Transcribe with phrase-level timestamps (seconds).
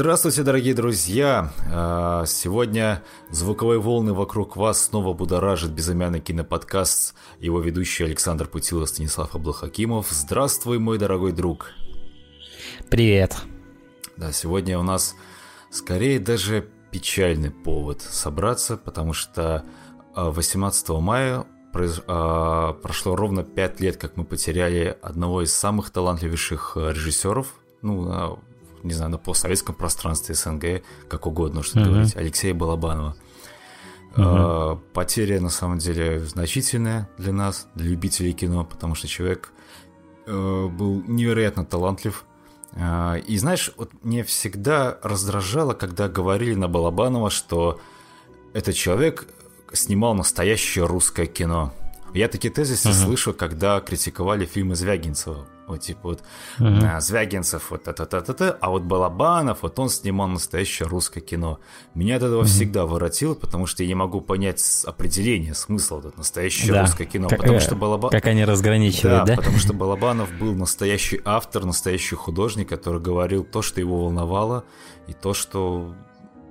[0.00, 1.52] Здравствуйте, дорогие друзья!
[1.70, 9.34] А, сегодня звуковые волны вокруг вас снова будоражит безымянный киноподкаст, его ведущий Александр Путилов, Станислав
[9.34, 10.06] Аблахакимов.
[10.08, 11.72] Здравствуй, мой дорогой друг!
[12.88, 13.36] Привет!
[14.16, 15.16] Да, сегодня у нас
[15.70, 19.66] скорее даже печальный повод собраться, потому что
[20.16, 21.44] 18 а, мая
[22.06, 27.48] а, прошло ровно 5 лет, как мы потеряли одного из самых талантливейших режиссеров,
[27.82, 28.40] ну,
[28.82, 31.84] не знаю, на постсоветском пространстве СНГ, как угодно, что uh-huh.
[31.84, 33.16] говорить, Алексея Балабанова.
[34.14, 34.78] Uh-huh.
[34.92, 39.52] Потеря, на самом деле, значительная для нас, для любителей кино, потому что человек
[40.26, 42.24] э, был невероятно талантлив.
[42.72, 47.80] Э, и знаешь, вот мне всегда раздражало, когда говорили на Балабанова, что
[48.52, 49.28] этот человек
[49.72, 51.72] снимал настоящее русское кино.
[52.12, 53.04] Я такие тезисы uh-huh.
[53.04, 55.46] слышу, когда критиковали фильмы Звягинцева.
[55.70, 56.22] Вот типа вот
[56.58, 57.00] uh-huh.
[57.00, 61.60] Звягинцев, вот это та та та а вот Балабанов, вот он снимал настоящее русское кино.
[61.94, 62.46] Меня от этого uh-huh.
[62.46, 66.82] всегда воротило, потому что я не могу понять определение, смысла вот это настоящее да.
[66.82, 67.28] русское кино.
[67.28, 68.10] Как, потому э, что Балабанов...
[68.10, 69.36] Как они разграничивают, да, да?
[69.36, 74.64] потому что Балабанов был настоящий автор, настоящий художник, который говорил то, что его волновало,
[75.06, 75.94] и то, что,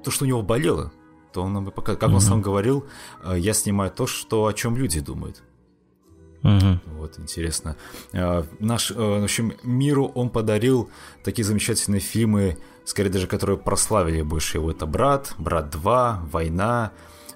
[0.03, 0.91] то, что у него болело.
[1.33, 2.19] То он, как он uh-huh.
[2.19, 2.85] сам говорил,
[3.23, 5.43] «Э, я снимаю то, что, о чем люди думают.
[6.43, 6.79] Угу.
[6.97, 7.75] Вот, интересно.
[8.13, 10.89] А, наш, э, в общем, миру он подарил
[11.23, 14.71] такие замечательные фильмы, скорее даже которые прославили больше его.
[14.71, 16.91] Это «Брат», «Брат 2», «Война».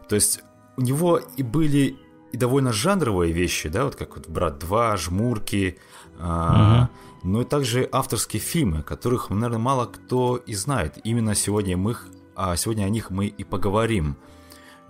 [0.08, 0.42] То есть
[0.78, 1.98] у него и были
[2.32, 5.78] и довольно жанровые вещи, да, вот как вот «Брат 2», «Жмурки»,
[6.18, 6.90] угу.
[7.24, 10.98] но и также авторские фильмы, которых, наверное, мало кто и знает.
[11.04, 14.16] Именно сегодня мы их, а сегодня о них мы и поговорим.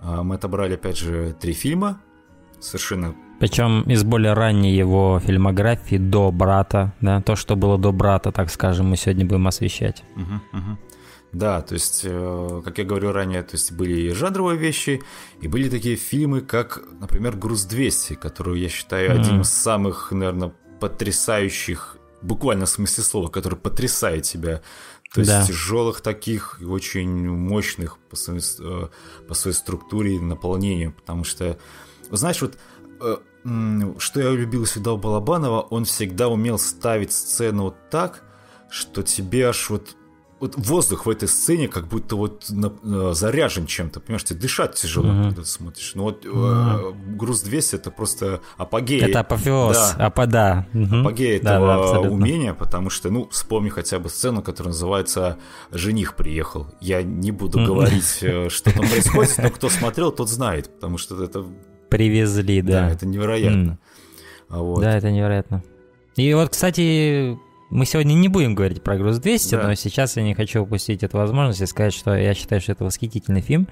[0.00, 2.00] А, мы отобрали, опять же, три фильма,
[2.64, 8.30] совершенно причем из более ранней его фильмографии до брата, да, то, что было до брата,
[8.32, 10.04] так скажем, мы сегодня будем освещать.
[10.16, 10.78] Угу, угу.
[11.34, 15.02] Да, то есть, э, как я говорил ранее, то есть были и жанровые вещи,
[15.42, 20.52] и были такие фильмы, как, например, «Груз-200», которую я считаю mm одним из самых, наверное,
[20.78, 24.62] потрясающих, буквально в смысле слова, который потрясает тебя.
[25.12, 25.44] То есть да.
[25.44, 28.88] тяжелых таких, очень мощных по своей, э,
[29.26, 31.58] по своей структуре и наполнению, потому что,
[32.16, 32.56] знаешь, вот
[33.00, 33.16] Э,
[33.98, 38.22] что я любил всегда у Балабанова, он всегда умел ставить сцену так,
[38.70, 39.96] что тебе аж вот
[40.40, 44.74] вот воздух в этой сцене как будто вот на, э, заряжен чем-то, понимаешь, тебе дышать
[44.74, 45.24] тяжело, uh-huh.
[45.24, 45.92] когда ты смотришь.
[45.94, 46.92] Ну вот uh-huh.
[46.92, 49.00] э, груз 200 это просто апогей.
[49.00, 50.06] Это апофеоз, да.
[50.06, 50.66] апода.
[50.74, 51.00] Uh-huh.
[51.00, 55.38] Апогей этого да, да, умения, потому что, ну, вспомни хотя бы сцену, которая называется
[55.70, 56.66] «Жених приехал».
[56.80, 57.66] Я не буду uh-huh.
[57.66, 61.46] говорить, э, что там происходит, но кто смотрел, тот знает, потому что это
[61.94, 62.88] Привезли, да.
[62.88, 63.78] Да, это невероятно.
[64.48, 64.58] Mm.
[64.58, 64.80] Вот.
[64.80, 65.62] Да, это невероятно.
[66.16, 67.38] И вот, кстати,
[67.70, 69.62] мы сегодня не будем говорить про груз 200, да.
[69.68, 72.84] но сейчас я не хочу упустить эту возможность и сказать, что я считаю, что это
[72.84, 73.68] восхитительный фильм.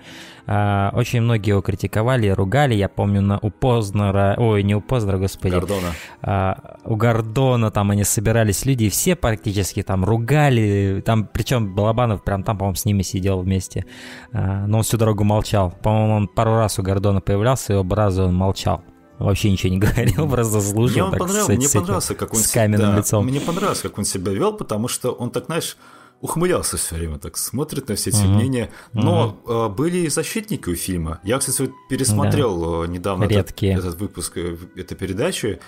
[0.47, 2.75] А, очень многие его критиковали, ругали.
[2.75, 5.53] Я помню на у Познера, ой, не у Познера, господи.
[5.53, 5.93] Гордона.
[6.23, 11.03] А, у Гордона там они собирались люди, и все практически там ругали.
[11.05, 13.87] Там, причем Балабанов прям там, по-моему, с ними сидел вместе.
[14.33, 15.73] А, но он всю дорогу молчал.
[15.83, 18.83] По-моему, он пару раз у Гордона появлялся, и оба раза он молчал
[19.25, 21.09] вообще ничего не говорил, просто слушал.
[21.09, 21.45] Мне, так, понрав...
[21.45, 23.27] с, мне понравился, как он с каменным да, лицом.
[23.27, 25.77] Мне понравилось, как он себя вел, потому что он так, знаешь,
[26.23, 28.29] ухмылялся все время, так смотрит на все эти uh-huh.
[28.29, 28.71] мнения.
[28.93, 31.21] Но э, были и защитники у фильма.
[31.25, 32.87] Я, кстати, вот пересмотрел да.
[32.87, 35.61] недавно этот, этот выпуск э, этой передачи,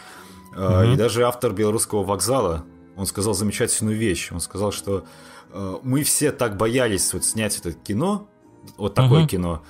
[0.55, 0.95] э, uh-huh.
[0.95, 2.65] и даже автор белорусского вокзала,
[2.97, 4.31] он сказал замечательную вещь.
[4.31, 5.05] Он сказал, что
[5.51, 8.29] э, мы все так боялись вот снять это кино,
[8.77, 9.29] вот такое uh-huh.
[9.29, 9.63] кино,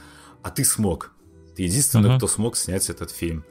[0.43, 1.13] а ты смог.
[1.57, 2.19] Ты единственный, uh-huh.
[2.19, 3.45] кто смог снять этот фильм.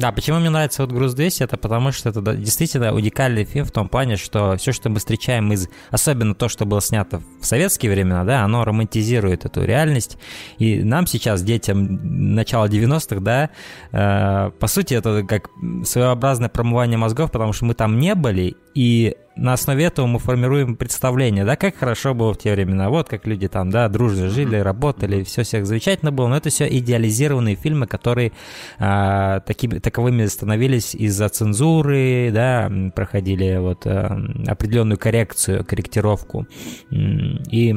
[0.00, 3.70] Да, почему мне нравится вот «Груз 200», это потому что это действительно уникальный фильм в
[3.70, 5.68] том плане, что все, что мы встречаем из...
[5.90, 10.16] Особенно то, что было снято в советские времена, да, оно романтизирует эту реальность.
[10.56, 13.50] И нам сейчас, детям начала 90-х, да,
[13.92, 15.50] э, по сути, это как
[15.84, 20.76] своеобразное промывание мозгов, потому что мы там не были, и на основе этого мы формируем
[20.76, 24.56] представление, да, как хорошо было в те времена, вот как люди там, да, дружно жили,
[24.56, 28.32] работали, все всех замечательно было, но это все идеализированные фильмы, которые
[28.78, 36.46] а, такими, таковыми становились из-за цензуры, да, проходили вот а, определенную коррекцию, корректировку,
[36.90, 37.76] и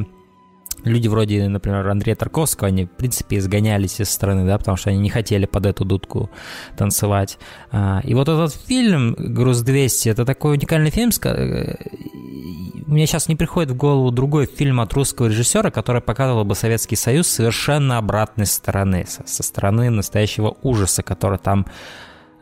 [0.84, 4.98] люди вроде, например, Андрея Тарковского, они, в принципе, изгонялись из страны, да, потому что они
[4.98, 6.30] не хотели под эту дудку
[6.76, 7.38] танцевать.
[7.70, 11.74] А, и вот этот фильм «Груз-200»— это такой уникальный фильм, э,
[12.86, 16.96] мне сейчас не приходит в голову другой фильм от русского режиссера, который показывал бы Советский
[16.96, 21.66] Союз совершенно обратной стороны, со стороны настоящего ужаса, который там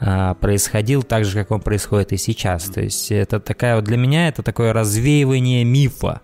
[0.04, 2.64] а, происходил так же, как он происходит и сейчас.
[2.64, 6.22] То есть это такая вот для меня это такое развеивание мифа,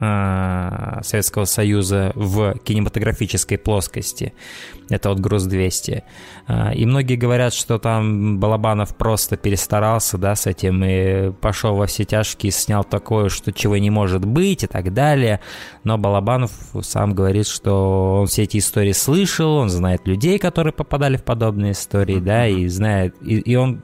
[0.00, 4.32] э, Советского Союза в кинематографической плоскости.
[4.88, 6.02] Это вот «Груз-200».
[6.48, 11.86] Э, и многие говорят, что там Балабанов просто перестарался, да, с этим, и пошел во
[11.86, 15.40] все тяжкие, снял такое, что чего не может быть и так далее.
[15.84, 16.50] Но Балабанов
[16.82, 21.72] сам говорит, что он все эти истории слышал, он знает людей, которые попадали в подобные
[21.72, 23.82] истории, да, и знает, и, и он,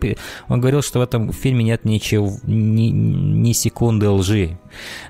[0.49, 4.59] он говорил, что в этом фильме нет ничего, ни, ни секунды лжи.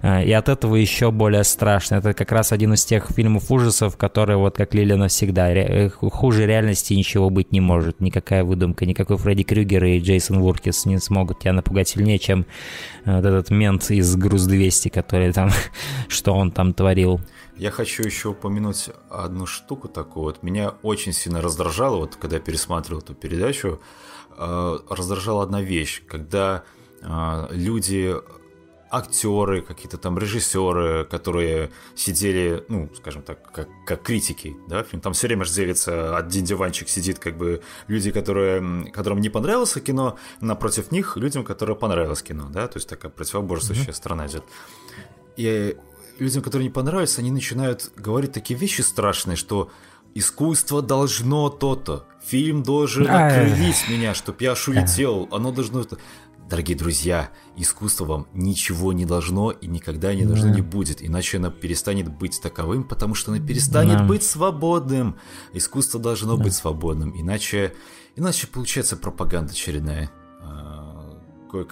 [0.02, 1.96] Э, и от этого еще более страшно.
[1.96, 6.46] Это как раз один из тех фильмов ужасов, которые, вот как Лили навсегда, э, хуже
[6.46, 8.00] реальности ничего быть не может.
[8.00, 12.46] Никакая выдумка, никакой Фредди Крюгер и Джейсон Вуркис не смогут тебя напугать сильнее, чем
[13.04, 15.50] э, вот этот мент из «Груз-200», который там,
[16.08, 17.20] что он там творил.
[17.56, 20.24] Я хочу еще упомянуть одну штуку такую.
[20.24, 23.80] Вот меня очень сильно раздражало, вот когда я пересматривал эту передачу,
[24.38, 26.64] раздражала одна вещь, когда
[27.50, 28.14] люди
[28.96, 35.00] актеры, какие-то там режиссеры, которые сидели, ну, скажем так, как, как критики, да, фильм.
[35.00, 39.74] Там все время же делится, один диванчик сидит, как бы, люди, которые, которым не понравилось
[39.74, 43.92] кино, напротив них людям, которым понравилось кино, да, то есть такая противоборствующая mm-hmm.
[43.92, 44.44] сторона идет.
[45.36, 45.76] И
[46.18, 49.70] людям, которые не понравились, они начинают говорить такие вещи страшные, что
[50.14, 55.84] искусство должно то-то, фильм должен окрылить меня, чтоб я аж улетел, оно должно...
[56.48, 60.54] Дорогие друзья, искусство вам ничего не должно и никогда не должно да.
[60.54, 64.04] не будет, иначе оно перестанет быть таковым, потому что оно перестанет да.
[64.04, 65.16] быть свободным.
[65.52, 66.44] Искусство должно да.
[66.44, 67.74] быть свободным, иначе,
[68.14, 70.08] иначе получается пропаганда очередная.
[70.40, 71.20] А,
[71.50, 71.66] кое,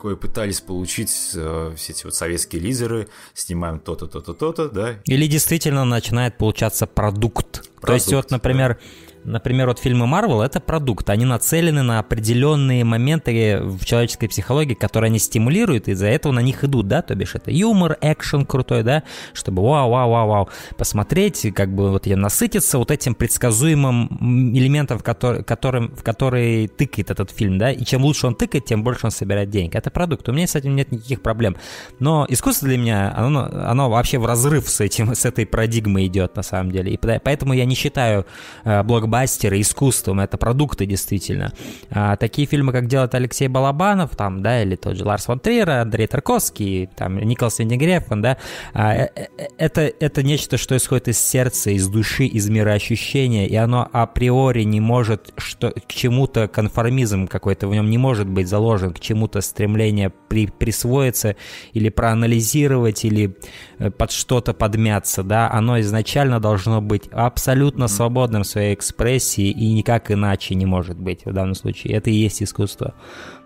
[0.00, 4.96] кое пытались получить э, все эти вот советские лидеры, снимаем то-то, то-то, то-то, да.
[5.04, 7.62] Или действительно начинает получаться продукт.
[7.62, 11.10] продукт То есть вот, например, да Например, вот фильмы Marvel— это продукт.
[11.10, 16.40] Они нацелены на определенные моменты в человеческой психологии, которые они стимулируют, и из-за этого на
[16.40, 19.02] них идут, да, то бишь это юмор, экшен крутой, да,
[19.32, 25.94] чтобы вау-вау-вау-вау посмотреть, как бы вот я насытиться вот этим предсказуемым элементом, в, который, которым,
[25.96, 29.50] в который тыкает этот фильм, да, и чем лучше он тыкает, тем больше он собирает
[29.50, 29.74] денег.
[29.74, 30.28] Это продукт.
[30.28, 31.56] У меня с этим нет никаких проблем.
[31.98, 36.36] Но искусство для меня, оно, оно вообще в разрыв с этим, с этой парадигмой идет,
[36.36, 36.92] на самом деле.
[36.92, 38.24] И поэтому я не считаю
[38.64, 41.52] э, блокбастером блокбастеры искусством, это продукты действительно.
[41.90, 45.70] А, такие фильмы, как делает Алексей Балабанов, там, да, или тот же Ларс фон Триер,
[45.70, 48.36] Андрей Тарковский, там, Николас Виндегрефен, да,
[48.74, 53.48] а, э, э, это, это нечто, что исходит из сердца, из души, из мира ощущения,
[53.48, 58.48] и оно априори не может что, к чему-то конформизм какой-то в нем не может быть
[58.48, 61.36] заложен, к чему-то стремление при, присвоиться
[61.72, 63.36] или проанализировать, или
[63.78, 69.50] э, под что-то подмяться, да, оно изначально должно быть абсолютно свободным в своей экспрессии, экспрессии,
[69.50, 71.94] и никак иначе не может быть в данном случае.
[71.94, 72.94] Это и есть искусство.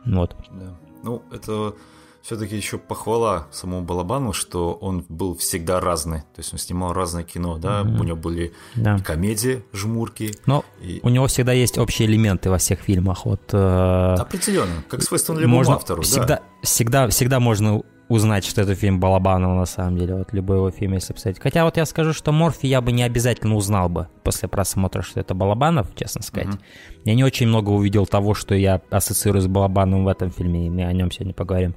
[0.05, 0.37] Вот.
[0.51, 0.79] Да.
[1.03, 1.75] Ну, это
[2.23, 6.21] все-таки еще похвала самому Балабану, что он был всегда разный.
[6.21, 8.01] То есть он снимал разное кино, да, mm-hmm.
[8.01, 8.99] у него были да.
[8.99, 10.35] комедии, жмурки.
[10.47, 11.01] Но и...
[11.03, 13.25] у него всегда есть общие элементы во всех фильмах.
[13.25, 14.15] Вот, э...
[14.19, 16.03] Определенно, как свойственно любому можно автору.
[16.03, 16.43] Всегда, да.
[16.63, 20.95] всегда, всегда можно узнать, что это фильм Балабанова на самом деле, вот любой его фильм,
[20.95, 21.41] если посмотреть.
[21.41, 25.21] Хотя вот я скажу, что Морфи я бы не обязательно узнал бы после просмотра, что
[25.21, 26.49] это Балабанов, честно сказать.
[26.49, 27.00] Mm-hmm.
[27.05, 30.71] Я не очень много увидел того, что я ассоциирую с Балабановым в этом фильме, и
[30.71, 31.75] мы о нем сегодня поговорим.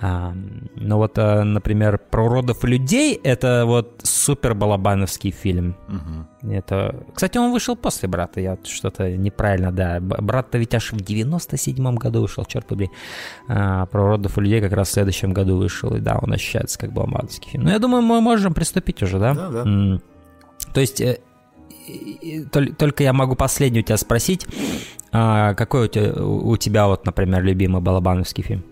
[0.00, 0.34] А,
[0.74, 5.76] но вот, а, например, про уродов и людей— это вот супер балабановский фильм.
[5.88, 6.52] Угу.
[6.52, 7.04] Это...
[7.14, 9.98] Кстати, он вышел после «Брата», я что-то неправильно, да.
[10.00, 12.90] «Брат»-то ведь аж в 97-м году вышел, черт побери.
[13.48, 16.78] А, про уродов и людей как раз в следующем году вышел, и да, он ощущается
[16.78, 17.64] как балабановский фильм.
[17.64, 19.34] Ну, я думаю, мы можем приступить уже, да?
[19.34, 20.00] Да, да.
[20.72, 21.20] То есть э,
[22.78, 24.46] только я могу последний у тебя спросить,
[25.12, 28.64] а какой у тебя, у тебя вот, например, любимый балабановский фильм?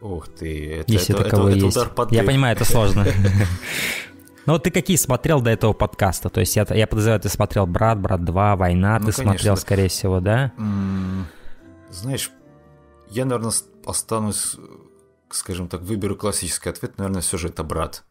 [0.00, 1.76] Ух ты, это, Если это, таковой это, есть.
[1.76, 3.06] Это удар под я понимаю, это сложно.
[4.46, 6.28] Ну вот ты какие смотрел до этого подкаста?
[6.28, 9.24] То есть я, я подозреваю, ты смотрел «Брат», «Брат 2», «Война», ну, ты конечно.
[9.24, 10.52] смотрел, скорее всего, да?
[11.90, 12.30] Знаешь,
[13.10, 13.52] я, наверное,
[13.84, 14.56] останусь,
[15.30, 18.04] скажем так, выберу классический ответ, наверное, все же это «Брат».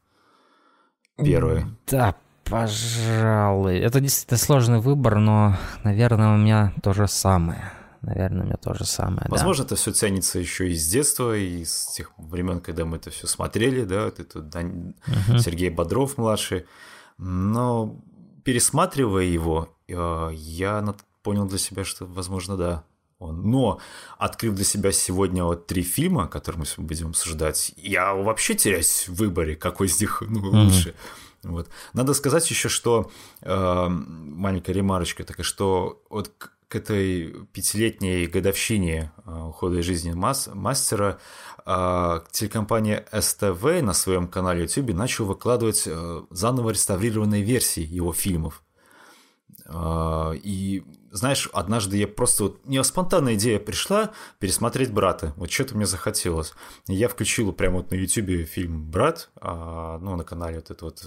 [1.16, 1.68] Первый.
[1.88, 2.16] Да,
[2.50, 3.80] Пожалуй.
[3.80, 7.72] Это действительно сложный выбор, но, наверное, у меня то же самое.
[8.02, 9.26] Наверное, у меня то же самое.
[9.30, 9.70] Возможно, да.
[9.70, 13.84] это все тянется еще из детства, и с тех времен, когда мы это все смотрели,
[13.84, 14.94] да, это Дань...
[15.08, 15.40] угу.
[15.40, 16.68] Сергей Бодров младший.
[17.18, 18.00] Но
[18.44, 22.84] пересматривая его, э, я понял для себя, что, возможно, да,
[23.18, 23.50] он.
[23.50, 23.80] Но,
[24.20, 29.16] открыв для себя сегодня вот три фильма, которые мы будем обсуждать, я вообще теряюсь в
[29.16, 30.90] выборе, какой из них ну, лучше.
[30.90, 31.25] Mm-hmm.
[31.46, 31.70] Вот.
[31.94, 33.12] Надо сказать еще, что
[33.42, 36.32] э, маленькая ремарочка такая, что вот
[36.68, 41.20] к этой пятилетней годовщине а, ухода из жизни мастера
[41.64, 48.64] а, телекомпания СТВ на своем канале YouTube начал выкладывать э, заново реставрированные версии его фильмов.
[49.68, 50.84] А, и
[51.16, 55.34] знаешь, однажды я просто вот мне спонтанная идея пришла пересмотреть брата.
[55.38, 56.54] Вот что-то мне захотелось.
[56.88, 60.86] И я включил прямо вот на YouTube фильм Брат, а, ну, на канале вот это
[60.86, 61.06] вот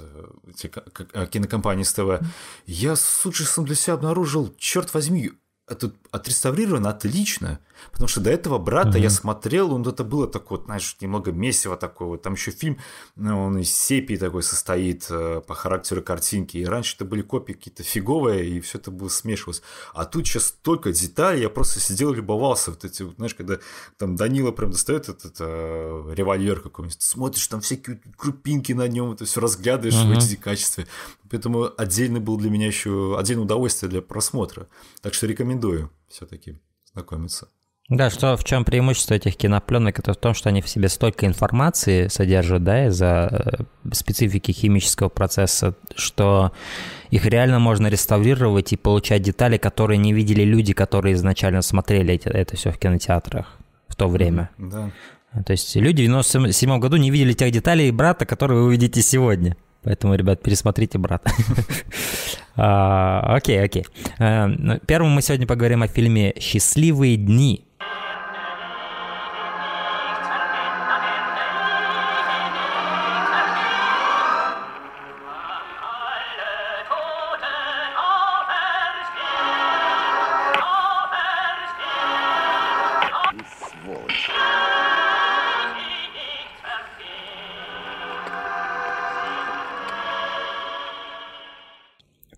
[1.13, 2.27] э, кинокомпании СТВ.
[2.65, 5.33] Я с ужасом для себя обнаружил, черт возьми,
[5.69, 7.61] это отреставрировано отлично.
[7.93, 9.03] Потому что до этого брата mm-hmm.
[9.03, 12.09] я смотрел, он это было такое, знаешь, немного месиво такое.
[12.09, 12.79] Вот там еще фильм,
[13.17, 16.57] ну, он из сепии такой состоит э, по характеру картинки.
[16.59, 19.63] И раньше это были копии какие-то фиговые, и все это было смешивалось.
[19.95, 22.71] А тут сейчас столько деталей, я просто сидел и любовался.
[22.71, 23.59] Вот эти, знаешь, когда
[23.97, 29.25] там Данила прям достает этот э, револьвер какой-нибудь, смотришь, там всякие крупинки на нем, это
[29.25, 30.15] все разглядываешь mm-hmm.
[30.15, 30.87] в эти качестве.
[31.31, 34.69] Поэтому отдельно был для меня еще отдельное удовольствие для просмотра.
[35.03, 36.59] Так что рекомендую все-таки
[36.93, 37.49] знакомиться.
[37.89, 41.25] Да, что в чем преимущество этих кинопленок, это в том, что они в себе столько
[41.25, 46.53] информации содержат, да, из-за э, специфики химического процесса, что
[47.11, 52.29] их реально можно реставрировать и получать детали, которые не видели люди, которые изначально смотрели эти,
[52.29, 53.57] это все в кинотеатрах
[53.89, 54.51] в то время.
[54.59, 54.91] Да.
[55.47, 59.57] То есть люди в 97 году не видели тех деталей брата, которые вы увидите сегодня.
[59.83, 61.31] Поэтому, ребят, пересмотрите брата.
[62.61, 63.87] А, окей, окей.
[64.19, 64.49] Э,
[64.85, 67.68] первым мы сегодня поговорим о фильме «Счастливые дни»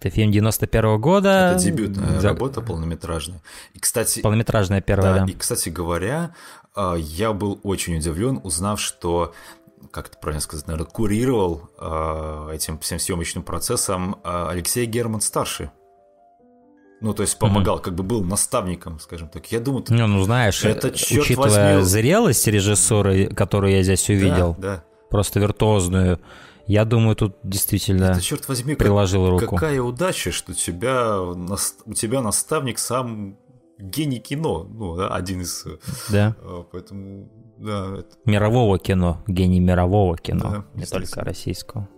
[0.01, 1.53] Это фильм 91 -го года.
[1.53, 2.29] Это дебютная За...
[2.29, 3.43] работа полнометражная.
[3.75, 4.21] И, кстати...
[4.21, 5.25] Полнометражная первая, да.
[5.27, 5.33] да.
[5.33, 6.35] И, кстати говоря,
[6.75, 9.35] а, я был очень удивлен, узнав, что
[9.91, 15.71] как это правильно сказать, наверное, курировал а, этим всем съемочным процессом а, Алексей Герман старший.
[17.03, 17.83] Ну, то есть помогал, mm-hmm.
[17.83, 19.51] как бы был наставником, скажем так.
[19.53, 21.83] Я думаю, ну, ну знаешь, это, черт учитывая возьми...
[21.83, 24.85] зрелость режиссера, которую я здесь увидел, да, да.
[25.09, 26.21] просто виртуозную,
[26.67, 29.57] я думаю, тут действительно Это, черт возьми, приложил как, руку.
[29.57, 33.37] Какая удача, что тебя, у тебя наставник сам
[33.79, 35.65] гений кино, ну, да, один из...
[36.11, 36.37] Да.
[36.41, 37.99] Э, поэтому, да.
[37.99, 38.17] Это...
[38.25, 41.89] Мирового кино, гений мирового кино, да, не только российского.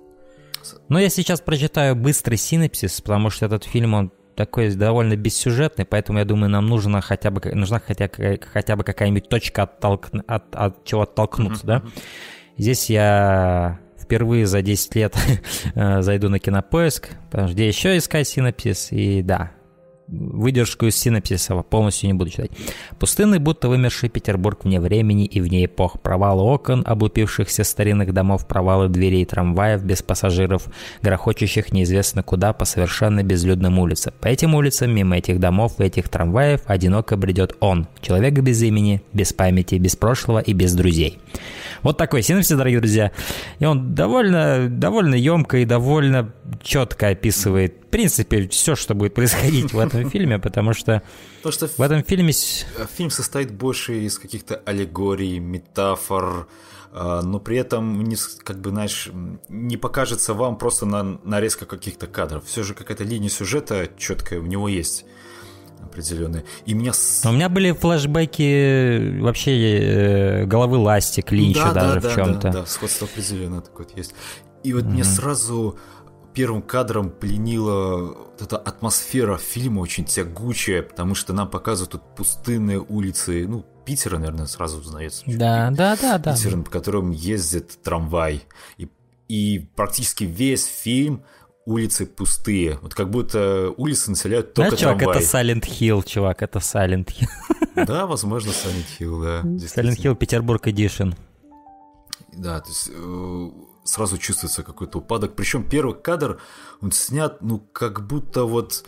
[0.88, 6.18] Но я сейчас прочитаю быстрый синопсис, потому что этот фильм, он такой довольно бессюжетный, поэтому
[6.18, 8.08] я думаю, нам нужна хотя бы, нужна хотя,
[8.52, 11.66] хотя бы какая-нибудь точка оттолк, от, от чего оттолкнуться, mm-hmm.
[11.66, 11.82] да?
[12.56, 13.80] Здесь я
[14.12, 15.16] впервые за 10 лет
[15.74, 19.52] э, зайду на кинопоиск, потому что где еще искать синопсис, и да,
[20.06, 22.50] выдержку из синопсиса полностью не буду читать.
[22.98, 26.00] Пустынный, будто вымерший Петербург вне времени и вне эпох.
[26.02, 30.66] Провалы окон, облупившихся старинных домов, провалы дверей трамваев без пассажиров,
[31.00, 34.12] грохочущих неизвестно куда по совершенно безлюдным улицам.
[34.20, 39.02] По этим улицам, мимо этих домов и этих трамваев, одиноко бредет он, человек без имени,
[39.14, 41.18] без памяти, без прошлого и без друзей.
[41.82, 43.12] Вот такой синопсис, дорогие друзья.
[43.58, 49.72] И он довольно, довольно емко и довольно четко описывает, в принципе, все, что будет происходить
[49.72, 51.02] в этом фильме, потому что,
[51.42, 52.32] потому что в этом фильме...
[52.96, 56.46] Фильм состоит больше из каких-то аллегорий, метафор,
[56.92, 59.10] а, но при этом, не, как бы, знаешь,
[59.48, 62.44] не покажется вам просто на нарезка каких-то кадров.
[62.46, 65.04] Все же какая-то линия сюжета четкая у него есть
[65.84, 66.44] определенные.
[66.66, 66.92] И меня...
[67.24, 72.40] У меня были флешбеки вообще э, головы Ластик, Линча да, даже да, в чем-то.
[72.40, 74.14] Да, да, сходство определенно такое вот есть.
[74.62, 74.88] И вот mm-hmm.
[74.88, 75.78] мне сразу
[76.34, 82.80] первым кадром пленила вот эта атмосфера фильма очень тягучая, потому что нам показывают тут пустынные
[82.80, 85.24] улицы, ну, Питера, наверное, сразу узнается.
[85.26, 86.34] Да, да, да, да.
[86.34, 88.42] Питер, по которым ездит трамвай.
[88.78, 88.88] И,
[89.28, 91.24] и практически весь фильм
[91.64, 92.78] улицы пустые.
[92.82, 97.28] Вот как будто улицы населяют только Знаешь, чувак, это Silent Hill, чувак, это Silent Hill.
[97.86, 99.40] Да, возможно, Silent Hill, да.
[99.42, 101.16] Silent Hill Петербург Edition.
[102.34, 103.50] Да, то есть э,
[103.84, 105.34] сразу чувствуется какой-то упадок.
[105.34, 106.40] Причем первый кадр,
[106.80, 108.84] он снят, ну, как будто вот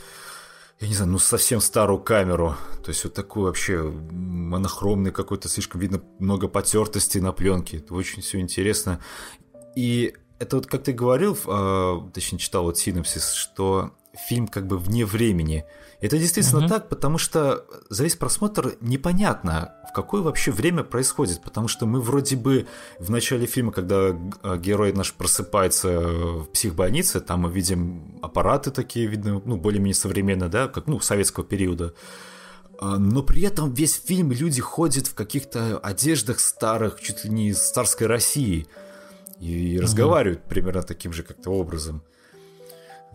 [0.80, 2.56] я не знаю, ну совсем старую камеру.
[2.82, 7.78] То есть вот такой вообще монохромный какой-то, слишком видно много потертости на пленке.
[7.78, 9.00] Это очень все интересно.
[9.76, 13.92] И это вот как ты говорил, э, точнее читал вот синопсис, что
[14.28, 15.64] фильм как бы вне времени.
[16.00, 16.68] Это действительно угу.
[16.68, 22.00] так, потому что за весь просмотр непонятно, в какое вообще время происходит, потому что мы
[22.00, 22.66] вроде бы
[22.98, 29.06] в начале фильма, когда а, герой наш просыпается в психбольнице, там мы видим аппараты такие,
[29.06, 31.94] видно, ну, более-менее современные, да, как, ну, советского периода,
[32.80, 37.48] а, но при этом весь фильм люди ходят в каких-то одеждах старых, чуть ли не
[37.48, 38.66] из царской России,
[39.44, 39.82] и угу.
[39.82, 42.02] разговаривают примерно таким же как-то образом.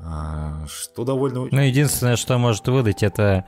[0.02, 1.48] А, что довольно...
[1.52, 3.46] Ну, единственное, что может выдать, это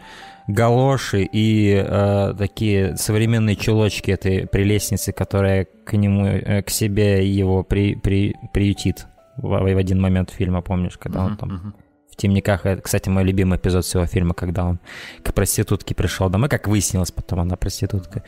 [0.48, 7.64] галоши и э, такие современные чулочки этой прелестницы, которая к нему, э, к себе его
[7.64, 9.08] при, при, приютит
[9.38, 11.82] в, в один момент фильма, помнишь, когда uh-huh, он там uh-huh
[12.22, 12.66] темниках.
[12.66, 14.80] Это, кстати, мой любимый эпизод всего фильма, когда он
[15.24, 18.24] к проститутке пришел домой, как выяснилось потом, она проститутка.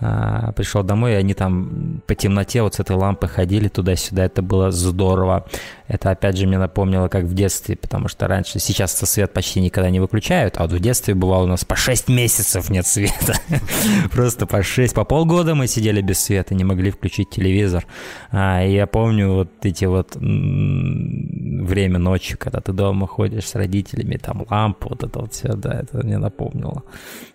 [0.00, 4.24] А, пришел домой, и они там по темноте вот с этой лампой ходили туда-сюда.
[4.24, 5.46] Это было здорово.
[5.88, 9.88] Это, опять же, мне напомнило, как в детстве, потому что раньше, сейчас свет почти никогда
[9.88, 13.34] не выключают, а вот в детстве бывало у нас по 6 месяцев нет света.
[14.12, 17.86] Просто по 6, по полгода мы сидели без света, не могли включить телевизор.
[18.30, 24.16] А, и я помню вот эти вот время ночи, когда ты дома ходишь с родителями,
[24.16, 26.82] там лампа, вот это вот все, да, это мне напомнило.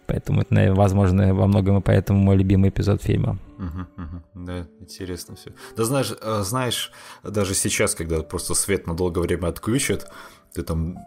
[0.05, 3.39] Поэтому это, возможно, во многом и поэтому мой любимый эпизод фильма.
[3.57, 4.23] Угу, угу.
[4.33, 5.51] Да, интересно все.
[5.77, 6.91] Да знаешь, а, знаешь,
[7.23, 10.11] даже сейчас, когда просто свет на долгое время отключат,
[10.53, 10.97] ты там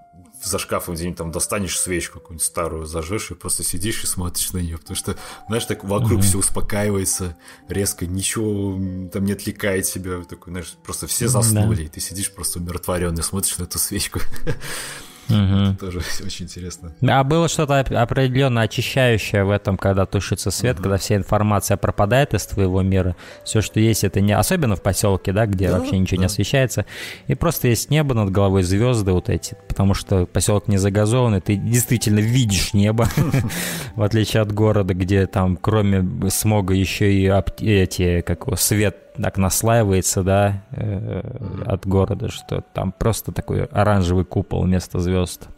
[0.42, 4.58] за шкафом где-нибудь там достанешь свечку какую-нибудь старую, зажжешь и просто сидишь и смотришь на
[4.58, 5.16] нее, потому что,
[5.48, 7.36] знаешь, так вокруг все успокаивается,
[7.68, 12.58] резко ничего там не отвлекает тебя, такой, знаешь, просто все заснули, и ты сидишь просто
[12.58, 14.20] умиротворенный, смотришь на эту свечку.
[15.28, 15.76] Угу.
[15.80, 16.92] Тоже очень интересно.
[17.06, 20.84] А было что-то определенно очищающее в этом, когда тушится свет, угу.
[20.84, 23.16] когда вся информация пропадает из твоего мира.
[23.44, 26.22] Все, что есть, это не особенно в поселке, да, где да, вообще ничего да.
[26.22, 26.86] не освещается.
[27.26, 31.56] И просто есть небо над головой, звезды вот эти, потому что поселок не загазованный, ты
[31.56, 33.08] действительно видишь небо,
[33.96, 37.26] в отличие от города, где там кроме смога еще и
[37.60, 41.22] эти, как свет так наслаивается, да, э,
[41.66, 45.48] от города, что там просто такой оранжевый купол вместо звезд.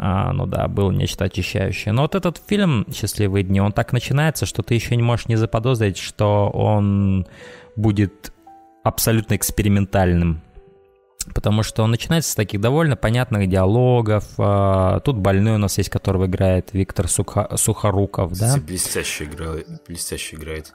[0.00, 1.92] А, ну да, было нечто очищающее.
[1.92, 5.34] Но вот этот фильм «Счастливые дни», он так начинается, что ты еще не можешь не
[5.34, 7.26] заподозрить, что он
[7.74, 8.32] будет
[8.84, 10.40] абсолютно экспериментальным.
[11.34, 14.24] Потому что он начинается с таких довольно понятных диалогов.
[14.38, 18.56] А, тут больной у нас есть, которого играет Виктор Суха, Сухоруков, да?
[18.56, 19.66] Блестяще играет.
[19.86, 20.72] Блестяще играет.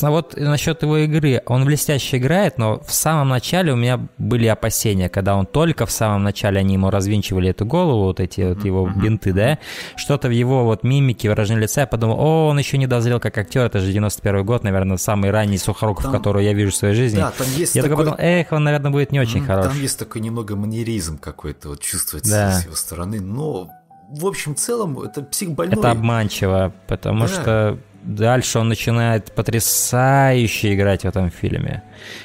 [0.00, 5.08] Вот насчет его игры, он блестяще играет, но в самом начале у меня были опасения,
[5.08, 8.88] когда он только в самом начале они ему развинчивали эту голову, вот эти вот его
[8.88, 9.58] бинты, да,
[9.96, 13.36] что-то в его вот мимике, выражении лица, я подумал, о, он еще не дозрел как
[13.36, 16.94] актер, это же 91 год, наверное, самый ранний Сухоруков, там, который я вижу в своей
[16.94, 17.18] жизни.
[17.18, 17.96] Да, там есть я такой...
[17.96, 19.66] такой подумал, эх, он, наверное, будет не очень хорош.
[19.66, 22.52] Там есть такой немного манеризм какой-то, вот чувствуется да.
[22.52, 23.68] с его стороны, но
[24.10, 25.76] в общем целом это психбольной.
[25.76, 27.28] Это обманчиво, потому да.
[27.28, 31.82] что дальше он начинает потрясающе играть в этом фильме.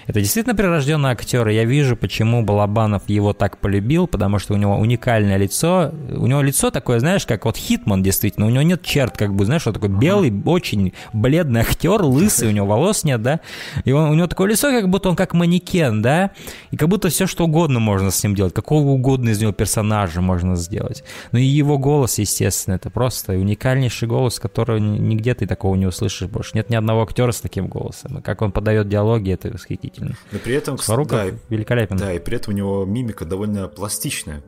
[0.08, 4.58] Это действительно прирожденный актер, и я вижу, почему Балабанов его так полюбил, потому что у
[4.58, 5.92] него уникальное лицо.
[6.10, 8.46] У него лицо такое, знаешь, как вот Хитман, действительно.
[8.46, 12.52] У него нет черт, как бы, знаешь, он такой белый, очень бледный актер, лысый, у
[12.52, 13.40] него волос нет, да?
[13.86, 16.32] И он, у него такое лицо, как будто он как манекен, да?
[16.72, 20.22] И как будто все, что угодно можно с ним делать, какого угодно из него персонажа
[20.22, 21.04] можно сделать.
[21.32, 26.28] Ну и его голос, естественно, это просто уникальнейший голос, которого нигде ты такого не услышишь
[26.28, 26.52] больше.
[26.54, 28.20] Нет ни одного актера с таким голосом.
[28.20, 30.16] И как он подает диалоги, это восхитительно.
[30.32, 31.98] Но при этом, Сваруков да, великолепен.
[31.98, 34.44] Да, и при этом у него мимика довольно пластичная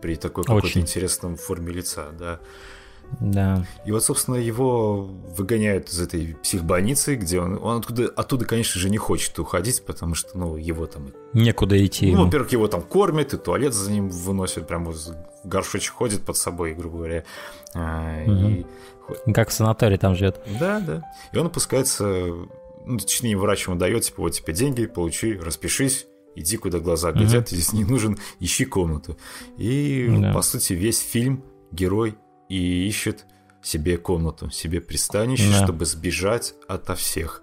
[0.00, 2.40] при такой какой-то интересном форме лица, да.
[3.18, 3.66] Да.
[3.84, 5.02] И вот, собственно, его
[5.36, 10.14] выгоняют из этой психбольницы, где он, он оттуда, оттуда, конечно же, не хочет уходить, потому
[10.14, 11.12] что, ну, его там...
[11.32, 12.12] Некуда идти.
[12.12, 14.94] Ну, во-первых, его там кормят, и туалет за ним выносят, прям
[15.42, 17.24] горшочек ходит под собой, грубо говоря.
[17.74, 18.48] угу.
[18.48, 18.66] и...
[19.34, 20.40] Как в санатории там живет.
[20.60, 21.02] Да, да.
[21.32, 22.32] И он опускается
[22.86, 27.48] ну, точнее, врач ему дает, типа, вот тебе деньги, получи, распишись, иди, куда глаза глядят,
[27.48, 27.54] угу.
[27.54, 29.16] здесь не нужен, ищи комнату.
[29.56, 30.32] И, да.
[30.32, 32.16] по сути, весь фильм герой
[32.48, 33.26] и ищет
[33.62, 35.64] себе комнату, себе пристанище, да.
[35.64, 37.42] чтобы сбежать ото всех,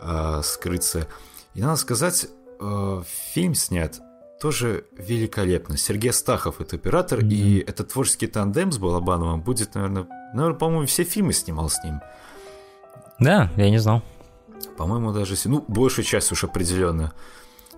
[0.00, 1.08] а, скрыться.
[1.54, 2.28] И надо сказать,
[2.60, 4.00] а, фильм снят
[4.40, 5.76] тоже великолепно.
[5.76, 7.32] Сергей Стахов это оператор, mm-hmm.
[7.32, 12.00] и этот творческий тандем с Балабановым будет, наверное, наверное, по-моему, все фильмы снимал с ним.
[13.18, 14.02] Да, я не знал.
[14.76, 15.36] По-моему, даже...
[15.44, 17.12] Ну, большая часть уж определенно.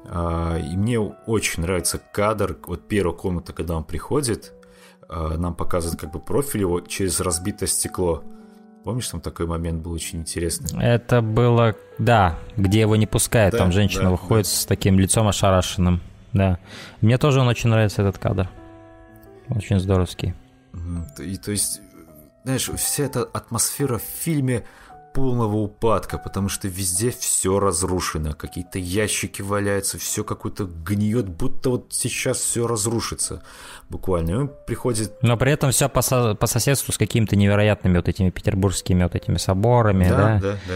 [0.04, 4.52] А, и мне очень нравится кадр, вот первая комната, когда он приходит,
[5.08, 8.24] а, нам показывают как бы профиль его через разбитое стекло.
[8.84, 10.82] Помнишь, там такой момент был очень интересный?
[10.82, 14.50] Это было, да, где его не пускают, да, там женщина да, выходит да.
[14.50, 16.00] с таким лицом ошарашенным.
[16.32, 16.58] Да.
[17.00, 18.48] Мне тоже он очень нравится, этот кадр.
[19.48, 20.34] Очень здоровский.
[21.18, 21.80] И, то есть,
[22.42, 24.64] знаешь, вся эта атмосфера в фильме
[25.12, 31.86] полного упадка, потому что везде все разрушено, какие-то ящики валяются, все какое-то гниет, будто вот
[31.90, 33.42] сейчас все разрушится
[33.88, 34.44] буквально.
[34.44, 35.22] И приходит...
[35.22, 39.14] Но при этом все по, со- по соседству с какими-то невероятными вот этими петербургскими вот
[39.14, 40.16] этими соборами, да?
[40.16, 40.74] Да, да, да.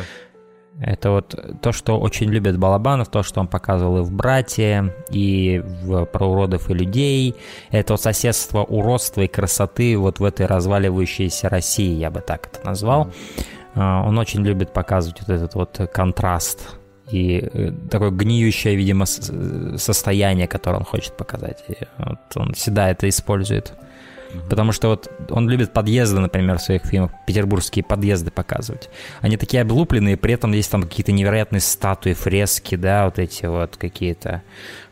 [0.79, 5.63] Это вот то, что очень любят Балабанов, то, что он показывал и в «Брате», и
[5.65, 7.35] в «Про уродов и людей».
[7.71, 12.67] Это вот соседство уродства и красоты вот в этой разваливающейся России, я бы так это
[12.67, 13.11] назвал.
[13.77, 16.77] А, он очень любит показывать вот этот вот контраст
[17.11, 21.63] и э, такое гниющее, видимо, состояние, которое он хочет показать.
[21.69, 23.75] И вот он всегда это использует.
[24.49, 28.91] Потому что вот он любит подъезды, например, в своих фильмах, петербургские подъезды показывать.
[29.21, 33.77] Они такие облупленные, при этом есть там какие-то невероятные статуи, фрески, да, вот эти вот
[33.77, 34.43] какие-то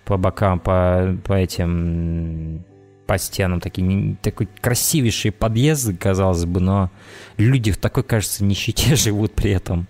[0.05, 2.65] по бокам, по, по этим
[3.07, 6.91] по стенам такие такой красивейший подъезд, казалось бы, но
[7.37, 9.87] люди в такой, кажется, нищете живут при этом.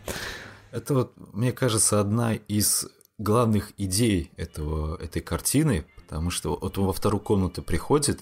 [0.70, 2.87] Это вот, мне кажется, одна из
[3.18, 8.20] главных идей этого, этой картины, потому что вот он во вторую комнату приходит,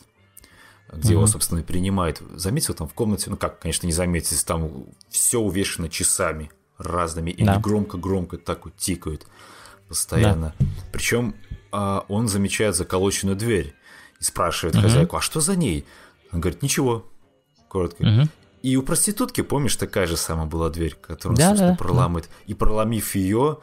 [0.93, 2.23] где его, собственно, и принимают.
[2.35, 7.45] Заметил там в комнате, ну как, конечно, не заметить, там все увешано часами разными, и
[7.45, 7.59] да.
[7.59, 9.27] громко-громко так вот тикают
[9.89, 10.55] постоянно.
[10.59, 10.67] Да.
[10.93, 11.35] Причем
[11.71, 13.75] а, он замечает заколоченную дверь
[14.23, 14.85] и спрашивает угу.
[14.85, 15.85] хозяйку, а что за ней?
[16.33, 17.05] Он говорит, ничего,
[17.69, 18.03] коротко.
[18.03, 18.29] Угу.
[18.63, 22.27] И у проститутки, помнишь, такая же самая была дверь, которую он, да, собственно, да, проламывает.
[22.27, 22.31] Да.
[22.47, 23.59] И проломив ее,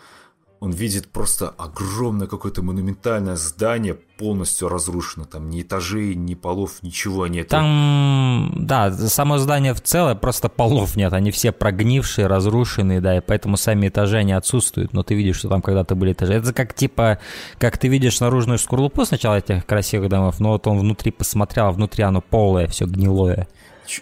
[0.60, 5.26] он видит просто огромное какое-то монументальное здание, полностью разрушено.
[5.26, 7.48] Там ни этажей, ни полов, ничего нет.
[7.48, 11.14] Там, да, само здание в целом, просто полов нет.
[11.14, 14.92] Они все прогнившие, разрушенные, да, и поэтому сами этажи, они отсутствуют.
[14.92, 16.34] Но ты видишь, что там когда-то были этажи.
[16.34, 17.20] Это как, типа,
[17.58, 21.72] как ты видишь наружную скорлупу сначала этих красивых домов, но вот он внутри посмотрел, а
[21.72, 23.48] внутри оно полое, все гнилое.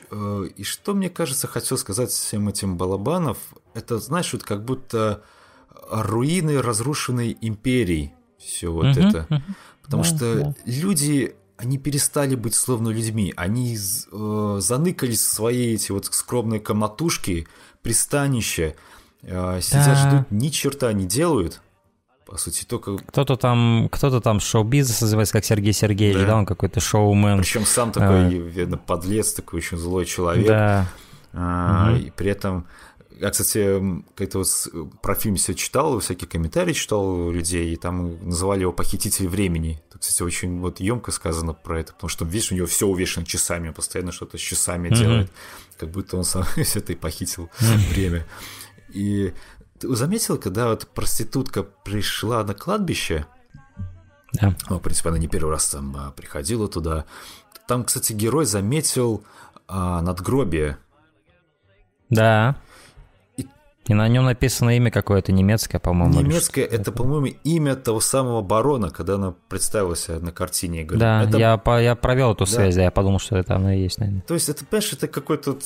[0.09, 3.37] Э, и что, мне кажется, хотел сказать всем этим Балабанов,
[3.75, 5.21] это, знаешь, вот как будто
[5.89, 8.13] руины разрушенной империи.
[8.37, 9.27] Все вот uh-huh, это.
[9.29, 9.41] Uh-huh.
[9.83, 10.53] Потому да, что да.
[10.65, 13.33] люди, они перестали быть словно людьми.
[13.35, 17.47] Они э, заныкались в свои эти вот скромные комнатушки,
[17.81, 18.75] пристанища,
[19.23, 19.95] э, сидят, да.
[19.95, 21.61] ждут, ни черта не делают.
[22.25, 22.97] По сути, только...
[22.97, 27.37] Кто-то там, кто-то там шоу-бизнес называется, как Сергей Сергеевич, да, да он какой-то шоумен.
[27.37, 28.29] Причем сам такой, а...
[28.29, 30.47] видно, подлец, такой очень злой человек.
[30.47, 30.89] Да.
[31.31, 32.01] А, угу.
[32.01, 32.67] И при этом
[33.19, 33.79] я, кстати,
[34.15, 38.71] как-то вот про фильм все читал, всякие комментарии читал у людей, и там называли его
[38.71, 39.81] «Похититель времени».
[39.91, 43.25] Тут, кстати, очень вот емко сказано про это, потому что, видишь, у него все увешано
[43.25, 44.95] часами, постоянно что-то с часами mm-hmm.
[44.95, 45.31] делает,
[45.77, 47.93] как будто он сам все это и похитил mm-hmm.
[47.93, 48.27] время.
[48.93, 49.33] И
[49.79, 53.25] ты заметил, когда вот проститутка пришла на кладбище,
[54.33, 54.55] да.
[54.69, 57.05] ну, в принципе, она не первый раз там а, приходила туда,
[57.67, 59.23] там, кстати, герой заметил
[59.67, 60.77] а, надгробие.
[62.09, 62.55] Да.
[63.87, 66.19] И на нем написано имя какое-то немецкое, по-моему.
[66.19, 70.83] Немецкое, это, по-моему, имя того самого барона, когда она представилась на картине.
[70.83, 71.37] Говорю, да, это...
[71.37, 72.51] я, по, я провел эту да.
[72.51, 74.21] связь, да, я подумал, что это оно и есть, наверное.
[74.27, 75.57] То есть, это, понимаешь, это какой-то,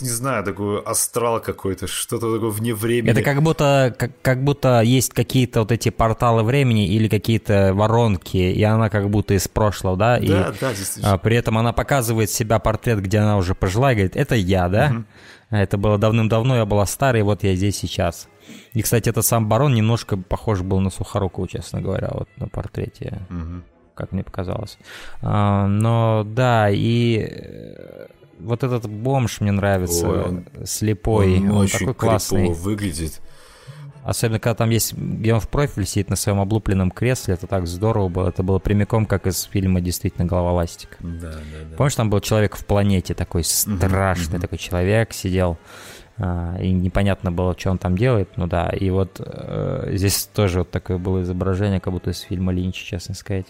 [0.00, 3.10] не знаю, такой астрал какой-то, что-то такое вне времени.
[3.10, 8.38] Это как будто, как, как будто есть какие-то вот эти порталы времени или какие-то воронки,
[8.38, 10.16] и она как будто из прошлого, да?
[10.16, 11.12] И, да, да, действительно.
[11.12, 14.68] А, при этом она показывает себя портрет, где она уже пожила, и говорит, это я,
[14.68, 14.92] да?
[14.92, 15.04] Угу.
[15.50, 18.28] Это было давным-давно, я была старой, вот я здесь сейчас.
[18.72, 23.20] И, кстати, этот сам барон немножко похож был на Сухорукову, честно говоря, вот на портрете,
[23.30, 23.62] угу.
[23.94, 24.78] как мне показалось.
[25.22, 28.06] А, но да, и э,
[28.38, 32.52] вот этот бомж мне нравится, Ой, он, слепой, он, он очень такой классный.
[32.52, 33.20] выглядит.
[34.06, 37.66] Особенно, когда там есть, где он в профиль сидит на своем облупленном кресле, это так
[37.66, 38.28] здорово было.
[38.28, 40.96] Это было прямиком, как из фильма действительно «Голова ластик».
[41.00, 41.76] Да, да, да.
[41.76, 45.58] Помнишь, там был человек в планете, такой страшный uh-huh, такой человек сидел,
[46.18, 50.60] а, и непонятно было, что он там делает, ну да, и вот э, здесь тоже
[50.60, 53.46] вот такое было изображение, как будто из фильма Линча, честно сказать.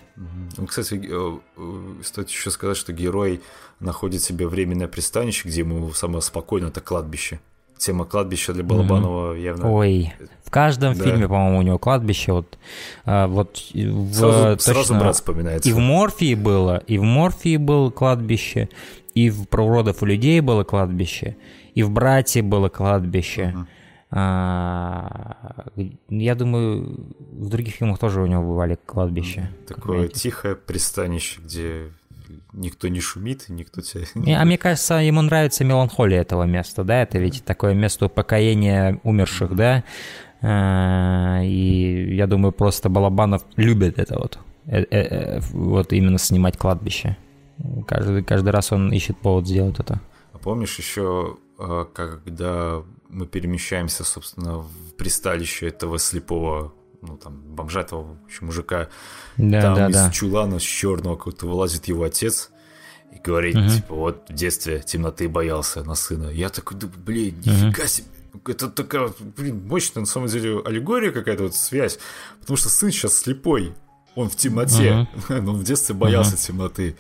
[0.56, 3.42] Ну, кстати, э, э, стоит еще сказать, что герой
[3.78, 7.40] находит себе временное пристанище, где ему самое спокойно, это кладбище
[7.78, 9.42] тема кладбища для Балабанова mm-hmm.
[9.42, 9.72] явно.
[9.72, 10.12] Ой,
[10.44, 11.04] в каждом да.
[11.04, 12.32] фильме, по-моему, у него кладбище.
[12.32, 12.58] Вот,
[13.04, 15.68] а, вот в, сразу, точно, сразу брат вспоминается.
[15.68, 18.68] И в Морфии было, и в Морфии было кладбище,
[19.14, 21.36] и в «Про уродов и людей» было кладбище,
[21.74, 23.54] и в «Брате» было кладбище.
[24.10, 25.66] А,
[26.08, 29.50] я думаю, в других фильмах тоже у него бывали кладбища.
[29.66, 31.90] Такое тихое пристанище, где
[32.56, 34.04] никто не шумит, никто тебя...
[34.40, 37.02] А мне кажется, ему нравится меланхолия этого места, да?
[37.02, 39.84] Это ведь такое место упокоения умерших, да?
[40.42, 44.38] А, и я думаю, просто Балабанов любит это вот.
[44.66, 47.16] Э, э, э, вот именно снимать кладбище.
[47.86, 50.00] Каждый, каждый раз он ищет повод сделать это.
[50.32, 56.74] А помнишь еще, э, когда мы перемещаемся, собственно, в присталище этого слепого,
[57.06, 58.88] ну, там, бомжа общем, мужика,
[59.36, 60.10] да, там да, из да.
[60.10, 62.50] чулана с черного какого-то вылазит его отец
[63.12, 63.68] и говорит, Мгм.
[63.68, 66.28] типа, вот в детстве темноты боялся на сына.
[66.28, 68.06] Я такой думаю, блин, нифига себе.
[68.46, 71.98] Это такая, блин, мощная на самом деле аллегория какая-то, вот связь.
[72.40, 73.74] Потому что сын сейчас слепой,
[74.14, 76.96] он в темноте, но в детстве боялся темноты.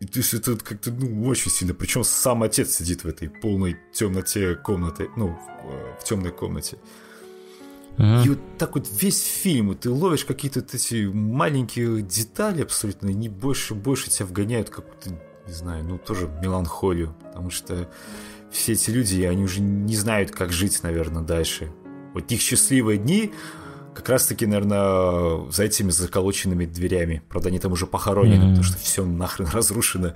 [0.00, 1.74] И то есть это как-то ну, очень сильно.
[1.74, 6.78] Причем сам отец сидит в этой полной темноте комнаты, ну, в, э, в темной комнате.
[8.00, 8.22] Мгм.
[8.24, 13.14] И вот так вот весь фильм, ты ловишь какие-то вот эти маленькие детали абсолютно, и
[13.14, 15.10] не больше больше тебя вгоняют в какую-то,
[15.46, 17.88] не знаю, ну тоже меланхолию, потому что
[18.50, 21.70] все эти люди, они уже не знают, как жить, наверное, дальше.
[22.14, 23.32] Вот их счастливые дни
[23.94, 27.22] как раз-таки, наверное, за этими заколоченными дверями.
[27.28, 28.48] Правда, они там уже похоронены, Мгм.
[28.50, 30.14] потому что все нахрен разрушено.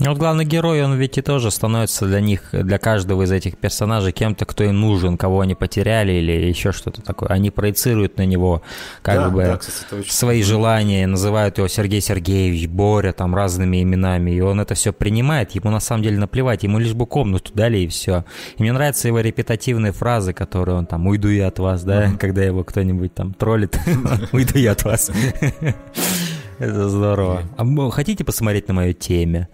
[0.00, 3.56] Ну, вот главный герой, он ведь и тоже становится для них, для каждого из этих
[3.56, 7.28] персонажей кем-то, кто им нужен, кого они потеряли или еще что-то такое.
[7.28, 8.62] Они проецируют на него
[9.02, 14.32] как да, бы да, кстати, свои желания, называют его Сергей Сергеевич, Боря, там разными именами,
[14.32, 17.78] и он это все принимает, ему на самом деле наплевать, ему лишь бы комнату дали
[17.78, 18.24] и все.
[18.56, 22.42] И мне нравятся его репетативные фразы, которые он там «уйду я от вас», да, когда
[22.42, 23.78] его кто-нибудь там троллит,
[24.32, 25.12] «уйду я от вас».
[26.58, 27.42] Это здорово.
[27.56, 29.48] А хотите посмотреть на мою теме?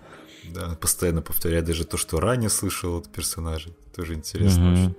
[0.54, 3.72] Да, постоянно повторяет даже то, что ранее слышал от персонажей.
[3.94, 4.72] Тоже интересно Мгм.
[4.72, 4.94] очень.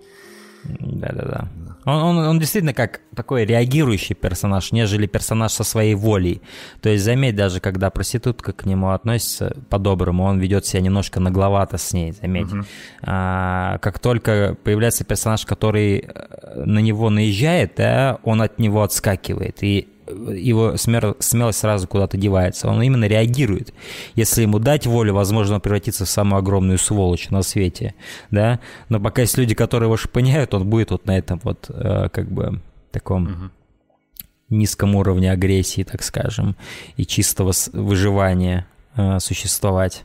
[0.64, 1.48] Да-да-да.
[1.86, 6.42] Он, он, он действительно как такой реагирующий персонаж, нежели персонаж со своей волей.
[6.82, 11.78] То есть заметь, даже когда проститутка к нему относится по-доброму, он ведет себя немножко нагловато
[11.78, 12.48] с ней, заметь.
[13.02, 19.64] А, как только появляется персонаж, который э, на него наезжает, да, он от него отскакивает.
[19.64, 22.68] И его смер- смелость сразу куда-то девается.
[22.68, 23.74] Он именно реагирует.
[24.16, 27.94] Если ему дать волю, возможно, он превратится в самую огромную сволочь на свете,
[28.32, 28.60] да.
[28.90, 32.32] Но пока есть люди, которые его шпыняют, он будет вот на этом вот э, как
[32.32, 32.60] бы
[32.92, 33.52] таком Мгм.
[34.50, 36.56] низком уровне агрессии, так скажем,
[36.98, 38.66] и чистого выживания
[38.98, 40.04] э, существовать.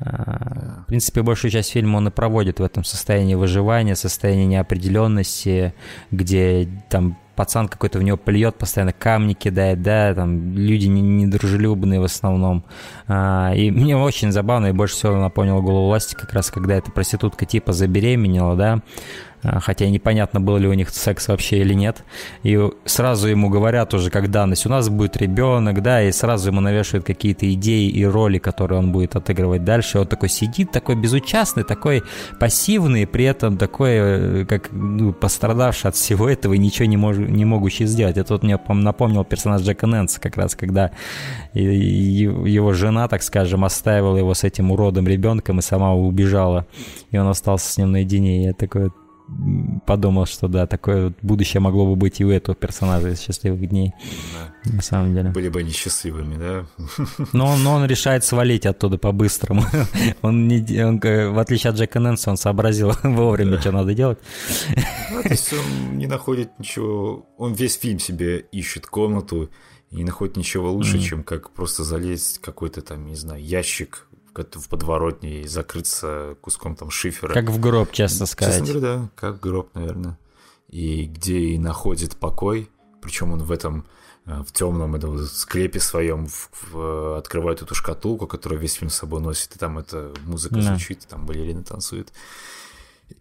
[0.00, 5.72] Э, В принципе, большую часть фильма он и проводит в этом состоянии выживания, состоянии неопределенности,
[6.10, 12.00] где там пацан какой-то в него плюет, постоянно камни кидает, да, там люди не- недружелюбные
[12.00, 12.64] в основном.
[13.06, 16.90] А, И мне очень забавно и больше всего напомнило голову власти как раз, когда эта
[16.90, 18.80] проститутка типа забеременела, да,
[19.42, 22.04] хотя и непонятно, был ли у них секс вообще или нет.
[22.42, 26.60] И сразу ему говорят уже, как данность, у нас будет ребенок, да, и сразу ему
[26.60, 30.00] навешивают какие-то идеи и роли, которые он будет отыгрывать дальше.
[30.00, 32.02] Он такой сидит, такой безучастный, такой
[32.40, 37.16] пассивный, при этом такой, э, как ну, пострадавший от всего этого и ничего не, мож,
[37.16, 38.16] не могущий сделать.
[38.16, 40.90] Это вот мне пом- напомнил персонаж Джека Нэнса как раз, когда
[41.54, 46.66] его жена, так скажем, оставила его с этим уродом ребенком и сама убежала,
[47.10, 48.42] и он остался с ним наедине.
[48.42, 48.90] И я такой
[49.86, 53.68] подумал, что да, такое вот будущее могло бы быть и у этого персонажа из «Счастливых
[53.68, 53.92] дней»,
[54.64, 54.72] Да.
[54.76, 55.30] на самом деле.
[55.30, 56.66] Были бы они счастливыми, да?
[57.32, 59.62] Но он, но он решает свалить оттуда по-быстрому.
[60.22, 64.18] Он, не, он, в отличие от Джека Нэнса, он сообразил вовремя, что надо делать.
[65.12, 67.26] Ну, то есть он не находит ничего...
[67.36, 69.50] Он весь фильм себе ищет комнату
[69.90, 71.02] и не находит ничего лучше, Мгм.
[71.04, 76.76] чем как просто залезть в какой-то там, не знаю, ящик в подворотне и закрыться куском
[76.76, 77.32] там шифера.
[77.34, 78.60] Как в гроб, честно Честно сказать.
[78.62, 80.18] говоря, да, как гроб, наверное.
[80.68, 82.70] И где и находит покой,
[83.02, 83.86] причем он в этом
[84.26, 88.96] э, в темном этом склепе своем в- в- открывает эту шкатулку, которую весь фильм с
[88.96, 90.62] собой носит, и там эта музыка Да.
[90.62, 92.12] звучит, и там балерина танцует.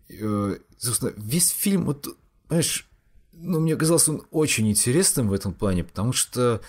[0.09, 2.07] И, э, собственно, весь фильм, вот,
[2.49, 2.89] знаешь,
[3.31, 6.59] ну, мне казалось, он очень интересным в этом плане, потому что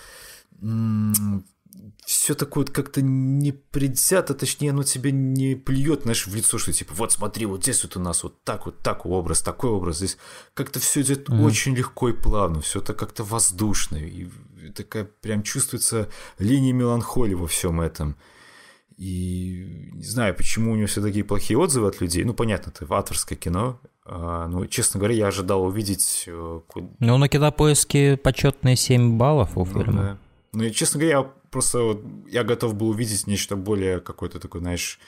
[2.09, 6.73] все такое вот как-то не предвзято, точнее, оно тебе не плюет, знаешь, в лицо, что
[6.73, 9.97] типа, вот смотри, вот здесь вот у нас вот так вот, так образ, такой образ,
[9.97, 10.17] здесь
[10.55, 11.41] как-то все идет Мгм.
[11.43, 14.27] очень легко и плавно, все это как-то воздушно, и
[14.75, 18.15] такая прям чувствуется линия меланхолии во всем этом.
[18.97, 22.23] И не знаю, почему у него все такие плохие отзывы от людей.
[22.25, 23.79] Ну, понятно, это авторское кино.
[24.05, 26.25] Ну, честно говоря, я ожидал увидеть...
[26.27, 26.59] э,
[26.99, 29.93] Ну, на кинопоиске почетные 7 баллов у ну, фильма.
[29.93, 30.17] да.
[30.51, 34.61] Ну, и, честно говоря, я просто вот, я готов был увидеть нечто более какое-то такое,
[34.61, 34.99] знаешь...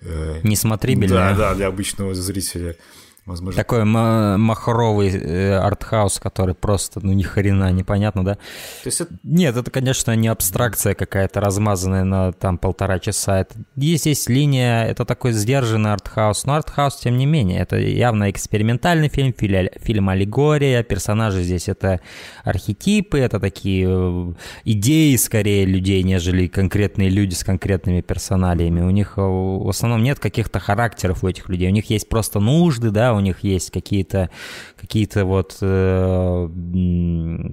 [0.00, 1.34] э, Несмотрибельное.
[1.34, 2.76] Да, да, для обычного зрителя.
[3.26, 3.56] Возможно.
[3.56, 8.34] Такой махровый э, артхаус, который просто, ну, ни хрена непонятно, да?
[8.34, 8.40] То
[8.86, 9.14] есть это...
[9.22, 13.40] Нет, это, конечно, не абстракция какая-то размазанная на там полтора часа.
[13.40, 18.30] Это, есть, есть линия, это такой сдержанный артхаус, но артхаус, тем не менее, это явно
[18.30, 22.00] экспериментальный фильм, фильм аллегория, персонажи здесь это
[22.44, 24.34] архетипы, это такие э,
[24.66, 28.82] идеи скорее людей, нежели конкретные люди с конкретными персоналиями.
[28.82, 32.38] У них э, в основном нет каких-то характеров у этих людей, у них есть просто
[32.38, 34.30] нужды, да, у них есть какие-то
[34.76, 36.48] какие-то вот э,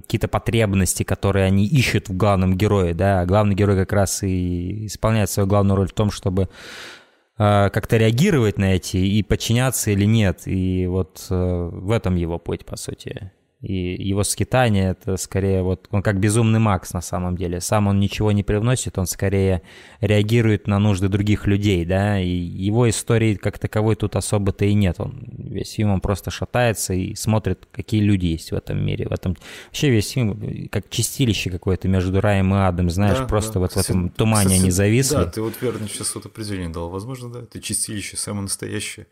[0.02, 5.30] какие-то потребности, которые они ищут в главном герое, да, главный герой как раз и исполняет
[5.30, 10.42] свою главную роль в том, чтобы э, как-то реагировать на эти и подчиняться или нет,
[10.46, 13.32] и вот э, в этом его путь, по сути.
[13.62, 17.60] И его скитание это скорее вот он как безумный Макс на самом деле.
[17.60, 19.62] Сам он ничего не привносит, он скорее
[20.00, 22.20] реагирует на нужды других людей, да.
[22.20, 24.96] И его истории как таковой тут особо-то и нет.
[24.98, 29.06] Он весь фильм он просто шатается и смотрит, какие люди есть в этом мире.
[29.06, 33.54] В этом вообще весь фильм как чистилище какое-то между раем и адом, знаешь, да, просто
[33.54, 33.60] да.
[33.60, 35.14] вот в этом тумане кстати, они зависли.
[35.14, 36.88] Да, ты вот верно сейчас вот определение дал.
[36.88, 39.06] Возможно, да, это чистилище, самое настоящее.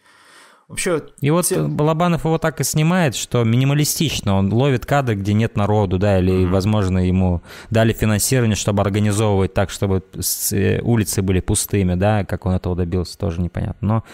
[0.71, 1.65] Вообще, и вот те...
[1.65, 4.37] Балабанов его так и снимает, что минималистично.
[4.37, 6.49] Он ловит кадры, где нет народу, да, или, mm-hmm.
[6.49, 10.05] возможно, ему дали финансирование, чтобы организовывать так, чтобы
[10.53, 13.89] э, улицы были пустыми, да, как он этого добился, тоже непонятно.
[13.89, 14.05] Но,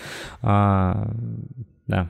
[0.40, 1.10] а,
[1.86, 2.08] да.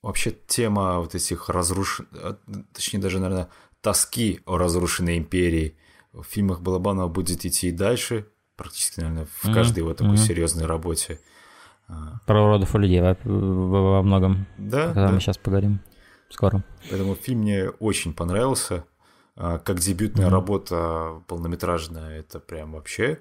[0.00, 2.36] Вообще тема вот этих разрушенных, а,
[2.72, 3.48] точнее даже, наверное,
[3.80, 5.74] тоски о разрушенной империи
[6.12, 9.54] в фильмах Балабанова будет идти и дальше, практически, наверное, в mm-hmm.
[9.54, 10.18] каждой вот такой mm-hmm.
[10.18, 11.18] серьезной работе.
[12.26, 14.46] Про уродов и людей во, во многом.
[14.58, 14.86] Да.
[14.86, 15.12] Когда да.
[15.12, 15.80] мы сейчас поговорим.
[16.28, 16.64] Скоро.
[16.88, 18.84] Поэтому фильм мне очень понравился.
[19.36, 20.30] А, как дебютная mm-hmm.
[20.30, 23.18] работа полнометражная, это прям вообще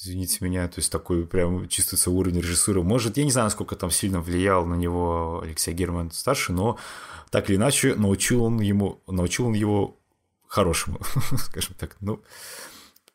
[0.00, 2.82] извините меня, то есть такой прям чувствуется уровень режиссуры.
[2.82, 6.78] Может, я не знаю, насколько там сильно влиял на него Алексей Герман старший, но
[7.30, 9.98] так или иначе научил он ему, научил он его
[10.46, 11.00] хорошему,
[11.36, 11.96] скажем так.
[12.00, 12.22] Ну,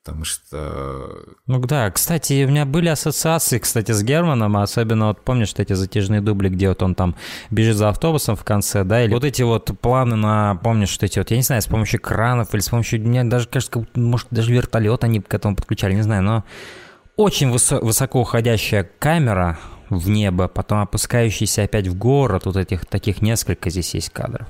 [0.05, 1.11] Потому что...
[1.47, 5.73] Ну да, кстати, у меня были ассоциации, кстати, с Германом, а особенно вот помнишь эти
[5.73, 7.15] затяжные дубли, где вот он там
[7.49, 11.17] бежит за автобусом в конце, да, или вот эти вот планы на, помнишь, что эти
[11.17, 14.53] вот, я не знаю, с помощью кранов или с помощью, мне даже кажется, может, даже
[14.53, 16.43] вертолет они к этому подключали, не знаю, но
[17.15, 19.57] очень высо- высоко уходящая камера
[19.89, 24.47] в небо, потом опускающаяся опять в город, вот этих таких несколько здесь есть кадров.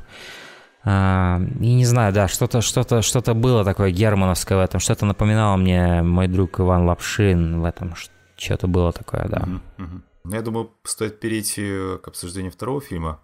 [0.87, 5.57] А, и не знаю, да, что-то что-то что-то было такое германовское в этом, что-то напоминало
[5.57, 7.95] мне мой друг Иван Лапшин в этом,
[8.37, 9.37] что-то было такое, да.
[9.37, 10.01] Uh-huh, uh-huh.
[10.35, 13.19] Я думаю, стоит перейти к обсуждению второго фильма.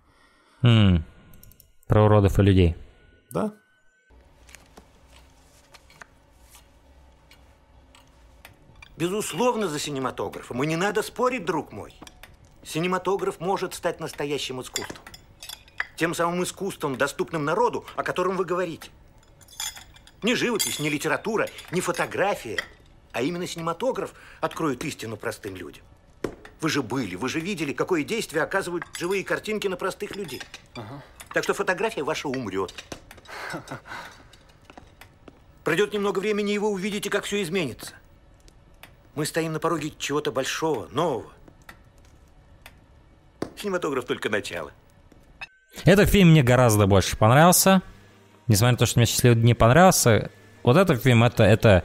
[0.63, 1.01] Mm.
[1.87, 2.75] Про уродов и людей.
[3.29, 3.53] Да.
[8.97, 10.63] Безусловно, за синематографом.
[10.63, 11.93] И не надо спорить, друг мой.
[12.63, 14.97] Синематограф может стать настоящим искусством
[16.01, 18.89] тем самым искусством, доступным народу, о котором вы говорите.
[20.23, 22.57] Не живопись, не литература, не фотография,
[23.11, 25.83] а именно синематограф откроет истину простым людям.
[26.59, 30.41] Вы же были, вы же видели, какое действие оказывают живые картинки на простых людей.
[30.73, 31.03] Ага.
[31.35, 32.73] Так что фотография ваша умрет.
[35.63, 37.93] Пройдет немного времени, и вы увидите, как все изменится.
[39.13, 41.31] Мы стоим на пороге чего-то большого, нового.
[43.55, 44.73] Синематограф только начало.
[45.85, 47.81] Этот фильм мне гораздо больше понравился.
[48.47, 50.29] Несмотря на то, что мне «Счастливый не понравился,
[50.63, 51.83] вот этот фильм, это, это,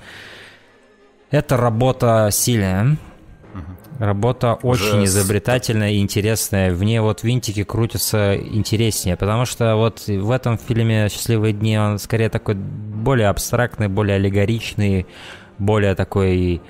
[1.30, 2.96] это работа сильная.
[3.98, 6.74] Работа очень Уже изобретательная и интересная.
[6.74, 11.98] В ней вот винтики крутятся интереснее, потому что вот в этом фильме «Счастливые дни» он
[11.98, 15.06] скорее такой более абстрактный, более аллегоричный,
[15.58, 16.60] более такой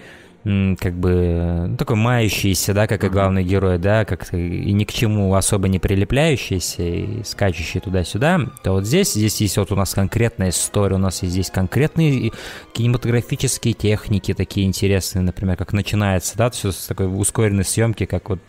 [0.79, 4.93] как бы ну, такой мающийся, да, как и главный герой, да, как-то и ни к
[4.93, 9.93] чему особо не прилепляющийся и скачущий туда-сюда, то вот здесь, здесь есть вот у нас
[9.93, 12.31] конкретная история, у нас есть здесь конкретные
[12.75, 18.41] кинематографические техники такие интересные, например, как начинается, да, все с такой ускоренной съемки, как вот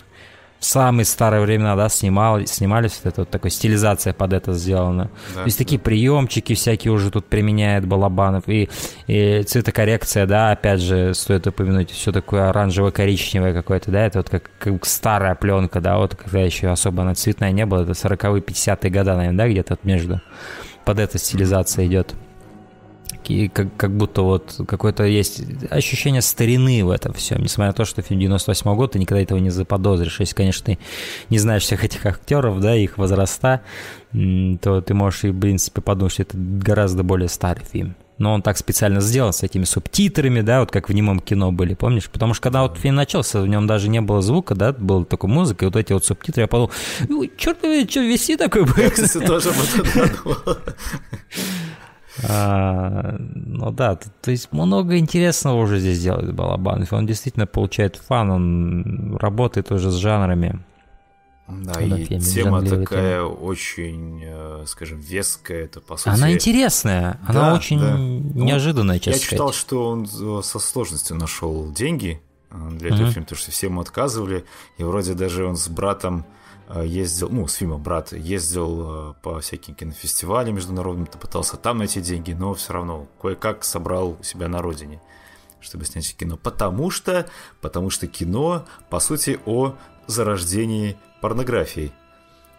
[0.60, 5.10] в самые старые времена, да, снимал, снимались, вот это вот такая стилизация под это сделана.
[5.36, 5.64] Да, То есть да.
[5.64, 8.70] такие приемчики всякие уже тут применяет Балабанов, и,
[9.08, 14.50] и цветокоррекция, да, опять же, стоит упомянуть, все такое оранжево-коричневое какое-то, да, это вот как,
[14.58, 18.90] как старая пленка, да, вот когда еще особо она цветная не была, это 40-е, 50-е
[18.90, 20.22] года, наверное, да, где-то между,
[20.86, 22.16] под эта стилизация идет
[23.30, 27.86] и как, как будто вот какое-то есть ощущение старины в этом всем, несмотря на то,
[27.86, 30.20] что фильм 98 год, ты никогда этого не заподозришь.
[30.20, 30.80] Если, конечно, ты
[31.30, 33.62] не знаешь всех этих актеров, да, их возраста,
[34.12, 37.96] то ты можешь, и, в принципе, подумать, что это гораздо более старый фильм.
[38.18, 41.76] но он так специально сделан с этими субтитрами, да, вот как в немом кино были,
[41.76, 42.10] помнишь?
[42.10, 45.28] Потому что когда вот фильм начался, в нем даже не было звука, да, была только
[45.28, 46.72] музыка, и вот эти вот субтитры, я подумал,
[47.38, 48.74] черт возьми, что вести такой был?
[48.78, 49.56] Я, кстати, тоже об
[52.24, 56.94] а, ну да, то, то есть много интересного уже здесь делает Балабанов.
[56.94, 60.60] Он действительно получает фан, он работает уже с жанрами.
[61.48, 63.38] Да, и тема такая им.
[63.42, 66.10] очень, э, скажем, веская, это по сути...
[66.10, 67.96] Она интересная, да, она очень да.
[67.96, 73.08] Ну, неожиданная, честно Я читал, что он э, со сложностью нашел деньги э, для этого
[73.08, 73.12] uh-huh.
[73.12, 74.44] фильма, потому что все ему отказывали,
[74.78, 76.26] и вроде даже он с братом
[76.84, 82.54] ездил, ну, с фильмом «Брат» ездил по всяким кинофестивалям международным, пытался там найти деньги, но
[82.54, 85.02] все равно кое-как собрал себя на родине,
[85.62, 86.38] чтобы снять кино.
[86.38, 87.28] Потому что,
[87.62, 89.76] потому что кино, по сути, о
[90.08, 91.94] зарождении порнографией.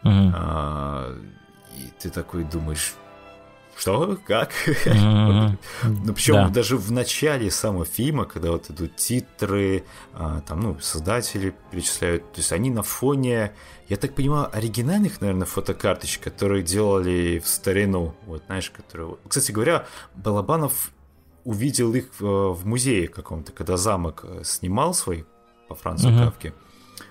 [0.05, 0.33] Угу.
[0.35, 1.15] А,
[1.77, 2.95] и ты такой думаешь,
[3.79, 4.19] что?
[4.27, 4.51] Как?
[4.67, 5.57] Mm-hmm.
[6.05, 6.49] ну, причем да.
[6.49, 9.85] даже в начале самого фильма, когда вот идут титры,
[10.15, 13.53] а, там, ну, создатели перечисляют, то есть они на фоне,
[13.89, 19.17] я так понимаю, оригинальных, наверное, фотокарточек, которые делали в старину, вот, знаешь, которые...
[19.27, 20.91] Кстати говоря, Балабанов
[21.45, 25.25] увидел их в, в музее каком-то, когда замок э, снимал свой
[25.69, 26.25] по Францу mm-hmm.
[26.25, 26.55] Кавке.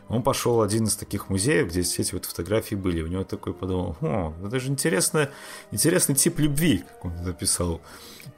[0.10, 3.02] Он пошел один из таких музеев, где все эти вот фотографии были.
[3.02, 5.30] У него такой подумал, о, это же интересно,
[5.72, 7.82] интересный тип любви, как он написал.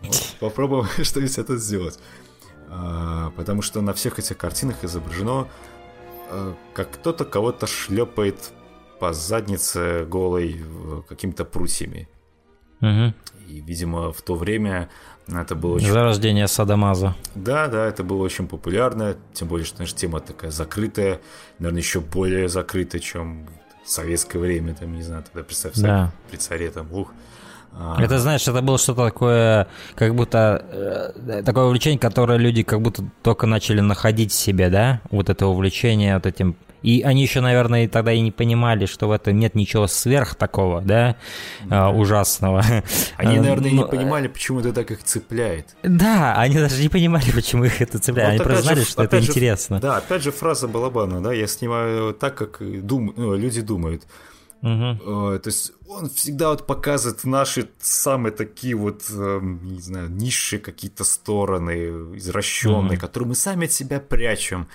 [0.02, 2.00] Вот, попробуем что-нибудь это сделать.
[2.70, 5.48] А, потому что на всех этих картинах изображено,
[6.73, 8.51] как кто-то кого-то шлепает
[8.99, 10.61] по заднице голой
[11.07, 12.07] какими-то прутьями.
[12.82, 13.13] Угу.
[13.47, 14.89] И, видимо, в то время
[15.27, 15.91] это было очень...
[15.91, 17.15] Зарождение Садамаза.
[17.36, 21.19] Да, да, это было очень популярно, тем более, что наша тема такая закрытая,
[21.59, 23.47] наверное, еще более закрытая, чем
[23.84, 26.11] в советское время, там, не знаю, тогда представь, да.
[26.30, 27.11] при царе там, ух.
[27.82, 27.95] А.
[28.01, 33.05] Это, знаешь, это было что-то такое, как будто э, такое увлечение, которое люди как будто
[33.23, 34.99] только начали находить в себе, да?
[35.11, 39.11] Вот это увлечение вот этим и они еще, наверное, тогда и не понимали, что в
[39.11, 41.17] этом нет ничего сверх такого, да,
[41.65, 41.89] да.
[41.89, 42.63] ужасного.
[43.17, 43.84] Они, а, наверное, Но...
[43.84, 45.75] не понимали, почему это так их цепляет.
[45.84, 48.39] Да, они даже не понимали, почему их это цепляет.
[48.39, 49.80] Вот они просто знали, же, что это же, интересно.
[49.80, 53.13] Да, опять же фраза Балабана, да, я снимаю так, как дум...
[53.15, 54.03] ну, люди думают.
[54.61, 55.39] Угу.
[55.39, 61.04] То есть он всегда вот показывает наши самые такие вот, эм, не знаю, низшие какие-то
[61.04, 63.00] стороны, извращенные, угу.
[63.00, 64.68] которые мы сами от себя прячем.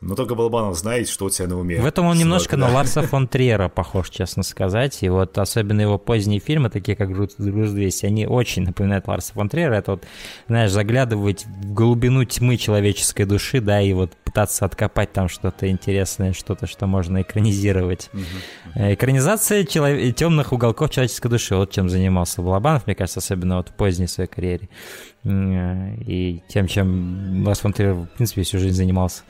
[0.00, 1.78] Но только Балабанов знает, что у тебя на уме.
[1.78, 2.66] В этом он немножко да.
[2.66, 5.02] на Ларса фон Триера похож, честно сказать.
[5.02, 9.50] И вот особенно его поздние фильмы, такие как «Груз 200», они очень напоминают Ларса фон
[9.50, 9.74] Триера.
[9.74, 10.04] Это вот,
[10.48, 16.32] знаешь, заглядывать в глубину тьмы человеческой души, да, и вот пытаться откопать там что-то интересное,
[16.32, 18.08] что-то, что можно экранизировать.
[18.14, 18.92] Угу.
[18.92, 20.14] Экранизация челов...
[20.14, 24.28] темных уголков человеческой души, вот чем занимался Балабанов, мне кажется, особенно вот в поздней своей
[24.28, 24.68] карьере.
[25.24, 29.22] И тем, чем Ларс фон Триер, в принципе, всю жизнь занимался.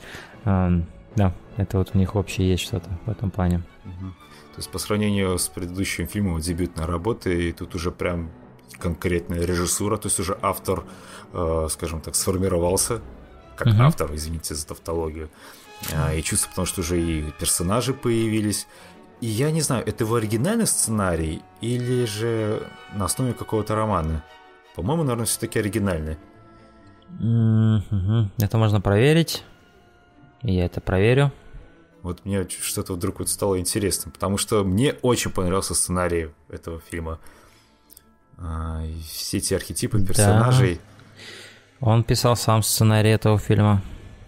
[0.43, 3.63] Да, это вот у них общее есть что-то в этом плане.
[3.83, 8.29] То есть по сравнению с предыдущим фильмом, дебютная работа, и тут уже прям
[8.79, 10.83] конкретная режиссура, то есть уже автор,
[11.31, 13.01] э, скажем так, сформировался,
[13.55, 15.29] как uh автор, извините за тавтологию,
[15.91, 18.67] э, и чувство, потому что уже и персонажи появились.
[19.21, 24.23] И я не знаю, это в оригинальный сценарий или же на основе какого-то романа?
[24.75, 26.17] По-моему, наверное, все-таки оригинальный.
[27.19, 28.29] Mm-hmm.
[28.39, 29.43] Это можно проверить.
[30.41, 31.31] Я это проверю.
[32.01, 37.19] Вот мне что-то вдруг вот стало интересно, потому что мне очень понравился сценарий этого фильма.
[38.39, 40.79] А, все эти архетипы персонажей.
[41.79, 41.87] Да.
[41.87, 43.83] Он писал сам сценарий этого фильма.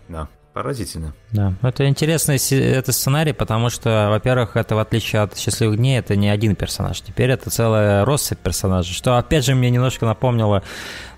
[0.07, 1.13] Да, поразительно.
[1.31, 6.15] Да, это интересный это сценарий, потому что, во-первых, это в отличие от «Счастливых дней», это
[6.15, 7.01] не один персонаж.
[7.01, 10.63] Теперь это целая россыпь персонажей, что, опять же, мне немножко напомнило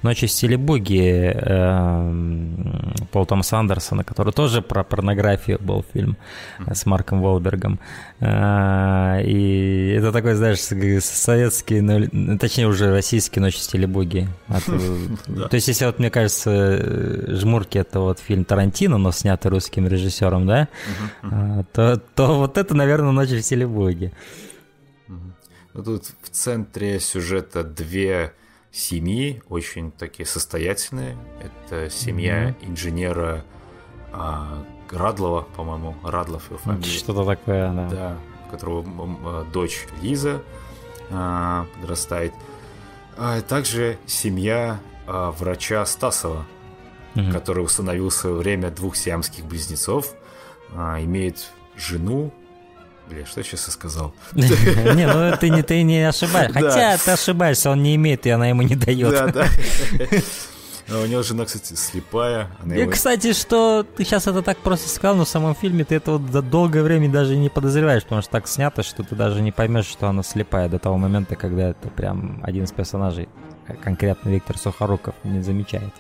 [0.06, 6.16] «Ночи в стиле буги» э, Пола Томаса Андерсона, который тоже про порнографию был фильм
[6.72, 7.80] с Марком Волбергом.
[8.20, 14.28] Э, и это такой, знаешь, советский, ну, точнее уже российский «Ночи в стиле буги».
[15.50, 20.46] То есть, если вот, мне кажется, «Жмурки»— это вот фильм Тарантино, но снятый русским режиссером,
[20.46, 20.68] да,
[21.74, 24.14] То, вот это, наверное, «Ночь в стиле боги».
[25.74, 28.34] Ну, тут в центре сюжета две
[28.76, 31.18] семьи, очень такие состоятельные.
[31.40, 32.70] Это семья mm-hmm.
[32.70, 33.46] инженера
[34.12, 36.92] а, Радлова, по-моему, Радлов его фамилия.
[36.92, 37.90] Что-то такое, да.
[37.90, 38.86] Да, у которого
[39.24, 40.42] а, дочь Лиза
[41.10, 42.34] а, подрастает.
[43.18, 46.46] А также семья а, врача Стасова,
[47.16, 47.32] угу.
[47.32, 50.14] который установил в свое время двух сиамских близнецов,
[50.74, 52.34] а, имеет жену,
[53.10, 54.14] Бля, что я сейчас сказал?
[54.34, 56.54] Не, ну ты не, ты не ошибаешься.
[56.54, 59.12] Хотя ты ошибаешься, он не имеет, и она ему не дает.
[59.12, 59.48] Да, да.
[60.88, 62.52] А у него жена, кстати, слепая.
[62.62, 62.92] Она и, его...
[62.92, 66.32] Кстати, что ты сейчас это так просто сказал, но в самом фильме ты это вот
[66.32, 69.88] за долгое время даже не подозреваешь, потому что так снято, что ты даже не поймешь,
[69.88, 73.28] что она слепая до того момента, когда это прям один из персонажей,
[73.84, 75.92] конкретно Виктор Сухоруков, не замечает.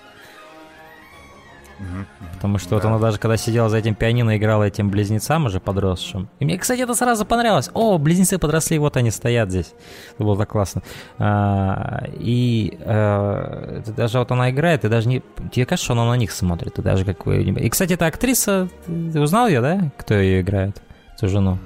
[2.33, 2.75] Потому что да.
[2.75, 6.29] вот она даже когда сидела за этим пианино, играла этим близнецам уже подросшим.
[6.39, 7.69] И мне, кстати, это сразу понравилось.
[7.73, 9.73] О, близнецы подросли, вот они стоят здесь.
[10.15, 10.81] Это было так классно.
[11.17, 15.21] А, и а, даже вот она играет, и даже не...
[15.51, 17.25] Тебе кажется, что она на них смотрит, ты даже как.
[17.27, 19.91] И, кстати, эта актриса, ты узнал ее, да?
[19.97, 20.81] Кто ее играет?
[21.15, 21.57] Эту жену.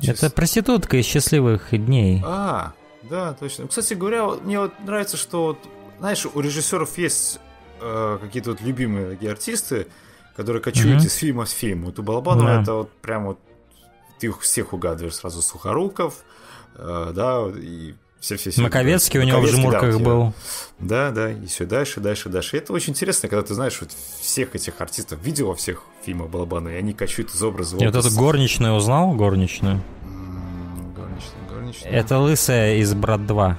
[0.00, 0.22] Чис...
[0.22, 2.22] Это проститутка из счастливых дней.
[2.24, 2.72] А,
[3.10, 3.66] да, точно.
[3.66, 5.58] Кстати говоря, мне вот нравится, что,
[5.98, 7.40] знаешь, у режиссеров есть
[7.80, 9.86] э, какие-то вот любимые такие артисты,
[10.36, 11.06] которые кочуют mm-hmm.
[11.06, 11.84] из фильма в фильм.
[11.84, 12.62] Вот у Балабанова yeah.
[12.62, 13.38] это вот прям вот
[14.18, 15.42] ты их всех угадываешь сразу.
[15.42, 16.24] Сухоруков,
[16.76, 20.34] э, да, и все все все Маковецкий у него в жмурках да, был.
[20.80, 22.56] Да, да, и все дальше, дальше, дальше.
[22.56, 26.28] И это очень интересно, когда ты знаешь вот всех этих артистов, видел во всех фильмах
[26.28, 27.94] Балабанова, и они качают из образа в образ.
[27.94, 29.80] И вот эту горничную узнал, горничную?
[30.96, 31.92] Горничная, горничная.
[31.92, 33.56] Это лысая из «Брат 2».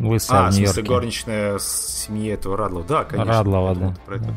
[0.00, 2.86] Лысая а, в, в смысле, горничная семьи этого Радлова.
[2.86, 3.32] Да, конечно.
[3.32, 3.94] Радлова, да.
[4.06, 4.34] Про это.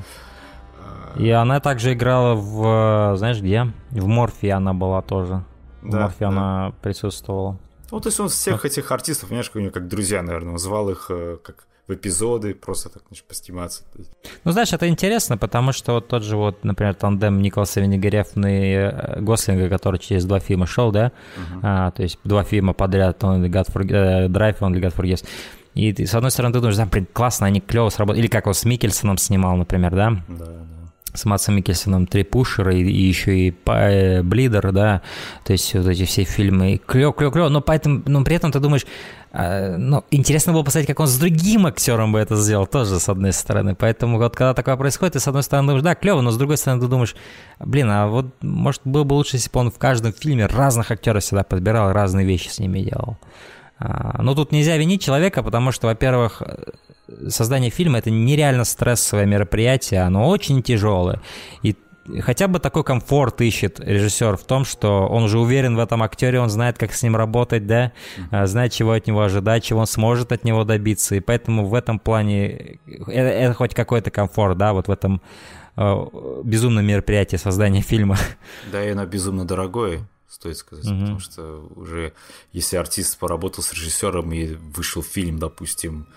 [1.18, 3.72] И она также играла в, знаешь где?
[3.92, 5.44] В Морфе она была тоже.
[5.82, 6.28] В да, Морфе да.
[6.28, 7.58] она присутствовала.
[7.92, 11.38] Ну, то есть он всех этих артистов, понимаешь, как, как друзья, наверное, звал их э,
[11.44, 13.84] как в эпизоды, просто так, значит, постиматься.
[14.46, 18.74] Ну, знаешь, это интересно, потому что вот тот же вот, например, тандем Николаса Венегорефна и
[18.74, 21.60] э, Гослинга, который через два фильма шел, да, uh-huh.
[21.62, 25.26] а, то есть два фильма подряд, он God for, э, Drive, он God Forgives.
[25.74, 28.22] И ты, с одной стороны, ты думаешь, да, блин, классно, они клево сработали.
[28.22, 30.12] Или как он с Микельсоном снимал, например, да?
[30.30, 30.73] Да, да
[31.14, 35.02] с Матсом Микельсоном три пушера и, и еще и э, Блидер, да,
[35.44, 38.86] то есть вот эти все фильмы, клево, но поэтому, но при этом ты думаешь,
[39.32, 43.10] э, ну, интересно было посмотреть, как он с другим актером бы это сделал, тоже с
[43.10, 46.32] одной стороны, поэтому вот когда такое происходит, ты с одной стороны думаешь, да, клево, но
[46.32, 47.16] с другой стороны ты думаешь,
[47.60, 51.24] блин, а вот, может, было бы лучше, если бы он в каждом фильме разных актеров
[51.24, 53.18] сюда подбирал, разные вещи с ними делал.
[53.84, 56.42] А, но тут нельзя винить человека, потому что, во-первых,
[57.28, 61.22] создание фильма это нереально стрессовое мероприятие, оно очень тяжелое.
[61.64, 61.76] И
[62.22, 66.40] хотя бы такой комфорт ищет режиссер в том, что он уже уверен в этом актере,
[66.40, 67.92] он знает, как с ним работать, да,
[68.32, 68.48] mm-hmm.
[68.48, 72.00] знает, чего от него ожидать, чего он сможет от него добиться, и поэтому в этом
[72.00, 75.22] плане это, это хоть какой-то комфорт, да, вот в этом
[75.76, 76.06] э,
[76.46, 78.18] безумном мероприятии создания фильма.
[78.72, 81.02] Да, и оно безумно дорогое стоит сказать, mm-hmm.
[81.02, 82.14] потому что уже
[82.52, 86.08] если артист поработал с режиссером и вышел фильм, допустим,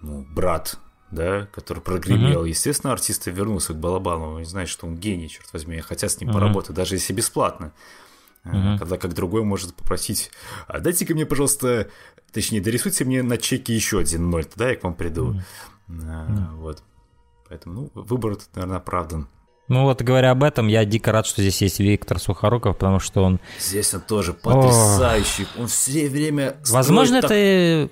[0.00, 0.78] ну, брат,
[1.10, 2.44] да, который прогремел.
[2.44, 2.48] Mm-hmm.
[2.48, 6.30] Естественно, артист вернулся к Балабанову, и знает, что он гений, черт возьми, хотят с ним
[6.30, 6.32] mm-hmm.
[6.32, 7.72] поработать, даже если бесплатно.
[8.44, 8.78] Mm-hmm.
[8.78, 10.30] Когда как другой может попросить,
[10.66, 11.90] а дайте-ка мне, пожалуйста,
[12.32, 15.34] точнее, дорисуйте мне на чеке еще один ноль, тогда я к вам приду.
[15.88, 16.04] Mm-hmm.
[16.06, 16.82] А, вот.
[17.48, 19.28] Поэтому, ну, выбор наверное, оправдан.
[19.68, 23.22] Ну вот, говоря об этом, я дико рад, что здесь есть Виктор Сухоруков, потому что
[23.22, 23.38] он...
[23.60, 25.46] Здесь он тоже потрясающий.
[25.56, 25.62] О...
[25.62, 26.56] Он все время...
[26.70, 27.30] Возможно, так...
[27.30, 27.90] это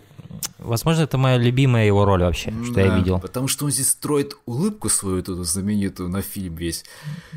[0.58, 3.20] Возможно, это моя любимая его роль вообще, что да, я видел.
[3.20, 6.84] Потому что он здесь строит улыбку свою эту знаменитую на фильм весь,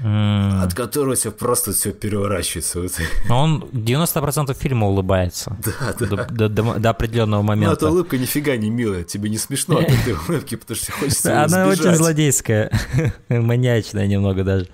[0.03, 0.63] mm.
[0.63, 2.79] от которого все просто все переворачивается.
[3.29, 5.55] Он 90% фильма улыбается.
[5.69, 6.25] Да, да.
[6.25, 7.69] До, до, до, до определенного момента.
[7.69, 11.43] Но эта улыбка нифига не милая, тебе не смешно от этой улыбки, потому что хочется
[11.43, 12.71] Она очень злодейская,
[13.29, 14.67] маньячная немного даже.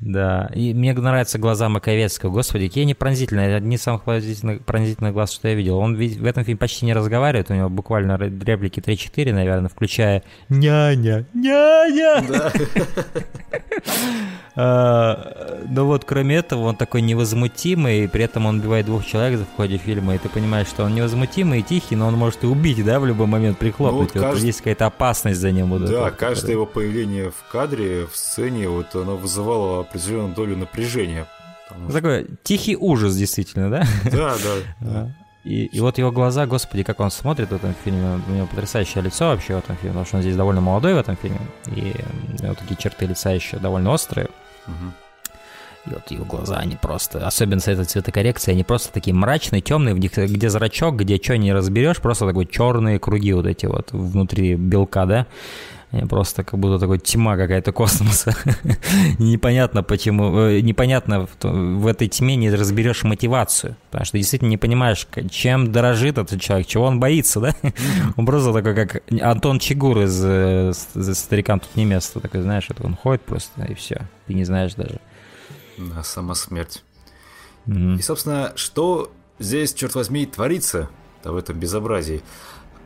[0.00, 2.30] Да, и мне нравятся глаза Маковецкого.
[2.30, 3.56] Господи, какие они пронзительные.
[3.56, 5.78] Одни из самых пронзительных, пронзительных глаз, что я видел.
[5.78, 11.26] Он в этом фильме почти не разговаривает, у него буквально реплики 3-4, наверное, включая «Няня!
[11.34, 12.22] Няня!»
[14.54, 19.40] а, Но вот кроме этого он такой невозмутимый, и при этом он убивает двух человек
[19.40, 22.46] в ходе фильма, и ты понимаешь, что он невозмутимый и тихий, но он может и
[22.46, 24.14] убить, да, в любой момент прихлопнуть.
[24.14, 24.38] Ну, вот.
[24.38, 25.84] Есть какая-то опасность за ним.
[25.86, 31.26] Да, каждое его появление в кадре, в сцене, вот оно вызывало определенную долю напряжения.
[31.66, 31.92] Что...
[31.92, 33.84] Такой тихий ужас, действительно, да?
[34.10, 34.36] Да,
[34.80, 35.12] да.
[35.44, 38.20] И, и вот его глаза, господи, как он смотрит в этом фильме.
[38.28, 40.98] У него потрясающее лицо вообще в этом фильме, потому что он здесь довольно молодой в
[40.98, 41.40] этом фильме.
[41.66, 41.94] И
[42.38, 44.28] у него такие черты лица еще довольно острые.
[45.86, 49.94] И вот его глаза, они просто, особенно с этой цветокоррекцией, они просто такие мрачные, темные,
[49.94, 53.92] в них где зрачок, где что не разберешь, просто такой черные круги вот эти вот
[53.92, 55.26] внутри белка, да.
[56.08, 58.36] Просто как будто такой тьма какая-то космоса.
[59.18, 65.06] непонятно почему, э, непонятно в этой тьме не разберешь мотивацию, потому что действительно не понимаешь,
[65.30, 67.54] чем дорожит этот человек, чего он боится, да?
[68.16, 70.72] он просто такой, как Антон Чигур из э,
[71.14, 74.74] «Старикам тут не место», такой, знаешь, это он ходит просто, и все, ты не знаешь
[74.74, 75.00] даже.
[75.78, 76.82] Да, сама смерть.
[77.66, 80.88] И, собственно, что здесь, черт возьми, творится
[81.22, 82.22] в этом безобразии?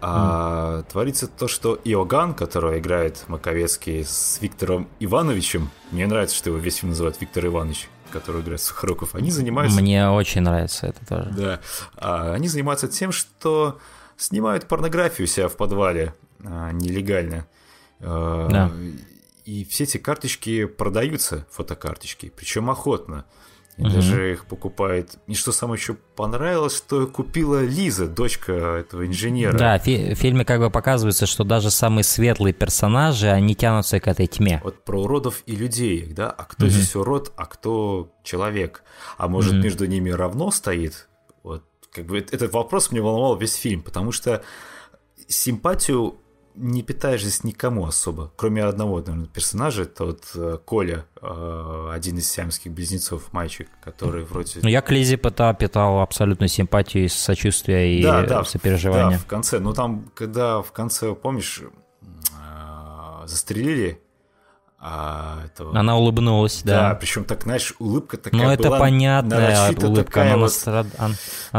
[0.05, 0.90] А mm.
[0.90, 6.78] творится то, что Иоганн, который играет Маковецкий с Виктором Ивановичем, мне нравится, что его весь
[6.78, 9.80] фильм называют Виктор Иванович, который играет Сухоруков, они занимаются...
[9.80, 11.30] Мне очень нравится это тоже.
[11.30, 11.61] Да.
[11.94, 13.78] А, они занимаются тем, что
[14.16, 17.46] снимают порнографию себя в подвале а, нелегально.
[18.00, 18.72] А, да.
[19.44, 23.24] И все эти карточки продаются, фотокарточки, причем охотно.
[23.79, 23.91] И угу.
[23.91, 25.16] даже их покупает.
[25.27, 29.57] И что самое еще понравилось, что купила Лиза, дочка этого инженера.
[29.57, 34.27] Да, в фильме как бы показывается, что даже самые светлые персонажи, они тянутся к этой
[34.27, 34.61] тьме.
[34.62, 36.31] Вот про уродов и людей, да?
[36.31, 36.73] А кто угу.
[36.73, 38.83] здесь урод, а кто человек?
[39.16, 39.62] А может, угу.
[39.62, 41.09] между ними равно стоит?
[41.43, 44.43] Вот, как бы этот вопрос мне волновал весь фильм, потому что
[45.29, 46.16] симпатию
[46.55, 52.18] не питаешь здесь никому особо, кроме одного, наверное, персонажа, это вот э, Коля, э, один
[52.18, 54.61] из сиамских близнецов, мальчик, который вроде...
[54.62, 59.18] Ну, я к Лизе питал, питал абсолютно симпатию, сочувствие и да, да, сопереживание.
[59.18, 64.01] Да, в конце, ну там, когда в конце, помнишь, э, застрелили
[64.85, 65.78] а, этого...
[65.78, 66.89] Она улыбнулась, да.
[66.89, 70.43] Да, причем так, знаешь, улыбка такая Ну, это была понятная улыбка, она, вот...
[70.43, 70.87] настрад...
[70.99, 71.14] она,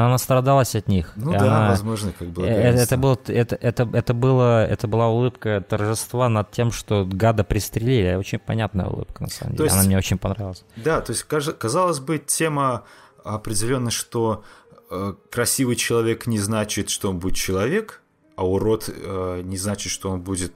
[0.09, 1.13] настрадалась от них.
[1.15, 1.69] Ну да, она...
[1.69, 2.45] возможно, как бы.
[2.45, 7.45] Это, это, было, это, это, это, было, это была улыбка торжества над тем, что гада
[7.45, 8.15] пристрелили.
[8.15, 9.65] Очень понятная улыбка, на самом деле.
[9.67, 9.75] Есть...
[9.77, 10.65] Она мне очень понравилась.
[10.75, 12.83] Да, то есть, казалось бы, тема
[13.23, 14.43] определенно, что
[14.91, 18.01] э, красивый человек не значит, что он будет человек,
[18.35, 20.51] а урод э, не значит, что он будет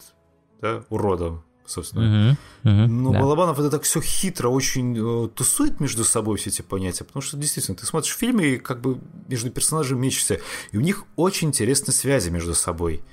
[0.60, 2.38] да, уродом собственно.
[2.64, 3.20] Угу, угу, Но да.
[3.20, 7.38] Балабанов это так все хитро, очень э, тусует между собой все эти понятия, потому что
[7.38, 10.40] действительно ты смотришь фильмы и как бы между персонажами мечешься,
[10.72, 13.04] и у них очень интересные связи между собой.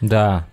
[0.00, 0.48] Да,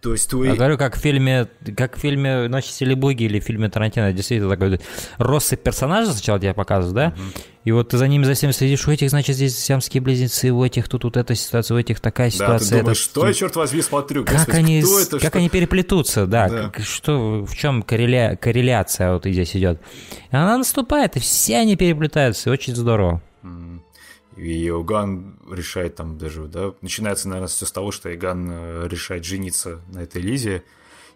[0.00, 0.50] то есть твои...
[0.50, 4.50] Я говорю, как в фильме, как в фильме «Ночи боги» или в фильме Тарантино, действительно
[4.50, 4.80] такой
[5.18, 7.08] россыпь персонажей сначала тебе показывают, да?
[7.08, 7.42] Угу.
[7.64, 10.64] И вот ты за ними за всем следишь, у этих, значит, здесь сиамские близнецы, у
[10.64, 12.70] этих тут вот эта ситуация, у этих такая ситуация.
[12.70, 13.10] Да, ты думаешь, это...
[13.10, 14.24] что я, черт возьми, смотрю?
[14.24, 15.38] Как, Господи, они, кто это, как что...
[15.38, 16.70] они переплетутся, да, да.
[16.70, 18.36] Как, что, в чем корреля...
[18.36, 19.80] корреляция вот здесь идет.
[20.30, 23.20] И она наступает, и все они переплетаются, и очень здорово.
[24.38, 29.24] И Иоганн решает там даже, да, начинается, наверное, все с того, что Иоганн э, решает
[29.24, 30.64] жениться на этой Лизе.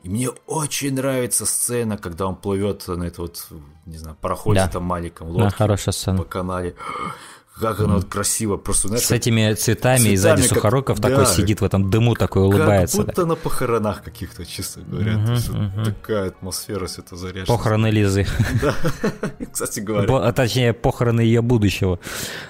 [0.03, 3.47] И мне очень нравится сцена, когда он плывет на это вот,
[3.87, 4.68] не знаю, пароходе да.
[4.68, 6.18] там маленьком, лодке да, хорошая сцена.
[6.18, 6.75] по канале
[7.62, 10.58] как она вот красиво просто, знаешь, С этими цветами, цветами и сзади как...
[10.58, 12.98] Сухоруков да, такой сидит в этом дыму, такой улыбается.
[12.98, 13.28] Как будто да.
[13.28, 15.16] на похоронах каких-то, честно говоря.
[15.16, 15.84] Угу, угу.
[15.84, 17.46] Такая атмосфера все это заряжена.
[17.46, 18.26] Похороны Лизы.
[18.60, 18.74] Да,
[19.52, 20.08] кстати говоря.
[20.16, 21.98] А точнее, похороны ее будущего.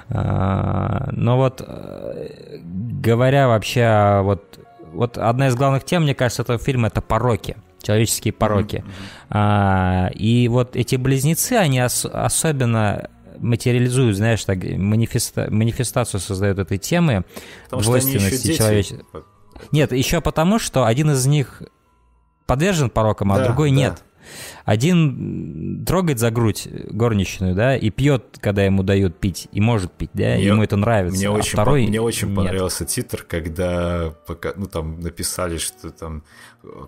[0.08, 4.58] А, но вот, э, говоря вообще, вот,
[4.92, 8.76] вот одна из главных тем, мне кажется, этого фильма— это пороки человеческие пороки.
[8.76, 9.26] Mm-hmm.
[9.30, 13.10] А, и вот эти близнецы, они ос- особенно
[13.42, 17.24] материализуют, знаешь, так, манифеста, манифестацию создают этой темы
[17.64, 19.24] потому двойственности человечества.
[19.70, 21.62] Нет, еще потому, что один из них
[22.46, 23.76] подвержен порокам, а да, другой да.
[23.76, 24.04] нет.
[24.64, 30.10] Один трогает за грудь горничную, да, и пьет, когда ему дают пить, и может пить,
[30.12, 31.18] да, мне, ему это нравится.
[31.18, 32.36] Мне а очень, второй по, мне очень нет.
[32.36, 36.22] понравился титр, когда пока, ну, там написали, что там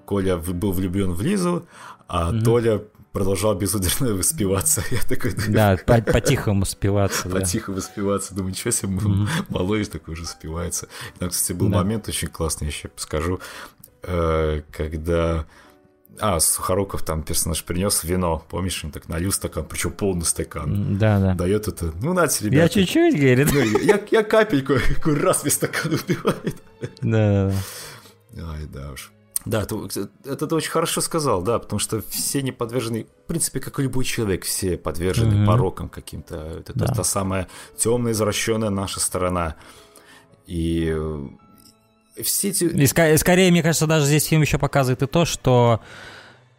[0.05, 1.67] Коля был влюблен в Лизу,
[2.07, 2.43] а mm-hmm.
[2.43, 2.83] Толя
[3.15, 4.83] продолжал безудержно выспиваться.
[4.91, 5.33] Я такой...
[5.49, 7.31] Да, по-тихому спиваться.
[7.31, 8.35] По-тихому спиваться.
[8.35, 8.91] Думаю, ничего себе,
[9.49, 10.89] малыш такой уже спивается.
[11.19, 13.41] Там, кстати, был момент очень классный, еще скажу,
[14.03, 15.47] э, когда...
[16.21, 20.97] А, Сухоруков там персонаж принес вино, помнишь, он так налил стакан, причем полный стакан.
[20.97, 21.35] Да, да.
[21.35, 22.63] Дает это, ну, нате, ребята.
[22.63, 23.49] Я чуть-чуть, говорит.
[23.53, 26.63] Ну, я, я капельку, раз весь стакан убивает.
[27.01, 27.53] Да,
[28.31, 28.45] да.
[28.53, 29.14] Ай, да уж.
[29.45, 29.89] Да, это,
[30.25, 33.83] это ты очень хорошо сказал, да, потому что все не подвержены, в принципе, как и
[33.83, 35.47] любой человек, все подвержены mm-hmm.
[35.47, 36.37] порокам каким-то.
[36.61, 36.87] Это да.
[36.87, 39.57] та, та самая темная, извращенная наша сторона.
[40.47, 42.65] И э, все эти...
[42.65, 45.81] И, скорее, мне кажется, даже здесь фильм еще показывает и то, что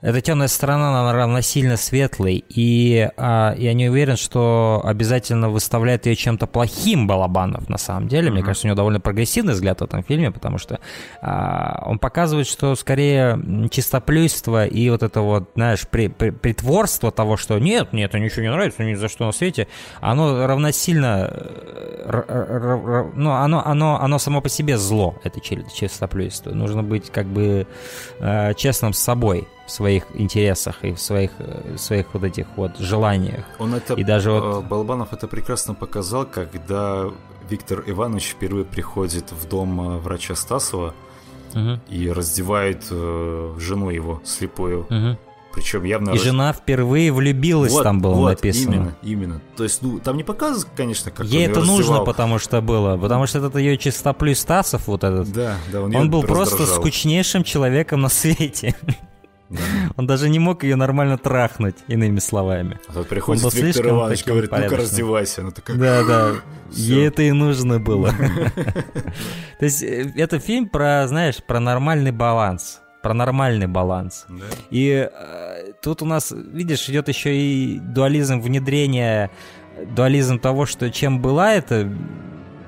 [0.05, 6.15] эта темная сторона, она равносильно светлой, и а, я не уверен, что обязательно выставляет ее
[6.15, 8.27] чем-то плохим Балабанов на самом деле.
[8.27, 8.31] Mm-hmm.
[8.33, 10.79] Мне кажется, у него довольно прогрессивный взгляд в этом фильме, потому что
[11.23, 13.39] а, он показывает, что скорее
[13.71, 18.43] чистоплюйство и вот это вот, знаешь, при, при, притворство того, что нет, мне это ничего
[18.43, 19.67] не нравится, ни за что на свете,
[20.01, 26.51] оно равносильно, э, ну, оно, оно, оно само по себе зло, это чистоплюйство.
[26.51, 27.65] Нужно быть как бы
[28.19, 32.77] э, честным с собой в своих интересах и в своих, в своих вот этих вот
[32.77, 33.45] желаниях.
[33.59, 34.63] Он это, и даже вот...
[34.63, 37.05] Э, Балабанов это прекрасно показал, когда
[37.49, 40.93] Виктор Иванович впервые приходит в дом э, врача Стасова
[41.53, 41.79] угу.
[41.89, 44.81] и раздевает э, жену его слепую.
[44.81, 45.17] Угу.
[45.53, 46.11] причем явно...
[46.11, 48.73] И жена впервые влюбилась, вот, там было вот, написано.
[48.73, 49.41] Именно, именно.
[49.57, 52.05] То есть, ну, там не показывают, конечно, как Ей это её нужно, раздевал.
[52.05, 52.97] потому что было.
[52.97, 56.81] Потому что этот ее чистоплюй Стасов, вот этот, Да, да, он, он был просто раздражал.
[56.83, 58.75] скучнейшим человеком на свете.
[59.97, 62.79] Он даже не мог ее нормально трахнуть, иными словами.
[62.87, 65.41] А тут приходит Виктор слишком Иванович, говорит, ну-ка раздевайся.
[65.41, 66.31] Она такая, Да, да.
[66.71, 68.11] Ей это и нужно было.
[69.59, 72.81] То есть э, это фильм про, знаешь, про нормальный баланс.
[73.03, 74.25] Про нормальный баланс.
[74.27, 74.45] Да.
[74.71, 79.29] И э, тут у нас, видишь, идет еще и дуализм внедрения,
[79.95, 81.87] дуализм того, что чем была эта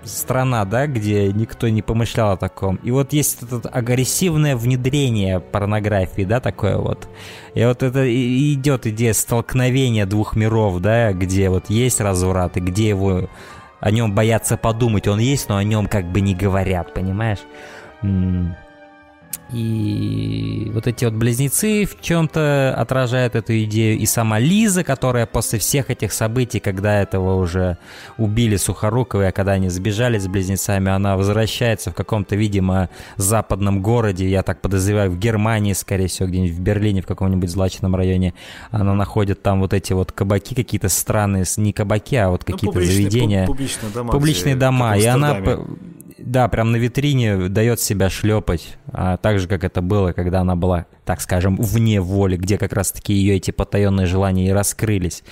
[0.07, 2.77] страна, да, где никто не помышлял о таком.
[2.77, 7.07] И вот есть это агрессивное внедрение порнографии, да, такое вот.
[7.53, 12.59] И вот это и идет идея столкновения двух миров, да, где вот есть разврат, и
[12.59, 13.29] где его
[13.79, 15.07] о нем боятся подумать.
[15.07, 17.39] Он есть, но о нем как бы не говорят, понимаешь?
[19.53, 23.97] И вот эти вот близнецы в чем-то отражают эту идею.
[23.97, 27.77] И сама Лиза, которая после всех этих событий, когда этого уже
[28.17, 34.27] убили Сухорукова, и когда они сбежали с близнецами, она возвращается в каком-то, видимо, западном городе,
[34.27, 38.33] я так подозреваю, в Германии, скорее всего, где-нибудь в Берлине, в каком-нибудь злачном районе.
[38.71, 42.73] Она находит там вот эти вот кабаки какие-то странные, не кабаки, а вот Ну, какие-то
[42.79, 44.11] публичные- заведения пу- Публичные дома.
[44.11, 45.37] публичные дома, и она,
[46.17, 50.55] да, прям на витрине дает себя шлепать, а так же, как это было, когда она
[50.55, 55.23] была, так скажем, вне воли, где как раз-таки ее эти потаенные желания и раскрылись.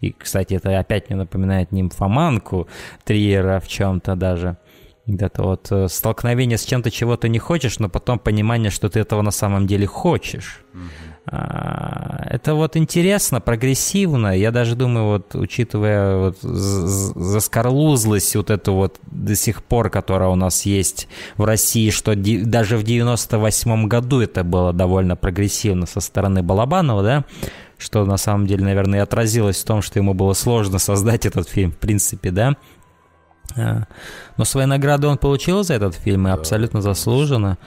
[0.00, 2.68] И, кстати, это опять мне напоминает нимфоманку
[3.04, 4.56] Триера в чем-то даже.
[5.06, 9.00] Где-то вот э, столкновение с чем-то, чего ты не хочешь, но потом понимание, что ты
[9.00, 10.64] этого на самом деле хочешь.
[11.24, 14.36] Это вот интересно, прогрессивно.
[14.36, 20.34] Я даже думаю, вот учитывая вот заскорлузлость вот эту вот до сих пор, которая у
[20.34, 21.06] нас есть
[21.36, 27.24] в России, что даже в 98 году это было довольно прогрессивно со стороны Балабанова, да,
[27.78, 31.48] что на самом деле, наверное, и отразилось в том, что ему было сложно создать этот
[31.48, 32.56] фильм, в принципе, да.
[33.56, 33.84] А,
[34.36, 37.58] Но свои награды он получил за этот фильм, и абсолютно заслуженно.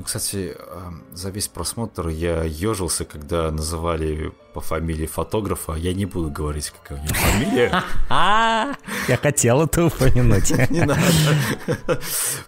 [0.00, 5.74] Ну, Кстати, эм, за весь просмотр я ежился, когда называли по фамилии фотографа.
[5.74, 7.82] Я не буду говорить, какая у него фамилия.
[8.08, 10.50] Я хотел это упомянуть.
[10.70, 11.02] Не надо.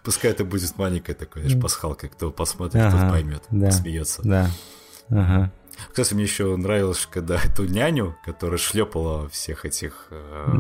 [0.03, 2.09] Пускай это будет маленькая такая знаешь, пасхалка.
[2.09, 4.23] Кто посмотрит, тот поймет, смеется.
[4.25, 5.51] Да.
[5.91, 10.55] Кстати, мне еще нравилось, когда эту няню, которая шлепала всех этих э,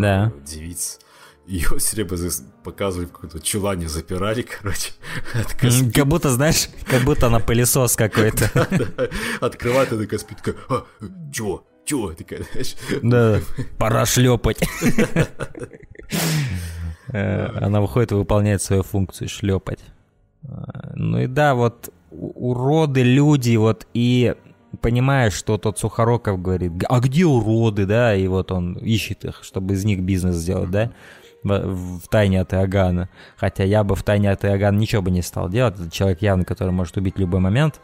[0.45, 0.99] девиц,
[1.47, 2.30] ее все время
[2.62, 4.93] показывали в каком-то чулане, запирали, короче.
[5.95, 8.49] Как будто, знаешь, как будто она пылесос какой-то.
[9.40, 10.84] открывает, она такая спит, такая, а,
[11.32, 12.76] чего, чего, такая, знаешь.
[13.03, 13.40] Да,
[13.78, 14.59] пора шлепать.
[17.09, 19.80] Э, Она выходит и выполняет свою функцию шлепать.
[20.45, 24.34] Э, Ну и да, вот уроды люди, вот и
[24.80, 29.74] понимаешь, что тот Сухороков говорит, а где уроды, да, и вот он ищет их, чтобы
[29.74, 30.93] из них бизнес сделать, да,
[31.43, 33.09] в, тайне от Иоганна.
[33.36, 35.74] Хотя я бы в тайне от Иоганна ничего бы не стал делать.
[35.78, 37.80] Это человек явно, который может убить любой момент.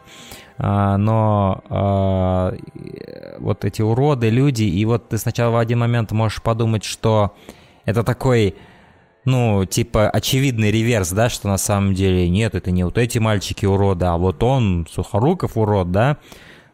[0.57, 2.55] А, но а,
[3.39, 7.35] вот эти уроды, люди, и вот ты сначала в один момент можешь подумать, что
[7.85, 8.55] это такой,
[9.25, 13.65] ну, типа, очевидный реверс, да, что на самом деле нет, это не вот эти мальчики
[13.65, 16.17] уроды, а вот он, Сухоруков урод, да.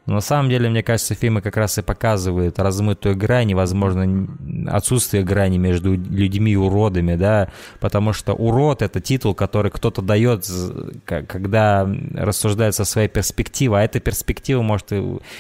[0.06, 4.28] Но на самом деле, мне кажется, фильмы как раз и показывают размытую грань, возможно,
[4.68, 7.50] отсутствие грани между людьми и уродами, да,
[7.80, 10.46] потому что урод— это титул, который кто-то дает,
[11.06, 14.92] когда рассуждает со своей перспективы, а эта перспектива может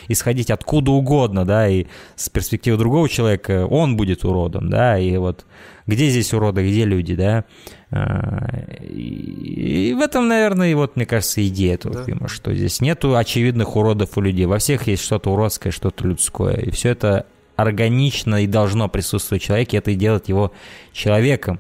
[0.07, 1.86] исходить откуда угодно, да, и
[2.16, 5.45] с перспективы другого человека он будет уродом, да, и вот
[5.88, 7.45] где здесь уроды, где люди, да,
[7.91, 8.49] А,
[8.81, 12.03] и, и в этом, наверное, и вот, мне кажется, идея этого Да.
[12.03, 16.55] фильма, что здесь нету очевидных уродов у людей, во всех есть что-то уродское, что-то людское,
[16.57, 17.25] и все это
[17.55, 20.51] органично и должно присутствовать в человеке, это и делает его
[20.91, 21.59] человеком,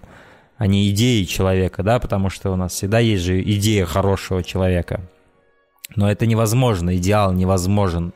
[0.57, 5.01] а не идеей человека, да, потому что у нас всегда есть же идея хорошего человека.
[5.95, 8.13] Но это невозможно, идеал невозможен.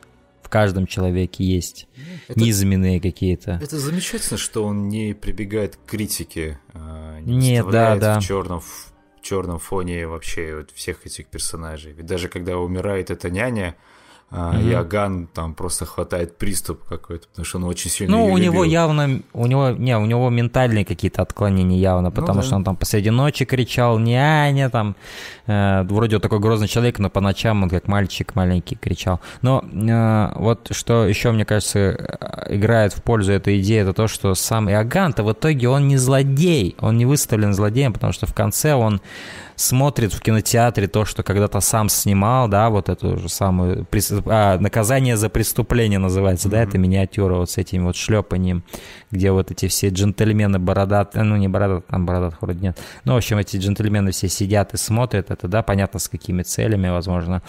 [0.49, 1.87] В каждом человеке есть
[2.27, 3.59] Это- низменные какие-то.
[3.61, 8.19] Это замечательно, что он не прибегает к критике, а, не Нет, да, да.
[8.19, 8.91] в черном в
[9.21, 11.93] черном фоне вообще вот всех этих персонажей.
[11.93, 13.75] Ведь даже когда умирает эта няня,
[14.31, 14.69] а, Мгм.
[14.69, 18.73] Иоганн там просто хватает приступ какой-то, потому что он очень сильно Ну, у него любил.
[18.73, 22.45] явно, у него, не, у него ментальные какие-то отклонения явно, потому Ну да.
[22.47, 24.95] что он там посреди ночи кричал «няня», там,
[25.47, 29.19] э, вроде он такой грозный человек, но по ночам он как мальчик маленький кричал.
[29.41, 34.07] Но э, вот что еще, мне кажется, э, играет в пользу этой идеи, это то,
[34.07, 38.33] что сам Иоганн-то в итоге он не злодей, он не выставлен злодеем, потому что в
[38.35, 39.01] конце он
[39.59, 43.85] смотрит в кинотеатре то, что когда-то сам снимал, да, вот эту же самую,
[44.25, 46.51] а, наказание за преступление называется, mm-hmm.
[46.51, 48.63] да, это миниатюра вот с этим вот шлепанием,
[49.11, 53.17] где вот эти все джентльмены бородатые, ну не бородатые, там бородатых вроде нет, ну в
[53.17, 57.41] общем эти джентльмены все сидят и смотрят это, да, понятно с какими целями, возможно,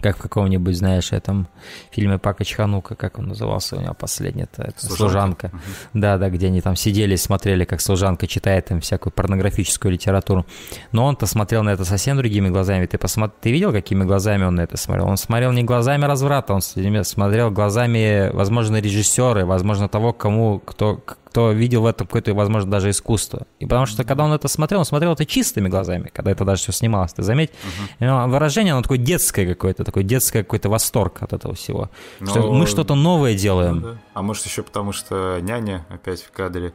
[0.00, 1.48] как в каком-нибудь, знаешь, этом
[1.90, 5.48] фильме Пака Чханука, как он назывался у него последний, это, «Служанка».
[5.48, 5.50] служанка.
[5.94, 10.46] Да, да, где они там сидели и смотрели, как служанка читает им всякую порнографическую литературу.
[10.92, 12.86] Но он-то смотрел на это совсем другими глазами.
[12.86, 15.08] Ты, посмотри, ты видел, какими глазами он на это смотрел?
[15.08, 21.00] Он смотрел не глазами разврата, он смотрел глазами, возможно, режиссера, возможно, того, кому, кто,
[21.36, 23.46] кто видел в этом какое-то, возможно, даже искусство.
[23.58, 26.62] И потому что, когда он это смотрел, он смотрел это чистыми глазами, когда это даже
[26.62, 27.50] все снималось, ты заметь.
[28.00, 28.26] Uh-huh.
[28.26, 31.90] Выражение, оно такое детское какое-то, такой детский какой-то восторг от этого всего.
[32.20, 32.30] Но...
[32.30, 33.74] Что мы что-то новое делаем.
[33.74, 33.98] Ну, да.
[34.14, 36.72] А может еще потому, что няня опять в кадре.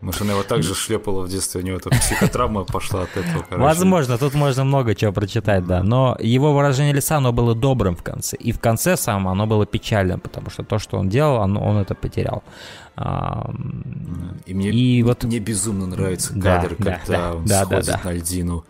[0.00, 3.44] Может, она его также шлепала в детстве, у него эта психотравма пошла от этого.
[3.48, 3.62] Короче.
[3.62, 5.82] Возможно, тут можно много чего прочитать, да.
[5.82, 8.36] Но его выражение лица, оно было добрым в конце.
[8.36, 11.76] И в конце сам оно было печальным, потому что то, что он делал, он, он
[11.76, 12.42] это потерял.
[14.46, 15.24] И мне, и вот...
[15.24, 18.10] мне безумно нравится кадр, да, когда да, он да, сходит да, да.
[18.10, 18.64] на льдину.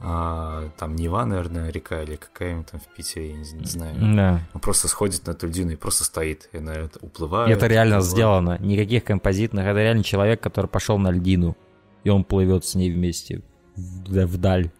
[0.00, 3.94] А, там Нева, наверное, река или какая-нибудь там в Питере, я не, не знаю.
[4.14, 4.40] Да.
[4.52, 7.56] Он просто сходит на эту льдину и просто стоит, и, наверное, уплывает.
[7.56, 8.12] Это реально уплывает.
[8.12, 8.58] сделано.
[8.60, 9.64] Никаких композитных.
[9.64, 11.56] Это реально человек, который пошел на льдину,
[12.02, 13.42] и он плывет с ней вместе
[13.76, 14.70] вдаль.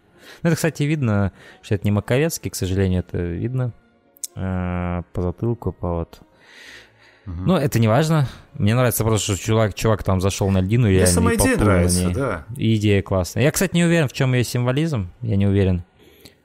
[0.43, 3.73] Ну, это, кстати, видно, что это не Маковецкий, к сожалению, это видно
[4.35, 6.19] э, по затылку, по вот
[7.25, 7.35] Угу.
[7.45, 8.27] Ну, это не важно.
[8.53, 12.09] Мне нравится просто, что чувак, чувак там зашел на льдину, и я сама идея нравится,
[12.09, 12.45] да.
[12.55, 13.43] идея классная.
[13.43, 15.09] Я, кстати, не уверен, в чем ее символизм.
[15.21, 15.83] Я не уверен.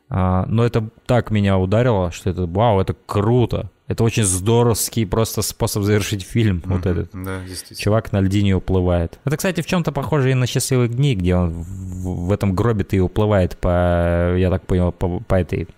[0.09, 3.71] А, но это так меня ударило, что это, вау, это круто.
[3.87, 7.11] Это очень здоровский просто способ завершить фильм, mm вот этот.
[7.13, 7.41] Да,
[7.77, 9.19] Чувак на льдине уплывает.
[9.25, 12.97] Это, кстати, в чем-то похоже и на «Счастливые дни», где он в, в этом гробе-то
[12.97, 15.69] и уплывает по, я так понял, по, по этой,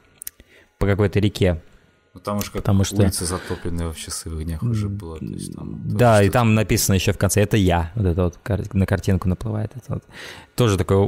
[0.79, 1.63] по какой-то реке.
[2.15, 2.97] Ну, там уже как Потому что...
[2.97, 5.17] улица затопленная в счастливых днях уже была.
[5.17, 7.91] То есть, там да, и там написано еще в конце «это я».
[7.95, 9.73] Вот это вот на картинку наплывает.
[9.75, 10.05] Это вот.
[10.55, 11.07] Тоже такое,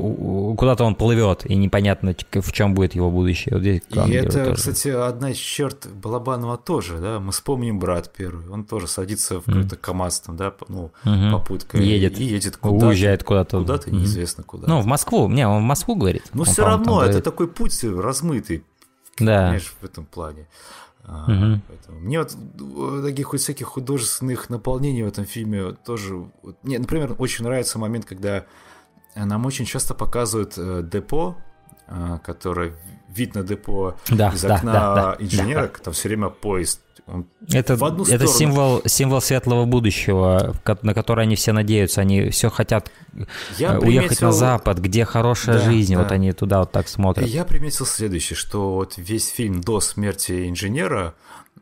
[0.56, 3.54] куда-то он плывет, и непонятно, в чем будет его будущее.
[3.54, 4.54] Вот здесь и это, тоже.
[4.54, 9.44] кстати, одна из черт Балабанова тоже, да, мы вспомним «Брат» первый, он тоже садится в
[9.44, 11.84] какой-то КамАЗ там, да, ну, mm попуткой.
[11.84, 12.18] Едет.
[12.18, 12.86] И едет куда-то.
[12.86, 13.58] Уезжает куда-то.
[13.58, 14.66] Куда-то, mm неизвестно куда.
[14.66, 16.24] Ну, в Москву, не, он в Москву говорит.
[16.32, 17.24] Но все равно, это говорит.
[17.24, 18.64] такой путь размытый,
[19.18, 19.42] да.
[19.42, 20.46] понимаешь, в этом плане.
[21.06, 21.60] Угу.
[21.68, 26.30] Поэтому мне вот э, таких вот всяких художественных наполнений в этом фильме тоже...
[26.62, 28.46] Мне, например, очень нравится момент, когда
[29.14, 31.36] нам очень часто показывают э, депо,
[31.88, 32.74] э, которое
[33.08, 35.84] вид на депо да, из окна да, да, инженера, да, да.
[35.84, 36.80] там все время поезд
[37.50, 42.00] это в одну это символ, символ светлого будущего, на который они все надеются.
[42.00, 42.90] Они все хотят
[43.58, 44.26] Я уехать приметил...
[44.28, 45.94] на Запад, где хорошая да, жизнь.
[45.94, 46.02] Да.
[46.02, 47.26] Вот они туда вот так смотрят.
[47.26, 51.14] Я приметил следующее, что вот весь фильм до смерти инженера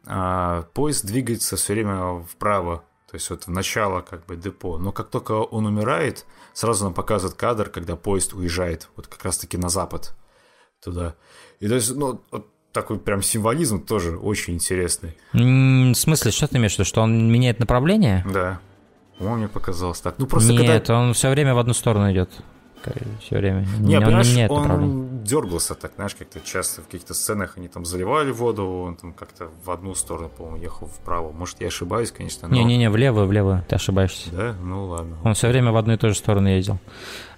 [0.06, 2.84] а, поезд двигается все время вправо.
[3.10, 4.78] То есть вот в начало как бы депо.
[4.78, 6.24] Но как только он умирает,
[6.54, 10.14] сразу нам показывают кадр, когда поезд уезжает вот как раз-таки на запад
[10.82, 11.14] туда.
[11.60, 15.16] И то есть, ну, вот такой прям символизм тоже очень интересный.
[15.32, 18.24] В смысле, что ты имеешь в виду, что он меняет направление?
[18.32, 18.60] Да.
[19.20, 20.16] Он мне показалось так.
[20.18, 20.98] Ну просто Нет, когда...
[20.98, 22.30] он все время в одну сторону идет
[23.20, 23.66] все время.
[23.78, 27.84] Не, он понимаешь, не он дергался так, знаешь, как-то часто в каких-то сценах они там
[27.84, 31.32] заливали воду, он там как-то в одну сторону, по-моему, ехал вправо.
[31.32, 32.54] Может, я ошибаюсь, конечно, но...
[32.54, 34.30] Не-не-не, влево, влево, ты ошибаешься.
[34.32, 34.54] Да?
[34.62, 35.16] Ну ладно.
[35.24, 36.78] Он все время в одну и ту же сторону ездил.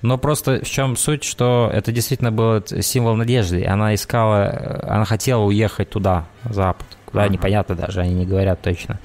[0.03, 3.65] Но просто в чем суть, что это действительно был символ надежды.
[3.65, 6.87] Она искала, она хотела уехать туда, в запад.
[7.07, 7.31] Куда, uh-huh.
[7.31, 8.99] непонятно даже, они не говорят точно.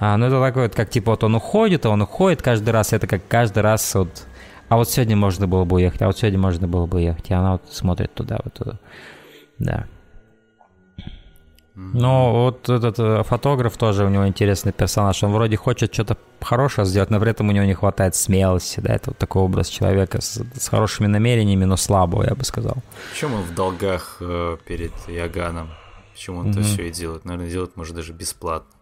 [0.00, 2.92] А, ну, это такое, вот, как типа вот он уходит, а он уходит каждый раз,
[2.92, 4.26] это как каждый раз вот
[4.68, 7.30] а вот сегодня можно было бы уехать, а вот сегодня можно было бы ехать.
[7.30, 8.78] И она вот смотрит туда, вот туда.
[9.58, 9.86] Да.
[11.80, 15.22] Но вот этот э, фотограф тоже у него интересный персонаж.
[15.22, 18.80] Он вроде хочет что-то хорошее сделать, но при этом у него не хватает смелости.
[18.80, 22.78] Да, это вот такой образ человека с, с хорошими намерениями, но слабого, я бы сказал.
[23.12, 25.68] Почему он в долгах э, перед Яганом?
[26.14, 26.50] Почему он mm-hmm.
[26.50, 27.24] это все и делает?
[27.24, 28.77] Наверное, делает, может, даже бесплатно.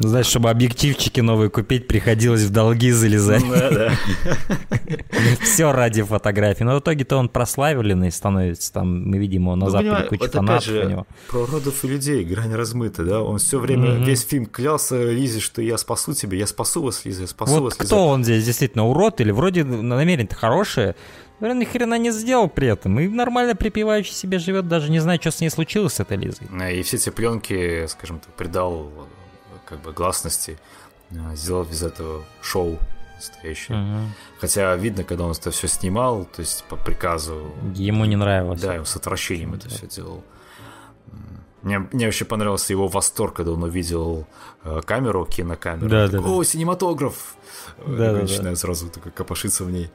[0.00, 3.42] Знаешь, чтобы объективчики новые купить, приходилось в долги залезать.
[3.48, 3.92] Да, да.
[5.42, 6.62] Все ради фотографии.
[6.62, 8.72] Но в итоге-то он прославленный становится.
[8.72, 11.06] Там мы видим его на ну, Западе куча фанатов у него.
[11.28, 13.22] Про родов и людей грань размыта, да?
[13.22, 17.22] Он все время, весь фильм клялся Лизе, что я спасу тебя, я спасу вас, Лиза,
[17.22, 17.86] я спасу вот вас, Лиза.
[17.86, 20.94] кто он здесь, действительно, урод или вроде намерение-то хорошее,
[21.40, 22.98] но ни хрена не сделал при этом.
[23.00, 26.48] И нормально припевающий себе живет, даже не знаю, что с ней случилось с этой Лизой.
[26.72, 28.90] И все эти пленки, скажем так, придал
[29.68, 30.58] как бы гласности,
[31.10, 32.78] э, сделал из этого шоу
[33.16, 33.78] настоящее.
[33.78, 34.00] Угу.
[34.40, 37.52] Хотя видно, когда он это все снимал, то есть по приказу.
[37.74, 38.60] Ему не нравилось.
[38.60, 40.24] Да, он с отвращением это все делал.
[41.62, 44.26] Мне, мне вообще понравился его восторг, когда он увидел
[44.62, 45.88] э, камеру, кинокамеру.
[45.88, 47.36] Да, такой, да, О, синематограф!
[47.84, 49.90] Да, да, начинает сразу такой копошиться в ней.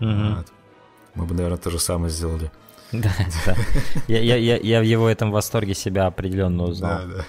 [0.00, 0.36] Мгм.
[0.36, 0.46] Вот.
[1.14, 2.50] Мы бы, наверное, то же самое сделали.
[2.92, 3.10] Да,
[3.46, 3.56] да.
[4.06, 6.98] Я, я, я, я в его этом восторге себя определенно узнал.
[6.98, 7.24] Да, да.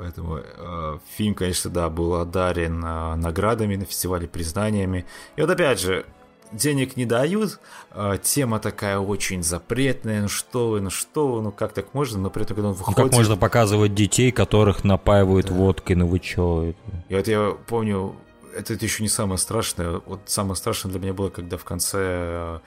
[0.00, 5.04] Поэтому э, фильм, конечно, да, был одарен э, наградами на фестивале, признаниями.
[5.36, 6.06] И вот опять же,
[6.52, 7.60] денег не дают,
[7.92, 12.18] э, тема такая очень запретная, ну что вы, ну что вы, ну как так можно,
[12.18, 13.10] но при этом, когда он Ну, выходит...
[13.10, 16.72] как можно показывать детей, которых напаивают водкой, ну вы чё?
[17.10, 18.16] И вот я помню,
[18.56, 20.00] это еще не самое страшное.
[20.06, 22.58] Вот самое страшное для меня было, когда в конце э,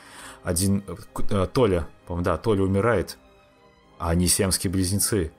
[0.44, 0.84] один...
[1.32, 3.18] э, Толя, по-моему, да, Толя умирает,
[3.98, 5.32] а они сиамские близнецы.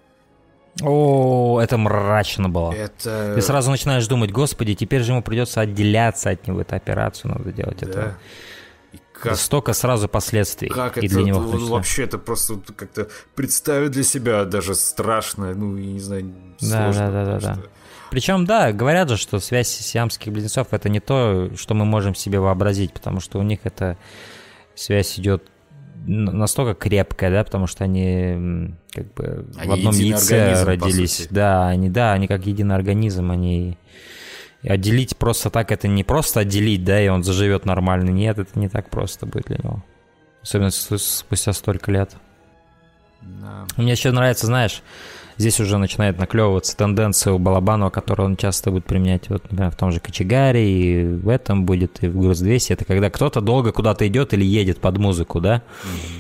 [0.83, 2.73] О, это мрачно было.
[2.73, 3.33] Это...
[3.35, 7.53] Ты сразу начинаешь думать, господи, теперь же ему придется отделяться от него, эту операцию надо
[7.53, 7.79] делать.
[7.81, 7.87] Да.
[7.87, 8.17] Это
[9.13, 11.41] как столько сразу последствий Как и это для него.
[11.41, 11.69] ну, числе.
[11.71, 17.11] вообще это просто как-то представить для себя даже страшно, ну я не знаю, Да, сложно.
[17.11, 17.63] да, да, да, да.
[18.11, 22.39] Причем, да, говорят же, что связь сиамских близнецов это не то, что мы можем себе
[22.39, 23.97] вообразить, потому что у них эта
[24.75, 25.49] связь идет
[26.07, 31.29] настолько крепкая, да, потому что они как бы Они в одном яйце родились.
[31.31, 33.79] Да, они, да, они как единый организм, они
[34.63, 38.11] отделить просто так это не просто отделить, да, и он заживет нормально.
[38.11, 39.85] Нет, это не так просто будет для него.
[40.43, 42.15] Особенно спустя столько лет.
[43.23, 43.67] Да.
[43.77, 44.83] Мне еще нравится, знаешь,
[45.39, 49.77] здесь уже начинает наклевываться тенденция у Балабанова, которую он часто будет применять, вот, например, в
[49.77, 52.75] том же Кочегаре, и в этом будет, и в Груз-200.
[52.75, 55.63] Это когда кто-то долго куда-то идет или едет под музыку, да?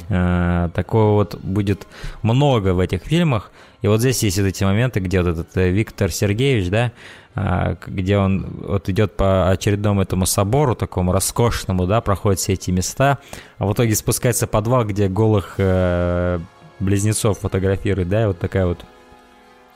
[0.09, 1.87] Э, Такого вот будет
[2.23, 3.51] много в этих фильмах.
[3.83, 6.93] И вот здесь есть вот эти моменты, где вот этот э, Виктор Сергеевич, да,
[7.37, 12.71] а, где он вот идет по очередному этому собору, такому роскошному, да, проходит все эти
[12.71, 13.19] места,
[13.59, 16.39] а в итоге спускается в подвал, где голых э,
[16.79, 18.85] близнецов фотографирует, да, и вот такая вот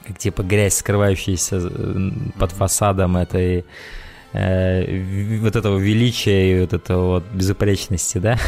[0.07, 3.65] как типа грязь, скрывающаяся э, под фасадом этой
[4.33, 8.39] э, вот этого величия и вот этого вот безупречности, да,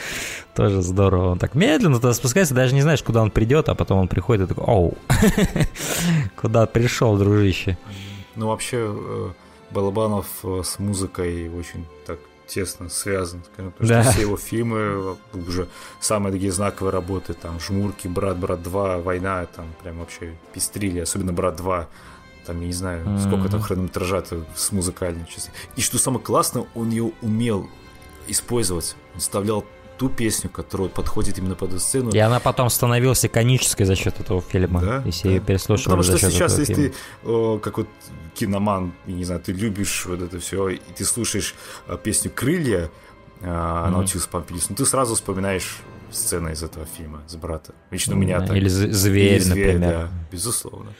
[0.54, 1.32] тоже здорово.
[1.32, 4.44] Он так медленно туда спускается, даже не знаешь, куда он придет, а потом он приходит
[4.44, 4.94] и такой, оу,
[6.36, 7.78] куда пришел, дружище.
[8.36, 9.30] Ну вообще э,
[9.70, 12.18] Балабанов с музыкой очень так
[12.48, 14.02] тесно связан, скажем, потому Да.
[14.02, 15.14] что все его фильмы э,
[15.46, 15.68] уже
[16.00, 21.32] самые такие знаковые работы, там «Жмурки», «Брат», «Брат 2», «Война», там прям вообще пестрили, особенно
[21.32, 21.86] «Брат 2»,
[22.46, 24.24] там, я не знаю, сколько там хронометража
[24.56, 25.50] с музыкальной части.
[25.76, 27.68] И что самое классное, он ее умел
[28.26, 28.96] использовать.
[29.14, 29.64] Он вставлял
[29.98, 32.10] ту песню, которая подходит именно под эту сцену.
[32.10, 34.80] И она потом становилась иконической за счет этого фильма.
[34.80, 35.34] Да, если да.
[35.34, 36.94] ее Ну, переслушивали потому что сейчас, если фильма.
[37.24, 37.88] ты, э, как вот
[38.34, 41.54] киноман, я не знаю, ты любишь вот это все, и ты слушаешь
[41.86, 42.90] э, песню «Крылья»,
[43.40, 45.78] э, Наутилус Помпилиус, ну ты сразу вспоминаешь
[46.10, 47.72] сцены из этого фильма, с брата.
[47.90, 48.56] Лично у меня так.
[48.56, 49.90] Или з- зверь, Или например.
[49.90, 50.92] да, безусловно.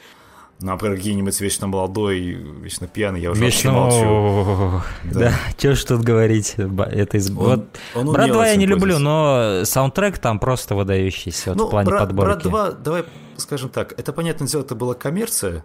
[0.61, 3.73] Ну, а про какие-нибудь вечно молодой, вечно пьяный, я уже Вечно...
[3.73, 4.83] вообще молчу.
[5.05, 5.33] Да, Да.
[5.57, 6.57] что ж тут говорить.
[6.57, 7.31] Это из...
[7.31, 11.59] Он- вот, он Брат умел 2 я не люблю, но саундтрек там просто выдающийся вот
[11.59, 12.29] Ну, в плане Брат, подборки.
[12.29, 13.05] Брат 2, давай
[13.37, 15.65] скажем так, это, понятное дело, это была коммерция,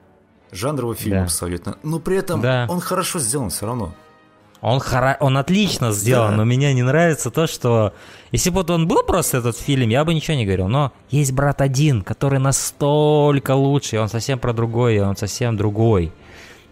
[0.52, 1.24] жанровый фильм Да.
[1.24, 2.66] абсолютно, но при этом Да.
[2.70, 3.94] он хорошо сделан все равно.
[4.62, 5.18] Он, хора...
[5.20, 6.38] он отлично сделан, Да.
[6.38, 7.94] но мне не нравится то, что...
[8.32, 10.70] Если бы вот он был просто этот фильм, я бы ничего не говорил.
[10.70, 15.58] Но есть брат один, который настолько лучше, и он совсем про другой, и он совсем
[15.58, 16.14] другой.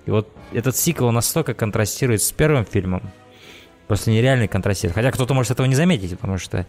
[0.06, 3.12] И вот этот сиквел настолько контрастирует с первым фильмом.
[3.88, 4.96] Просто нереальный контрастирует.
[4.96, 6.66] Хотя кто-то может этого не заметить, потому что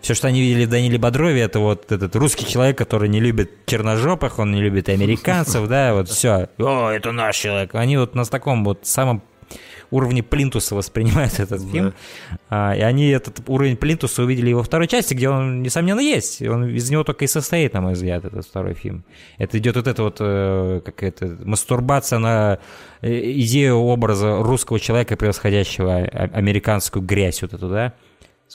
[0.00, 3.50] все, что они видели в Даниле Бодрове, это вот этот русский человек, который не любит
[3.66, 6.48] черножопых, он не любит американцев, да, вот все.
[6.58, 7.74] О, это наш человек.
[7.74, 9.22] Они вот на таком вот самом
[9.90, 11.94] уровне плинтуса воспринимают этот фильм.
[12.48, 16.42] А, и они этот уровень плинтуса увидели и во второй части, где он, несомненно, есть.
[16.42, 19.04] Он из него только и состоит, на мой взгляд, этот второй фильм.
[19.38, 22.58] Это идет вот эта вот э, какая-то мастурбация на
[23.02, 27.94] э, идею образа русского человека, превосходящего а- американскую грязь вот эту, да?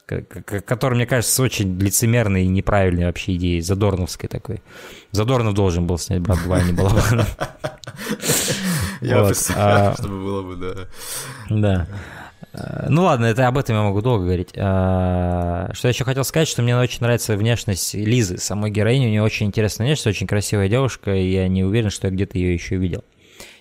[0.01, 4.61] Который, мне кажется, очень лицемерной и неправильной вообще идеей, задорновской такой.
[5.11, 7.37] Задорнов должен был снять «Брат 2», а не Балабанов.
[9.01, 10.75] Я представляю, а- чтобы было бы, да.
[11.49, 11.87] Да.
[12.53, 14.49] Э, Ну ладно, это об этом я могу долго говорить.
[14.57, 19.05] А, Что я еще хотел сказать, что мне очень нравится внешность Лизы, самой героини.
[19.07, 22.37] У нее очень интересная внешность, очень красивая девушка, и я не уверен, что я где-то
[22.37, 23.03] ее еще видел.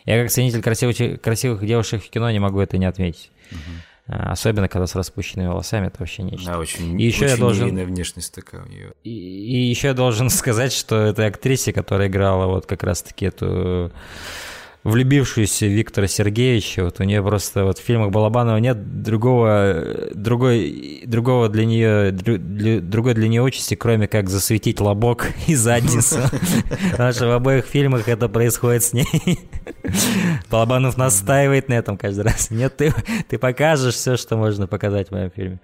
[0.05, 3.31] Я как ценитель красивых, красивых девушек в кино не могу это не отметить.
[3.53, 3.57] А,
[4.07, 6.45] Особенно, когда с распущенными волосами, это вообще нечто.
[6.53, 8.93] Да, очень, И еще я очень должен- невинная внешность такая у нее.
[9.03, 13.93] И, и еще я должен сказать, что этой актрисе, которая играла вот как раз-таки эту
[14.85, 16.85] влюбившуюся Виктора Сергеевича.
[16.85, 19.83] Вот у нее просто вот в фильмах Балабанова нет другого,
[20.15, 26.19] другой, другого для нее, для, другой для нее участи, кроме как засветить лобок и задницу.
[26.93, 29.41] Потому что в обоих фильмах это происходит с ней.
[30.51, 32.51] Балабанов настаивает на этом каждый раз.
[32.51, 32.93] Нет, ты,
[33.29, 35.61] ты покажешь все, что можно показать в моем фильме.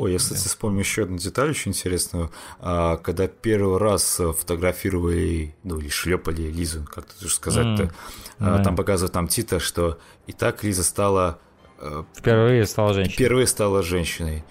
[0.00, 2.30] Ой, я, кстати, вспомнил еще одну деталь очень интересную.
[2.58, 7.90] А, когда первый раз фотографировали, ну, или шлепали Лизу, как тут уже сказать-то, mm,
[8.38, 8.64] да.
[8.64, 11.38] там показывают там Тита, что и так Лиза стала...
[11.80, 13.14] Э, впервые стала женщиной.
[13.14, 14.42] Впервые стала женщиной.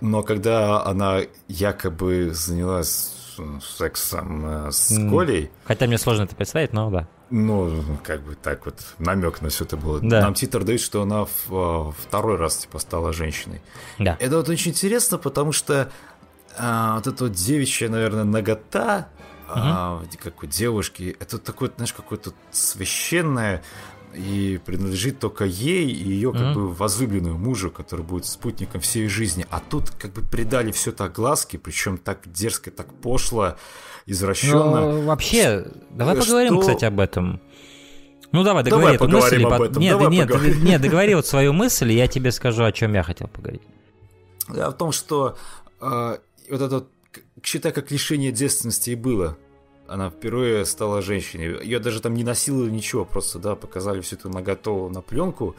[0.00, 3.12] Но когда она якобы занялась
[3.60, 5.50] сексом э, с Колей...
[5.64, 7.08] Хотя мне сложно это представить, но да.
[7.30, 10.00] Ну, как бы так вот, намек на все это было.
[10.00, 10.20] Да.
[10.20, 13.62] Нам титр дают, что она в, второй раз типа стала женщиной.
[13.98, 14.16] Да.
[14.18, 15.90] Это вот очень интересно, потому что
[16.58, 19.08] а, вот эта вот девичья, наверное, нагота,
[19.48, 19.54] угу.
[19.54, 23.62] а, как у девушки, это такое, знаешь, какое-то священное
[24.14, 29.46] и принадлежит только ей и ее как бы возлюбленному мужу, который будет спутником всей жизни.
[29.50, 33.56] А тут как бы придали все так глазки, причем так дерзко, так пошло
[34.06, 34.80] извращенно.
[34.80, 36.24] Ну, вообще, давай что...
[36.24, 37.40] поговорим, кстати, об этом.
[38.32, 39.44] Ну давай, договори давай эту мысль.
[39.44, 39.82] Об этом.
[39.82, 40.64] Нет, давай нет, поговорим.
[40.64, 43.62] нет, договори вот свою мысль, и я тебе скажу, о чем я хотел поговорить.
[44.48, 45.36] О том, что
[45.80, 46.18] э,
[46.50, 46.86] вот это,
[47.42, 49.36] считай, как лишение девственности и было.
[49.90, 51.64] Она впервые стала женщиной.
[51.64, 55.56] Ее даже там не насиловали ничего, просто, да, показали всю эту наготову на пленку.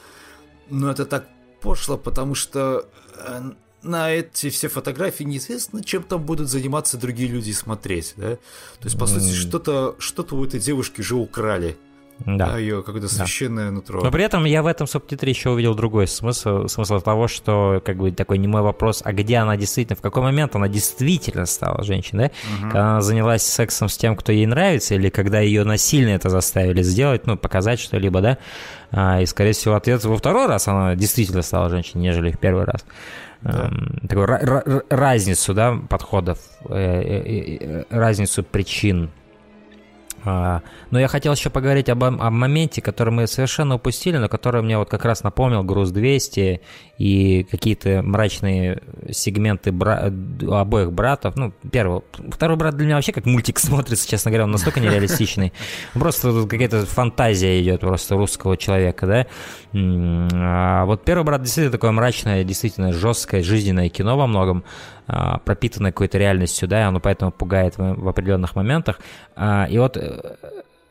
[0.70, 1.28] Но это так
[1.60, 3.52] пошло, потому что э,
[3.84, 8.36] на эти все фотографии неизвестно, чем там будут заниматься другие люди и смотреть, да?
[8.36, 11.78] То есть, по сути, что-то что у этой девушки уже украли.
[12.26, 12.52] Да.
[12.52, 13.72] да ее какое-то священное да.
[13.72, 14.02] нутро.
[14.02, 17.98] Но при этом я в этом субтитре еще увидел другой смысл, смысл того, что как
[17.98, 22.22] бы такой немой вопрос, а где она действительно, в какой момент она действительно стала женщиной,
[22.22, 22.26] да?
[22.26, 22.72] Угу.
[22.72, 26.84] Когда она занялась сексом с тем, кто ей нравится, или когда ее насильно это заставили
[26.84, 28.38] сделать, ну, показать что-либо, да?
[28.92, 32.66] А, и, скорее всего, ответ во второй раз она действительно стала женщиной, нежели в первый
[32.66, 32.86] раз
[33.42, 33.70] да.
[33.72, 39.21] Эм, такую разницу да, подходов, э, э, э, разницу причин а,
[40.24, 44.78] но я хотел еще поговорить об, о моменте, который мы совершенно упустили, но который мне
[44.78, 46.62] вот как раз напомнил груз 200
[46.98, 50.12] и какие-то мрачные сегменты бра...
[50.52, 51.36] обоих братов.
[51.36, 55.54] Ну, первый, второй брат для меня вообще как мультик смотрится, честно говоря, он настолько нереалистичный.
[55.94, 59.28] Просто тут какая-то фантазия идет просто русского человека, да.
[59.74, 64.64] А вот первый брат действительно такое мрачное, действительно жесткое, жизненное кино во многом.
[65.14, 69.02] А, пропитанной какой-то реальностью, да, и оно поэтому пугает в, в определенных моментах.
[69.36, 70.38] А, и вот э,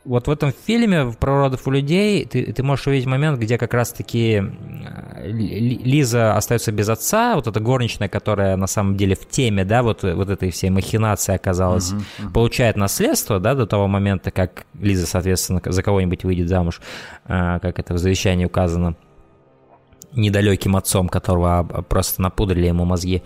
[0.04, 3.72] вот в этом фильме «Про родов у людей» ты, ты можешь увидеть момент, где как
[3.72, 4.42] раз-таки
[5.22, 10.02] Лиза остается без отца, вот эта горничная, которая на самом деле в теме, да, вот,
[10.02, 12.32] вот этой всей махинации оказалась, uh-huh, uh-huh.
[12.34, 16.82] получает наследство, да, до того момента, как Лиза, соответственно, за кого-нибудь выйдет замуж,
[17.24, 18.96] а, как это в завещании указано,
[20.12, 23.22] недалеким отцом, которого просто напудрили ему мозги.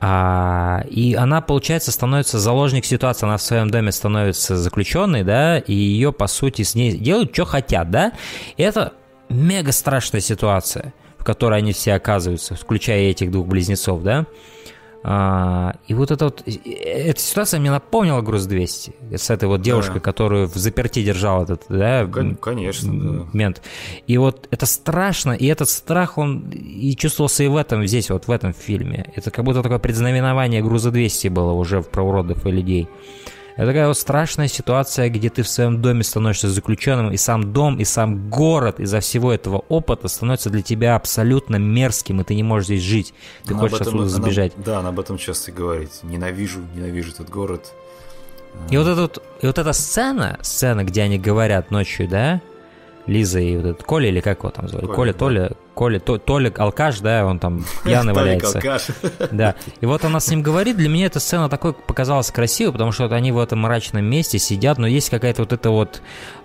[0.00, 5.72] А, и она, получается, становится заложник ситуации, она в своем доме становится заключенной, да, и
[5.72, 8.12] ее, по сути, с ней делают, что хотят, да.
[8.56, 8.92] И это
[9.28, 14.26] мега страшная ситуация, в которой они все оказываются, включая этих двух близнецов, да.
[15.04, 19.94] А, и вот эта вот, эта ситуация мне напомнила «Груз 200» с этой вот девушкой,
[19.94, 20.00] да.
[20.00, 22.06] которую в заперти держал этот, да,
[22.40, 23.26] Конечно, да.
[23.32, 23.62] мент.
[24.06, 28.26] И вот это страшно, и этот страх, он и чувствовался и в этом, здесь, вот
[28.26, 29.12] в этом фильме.
[29.14, 32.88] Это как будто такое предзнаменование «Груза 200» было уже про уродов и людей.
[33.58, 37.80] Это такая вот страшная ситуация, где ты в своем доме становишься заключенным, и сам дом,
[37.80, 42.44] и сам город из-за всего этого опыта становится для тебя абсолютно мерзким, и ты не
[42.44, 43.14] можешь здесь жить.
[43.44, 44.52] Ты она хочешь этом, отсюда сбежать.
[44.54, 45.90] Она, да, она об этом часто говорит.
[46.04, 47.72] Ненавижу, ненавижу этот город.
[48.70, 52.40] И вот, этот, и вот эта сцена, сцена, где они говорят ночью, да,
[53.06, 54.86] Лиза и вот этот Коля, или как его там звали?
[54.86, 55.18] Коля, Коля да.
[55.18, 58.58] Толя, Коля, то, Толик алкаш, да, он там пьяный валяется.
[58.58, 58.88] алкаш.
[59.30, 59.54] Да.
[59.80, 63.04] И вот она с ним говорит, для меня эта сцена такой показалась красивой, потому что
[63.04, 66.02] вот они в этом мрачном месте сидят, но есть какая-то вот эта вот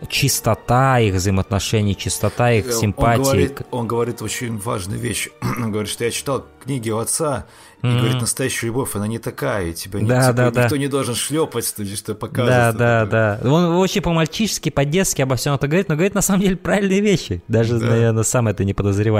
[0.08, 3.22] чистота их взаимоотношений, чистота их симпатии.
[3.22, 5.30] Он говорит, он говорит очень важную вещь.
[5.64, 7.46] Он говорит, что я читал книги у отца,
[7.84, 8.00] и mm-hmm.
[8.00, 10.64] говорит, настоящая любовь, она не такая, тебя да, не, да, типа, да.
[10.64, 12.78] никто не должен шлепать, что показывать.
[12.78, 13.50] Да, да, да.
[13.50, 17.44] Он очень по-мальчишески, по-детски обо всем это говорит, но говорит на самом деле правильные вещи.
[17.50, 17.88] Даже, да.
[17.88, 18.74] наверное, сам это не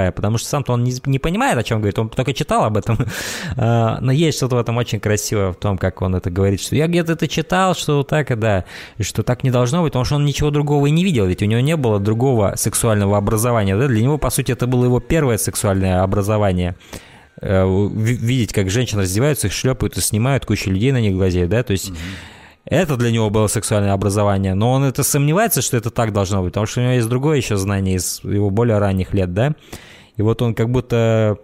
[0.04, 2.78] подозревая, потому что сам-то он не, не понимает, о чем говорит, он только читал об
[2.78, 2.98] этом.
[3.56, 6.76] А, но есть что-то в этом очень красивое, в том, как он это говорит, что
[6.76, 8.66] я где-то это читал, что так и да,
[8.98, 11.42] и что так не должно быть, потому что он ничего другого и не видел, ведь
[11.42, 13.78] у него не было другого сексуального образования.
[13.78, 13.88] Да?
[13.88, 16.76] Для него, по сути, это было его первое сексуальное образование.
[17.42, 21.64] Э, видеть, как женщины раздеваются, их шлепают и снимают, куча людей на них глазеет, да,
[21.64, 21.90] то есть...
[21.90, 21.98] Угу.
[22.66, 26.54] это для него было сексуальное образование, но он это сомневается, что это так должно быть,
[26.54, 29.56] потому что у него есть другое еще знание из его более ранних лет, да,
[30.18, 31.38] и вот он как будто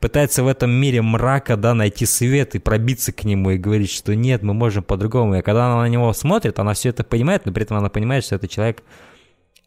[0.00, 4.14] пытается в этом мире мрака, да, найти свет и пробиться к нему и говорить, что
[4.14, 5.36] нет, мы можем по-другому.
[5.36, 8.24] И когда она на него смотрит, она все это понимает, но при этом она понимает,
[8.24, 8.82] что это человек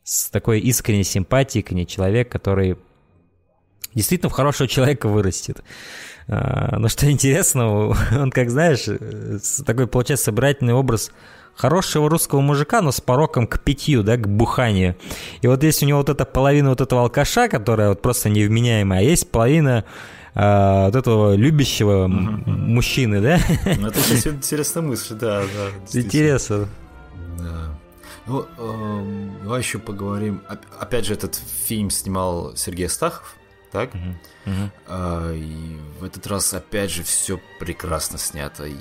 [0.04, 2.78] с такой искренней симпатией к ней, человек, который
[3.94, 5.64] действительно в хорошего человека вырастет.
[6.28, 8.86] А, но что интересно, он, как знаешь,
[9.66, 11.12] такой, получается, собирательный образ
[11.60, 14.96] хорошего русского мужика, но с пороком к питью, да, к буханию.
[15.42, 19.00] И вот есть у него вот эта половина вот этого алкаша, которая вот просто невменяемая,
[19.00, 19.84] а есть половина
[20.36, 22.50] э, вот этого любящего uh-huh.
[22.50, 23.40] мужчины, да?
[23.78, 26.00] Ну, это очень интересная мысль, да, да.
[26.00, 26.70] Интересно.
[27.38, 27.78] Да.
[28.26, 30.42] Ну, э, давай еще поговорим.
[30.80, 33.36] Опять же, этот фильм снимал Сергей Стахов
[33.72, 33.92] так?
[34.88, 38.66] А, и в этот раз опять же все прекрасно снято.
[38.66, 38.76] И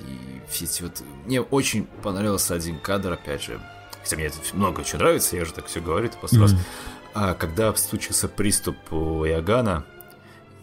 [0.49, 1.03] все эти вот...
[1.27, 3.61] Мне очень понравился один кадр, опять же.
[4.03, 6.55] Хотя мне это много чего нравится, я же так все говорю, это просто раз.
[7.15, 9.85] А, когда случился приступ у Иоганна,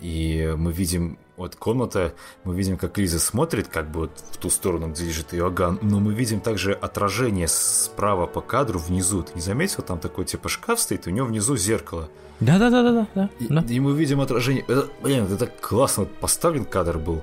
[0.02, 2.14] и мы видим вот комната,
[2.44, 5.99] мы видим, как Лиза смотрит как бы вот в ту сторону, где лежит Иоганн, но
[5.99, 9.24] мы видим также отражение справа по кадру внизу.
[9.24, 12.10] Ты не заметил, там такой типа шкаф стоит, у него внизу зеркало.
[12.40, 13.30] Да, да, да, да, да.
[13.40, 13.64] И, да.
[13.68, 14.66] и мы видим отражение.
[14.68, 17.22] Это, блин, это так классно поставлен кадр был.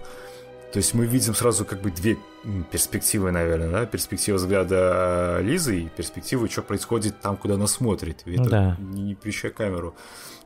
[0.73, 2.19] То есть мы видим сразу как бы две
[2.71, 3.87] перспективы, наверное, да?
[3.87, 8.23] Перспектива взгляда Лизы и перспектива, что происходит там, куда она смотрит.
[8.25, 8.77] И это да.
[8.81, 9.95] не, не перещая камеру.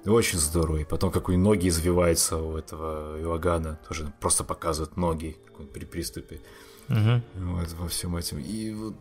[0.05, 0.79] Очень здорово.
[0.79, 5.37] И потом, как у ноги извиваются у этого Иоганна, тоже просто показывают ноги
[5.73, 6.41] при приступе.
[6.89, 7.23] Угу.
[7.35, 8.39] Вот, во всем этим.
[8.39, 8.95] И вот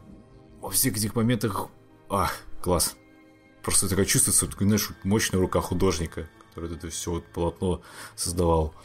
[0.62, 1.68] во всех этих моментах...
[2.10, 2.30] А,
[2.62, 2.96] класс.
[3.64, 7.82] Просто такое чувствуется, такой, знаешь, мощная рука художника, который это все вот полотно
[8.16, 8.76] создавал.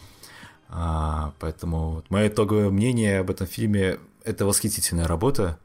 [0.73, 5.59] А, поэтому вот, мое итоговое мнение об этом фильме– это восхитительная работа.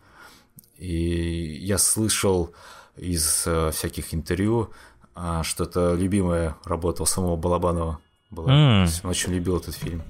[0.77, 2.51] И я слышал
[2.97, 4.71] из uh, всяких интервью,
[5.15, 7.99] uh, что это любимая работа у самого Балабанова
[8.31, 8.51] была.
[8.51, 8.89] Mm.
[9.03, 10.01] Он очень любил этот фильм.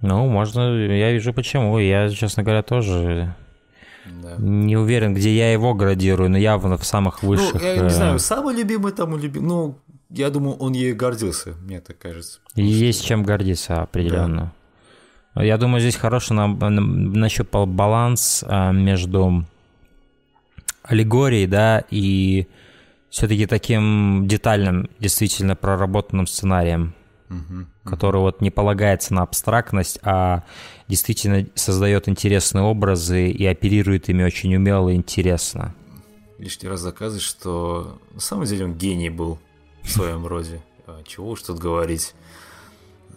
[0.00, 1.78] Ну, можно, я вижу почему.
[1.78, 3.34] Я, честно говоря, тоже
[4.04, 4.34] да.
[4.36, 7.62] не уверен, где я его градирую, но явно в самых высших.
[7.62, 9.46] Ну, я не знаю, э, самый любимый там любимый.
[9.46, 9.78] Ну,
[10.14, 12.40] я думаю, он ей гордился, мне так кажется.
[12.54, 13.08] Есть что...
[13.08, 14.52] чем гордиться, определенно.
[15.34, 15.42] Да.
[15.42, 19.46] Я думаю, здесь хороший на, нащупал баланс а, между
[20.82, 22.46] аллегорией, да, и
[23.08, 26.94] все-таки таким детальным, действительно проработанным сценарием,
[27.30, 28.24] угу, который угу.
[28.24, 30.44] вот не полагается на абстрактность, а
[30.88, 35.74] действительно создает интересные образы и оперирует ими очень умело и интересно.
[36.38, 39.38] Лишний раз заказывает, что на самом деле он гений был
[39.82, 40.62] в своем роде.
[40.86, 42.14] А, чего уж тут говорить.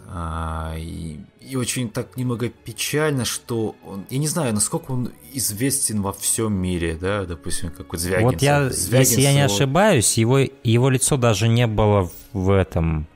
[0.08, 6.02] А, и, и очень так немного печально, что он, я не знаю, насколько он известен
[6.02, 8.34] во всем мире, да, допустим, как вот Звягинцев.
[8.34, 13.08] Вот я, Звягинцев, если я не ошибаюсь, его, его лицо даже не было в этом,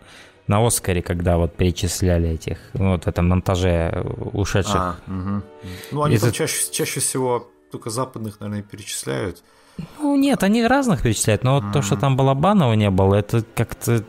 [0.48, 4.04] на Оскаре, когда вот перечисляли этих, ну, вот в этом монтаже
[4.34, 4.76] ушедших.
[4.76, 5.44] А, угу.
[5.92, 6.32] Ну, они Это...
[6.32, 9.44] чаще, чаще всего только западных, наверное, перечисляют.
[10.00, 14.04] Ну, нет, они разных перечисляют, но вот то, что там Балабанова не было, это как-то...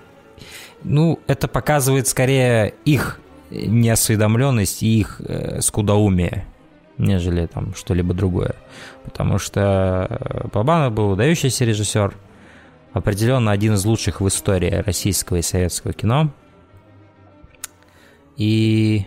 [0.83, 3.21] Ну, это показывает скорее их
[3.51, 6.47] неосведомленность и их э, скудоумие,
[6.99, 8.55] нежели там что-либо другое.
[9.05, 12.15] Потому что э, Балабанов был выдающийся режиссер,
[12.93, 16.31] определенно один из лучших в истории российского и советского кино.
[18.37, 19.07] И...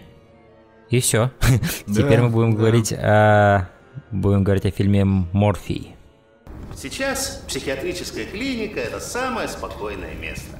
[0.89, 1.31] И все.
[1.87, 2.57] Да, Теперь мы будем да.
[2.57, 3.69] говорить о...
[4.11, 5.95] Будем говорить о фильме «Морфий».
[6.75, 10.59] Сейчас психиатрическая клиника– это самое спокойное место.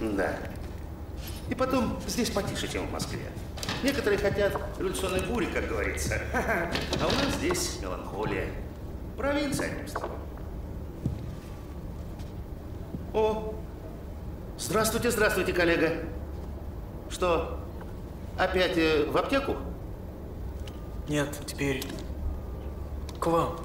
[0.00, 0.36] Да.
[1.48, 3.26] И потом, здесь потише, чем в Москве.
[3.82, 6.20] Некоторые хотят революционной бури, как говорится.
[6.32, 8.46] А у нас здесь меланхолия.
[9.16, 10.18] Провинция, одним словом.
[13.12, 13.54] О,
[14.58, 16.04] здравствуйте, здравствуйте, коллега.
[17.10, 17.58] Что,
[18.38, 19.56] опять э, в аптеку?
[21.08, 21.84] Нет, теперь
[23.18, 23.58] к вам.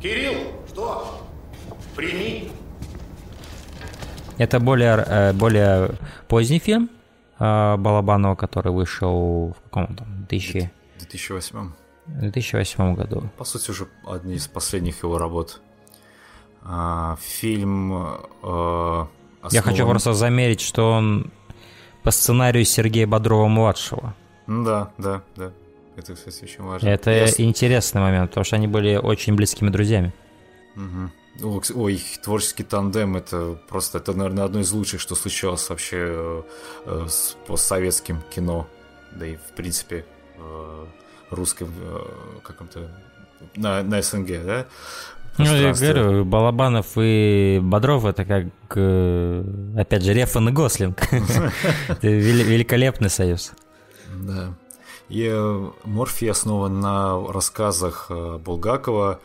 [0.00, 1.26] Кирилл, что?
[1.94, 2.50] Прими.
[4.38, 5.92] Это более, э, более
[6.28, 6.90] поздний фильм
[7.38, 10.70] э, Балабанова, который вышел в каком там 2000...
[10.98, 11.72] 2008
[12.06, 13.30] 2008 году.
[13.36, 15.60] По сути, уже одни из последних его работ.
[16.62, 17.92] А, фильм...
[18.42, 19.08] основан...
[19.50, 21.32] Я хочу просто замерить, что он
[22.02, 24.14] по сценарию Сергея Бодрова-младшего.
[24.46, 25.50] Да, да, да.
[25.96, 26.88] Это, кстати, очень важно.
[26.88, 27.26] Это Я...
[27.38, 30.12] интересный момент, потому что они были очень близкими друзьями.
[30.76, 31.10] Угу,
[31.74, 36.42] Ой, творческий тандем это просто, это, наверное, одно из лучших, что случилось вообще э,
[36.86, 38.66] э, с постсоветским кино.
[39.12, 40.04] Да и, в принципе,
[40.36, 40.86] э,
[41.30, 41.72] русском
[42.42, 42.90] каком-то
[43.56, 44.66] на, на СНГ, да?
[45.38, 48.46] Ну, я говорю, Балабанов и Бодров это как,
[49.78, 50.98] опять же, Рефан и Гослинг.
[52.02, 53.52] Великолепный союз.
[54.14, 54.54] Да.
[55.08, 55.30] И
[55.84, 59.20] Морфий основан на рассказах Булгакова,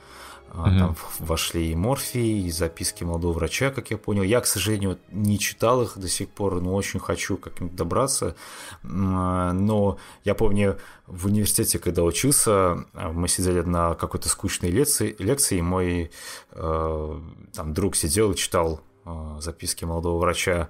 [0.54, 0.64] угу.
[0.64, 4.24] Там вошли и морфии, и записки молодого врача, как я понял.
[4.24, 8.36] Я, к сожалению, не читал их до сих пор, но очень хочу как-нибудь добраться.
[8.84, 10.78] Но я помню,
[11.08, 16.12] в университете, когда учился, мы сидели на какой-то скучной лекции, лекции и мой
[16.52, 17.20] э,
[17.54, 20.70] там, друг сидел и читал э, записки молодого врача.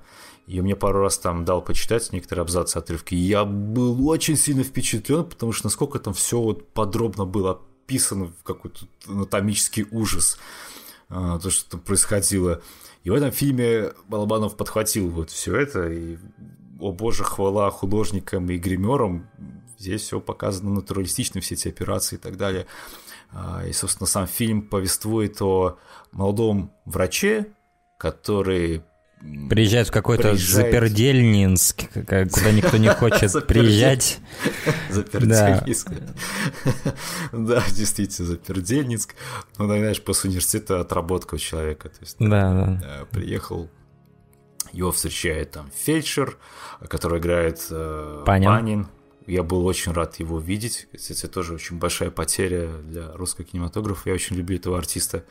[0.52, 3.16] И мне пару раз там дал почитать некоторые абзацы отрывки.
[3.16, 8.44] Я был очень сильно впечатлен, потому что насколько там все вот подробно было вписан в
[8.44, 10.38] какой-то анатомический ужас,
[11.08, 12.62] а, то, что там происходило.
[13.06, 16.18] И в этом фильме Балабанов подхватил вот все это, и,
[16.82, 19.30] о боже, хвала художникам и гримерам,
[19.80, 22.66] здесь все показано натуралистично, все эти операции и так далее.
[23.32, 25.78] А, и, собственно, сам фильм повествует о
[26.12, 27.54] молодом враче,
[27.98, 28.84] который
[29.50, 30.36] Приезжает в какой-то.
[30.36, 34.20] Запердельнинск, куда никто не хочет приезжать.
[34.90, 35.92] Запердельнинск.
[37.32, 39.16] Да, действительно, Запердельнинск.
[39.58, 41.90] Ну, знаешь, после университета отработка у человека.
[41.90, 42.82] То есть, да, да.
[42.84, 43.70] Э, приехал,
[44.74, 46.38] его встречает там фельдшер,
[46.88, 48.50] который играет э, Панин.
[48.50, 48.88] Панин.
[49.28, 50.88] Я был очень рад его видеть.
[50.96, 54.10] Кстати, тоже очень большая потеря для русского кинематографа.
[54.10, 55.24] Я очень люблю этого артиста.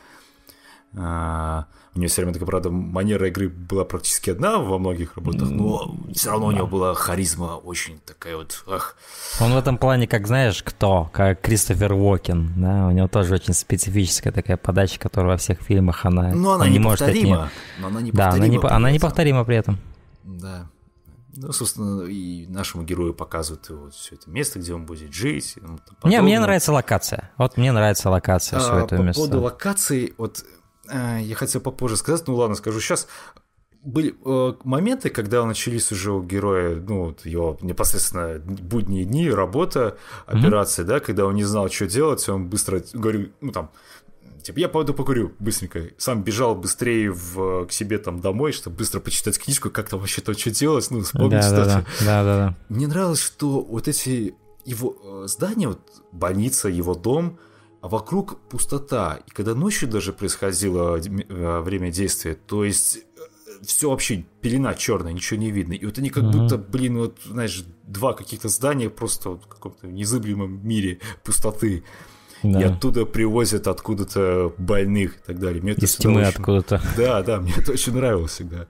[1.95, 5.97] У него все время такая, правда, манера игры была практически одна во многих работах, но
[6.15, 6.53] все равно да.
[6.53, 8.97] у него была харизма очень такая вот, ах.
[9.41, 11.11] Он в этом плане, как знаешь, кто?
[11.13, 16.07] Как Кристофер Уокен, да, у него тоже очень специфическая такая подача, которая во всех фильмах,
[16.07, 17.51] она, но она, не может от нее.
[17.81, 19.79] Но она не да, она, не, она неповторима при этом.
[20.23, 20.69] Да.
[21.35, 25.57] Ну, собственно, и нашему герою показывают вот все это место, где он будет жить.
[26.05, 27.31] Не, мне нравится локация.
[27.37, 29.23] Вот мне нравится локация а, все это по место.
[29.23, 30.45] По поводу локации, вот
[30.91, 33.09] я хотел попозже сказать, ну ладно, скажу сейчас.
[33.83, 39.97] Были э, моменты, когда начались уже у героя, ну, вот его непосредственно будние дни, работа,
[40.27, 40.89] операция, mm-hmm.
[40.89, 43.71] да, когда он не знал, что делать, он быстро говорю, ну там,
[44.43, 45.83] типа, я пойду покурю быстренько.
[45.99, 50.21] Сам бежал быстрее в, к себе там домой, чтобы быстро почитать книжку, как там вообще
[50.21, 52.57] то, что делать, ну, вспомнить, да, да, да, да, да.
[52.69, 54.35] Мне нравилось, что вот эти
[54.65, 55.81] его э, здания, вот
[56.13, 57.39] больница, его дом,
[57.81, 59.21] а вокруг пустота.
[59.27, 65.13] И когда ночью даже происходило э, время действия, то есть э, все вообще пелена черная,
[65.13, 65.73] ничего не видно.
[65.73, 69.87] И вот они как будто, блин, вот, знаешь, два каких-то здания просто вот в каком-то
[69.87, 71.85] незыблемом мире пустоты.
[72.43, 72.61] Да.
[72.61, 75.63] И оттуда привозят откуда-то больных и так далее.
[75.63, 76.31] Мне Из тьмы очень...
[76.31, 76.81] откуда-то.
[76.97, 78.67] Да, да, мне это очень нравилось всегда.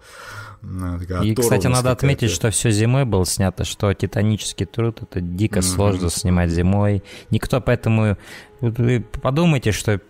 [1.22, 5.62] И, кстати, надо отметить, что все зимой было снято, что титанический труд это дико mm-hmm.
[5.62, 7.02] сложно снимать зимой.
[7.30, 8.18] Никто поэтому...
[8.60, 10.00] Вы подумайте, что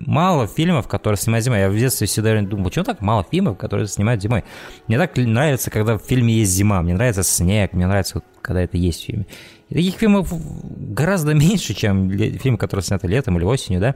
[0.00, 1.60] мало фильмов, которые снимают зимой.
[1.60, 4.44] Я в детстве всегда думал, почему так мало фильмов, которые снимают зимой?
[4.88, 8.76] Мне так нравится, когда в фильме есть зима, мне нравится снег, мне нравится, когда это
[8.76, 9.26] есть в фильме.
[9.70, 13.94] И таких фильмов гораздо меньше, чем фильмы, которые сняты летом или осенью, да?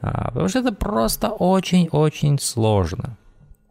[0.00, 3.16] А, потому что это просто очень-очень сложно.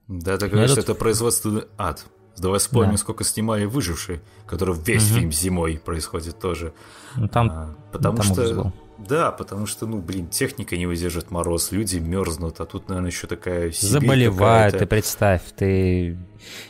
[0.07, 0.85] Да, так говоришь, этот...
[0.85, 2.05] это производственный ад.
[2.37, 2.97] Давай вспомним, да.
[2.97, 5.19] сколько снимали «Выжившие», который весь угу.
[5.19, 6.73] фильм зимой происходит тоже.
[7.15, 8.73] Ну, там, а, потому там что...
[8.97, 13.27] Да, потому что, ну, блин, техника не выдержит мороз, люди мерзнут, а тут, наверное, еще
[13.27, 16.17] такая Сибирь Заболевают, ты представь, ты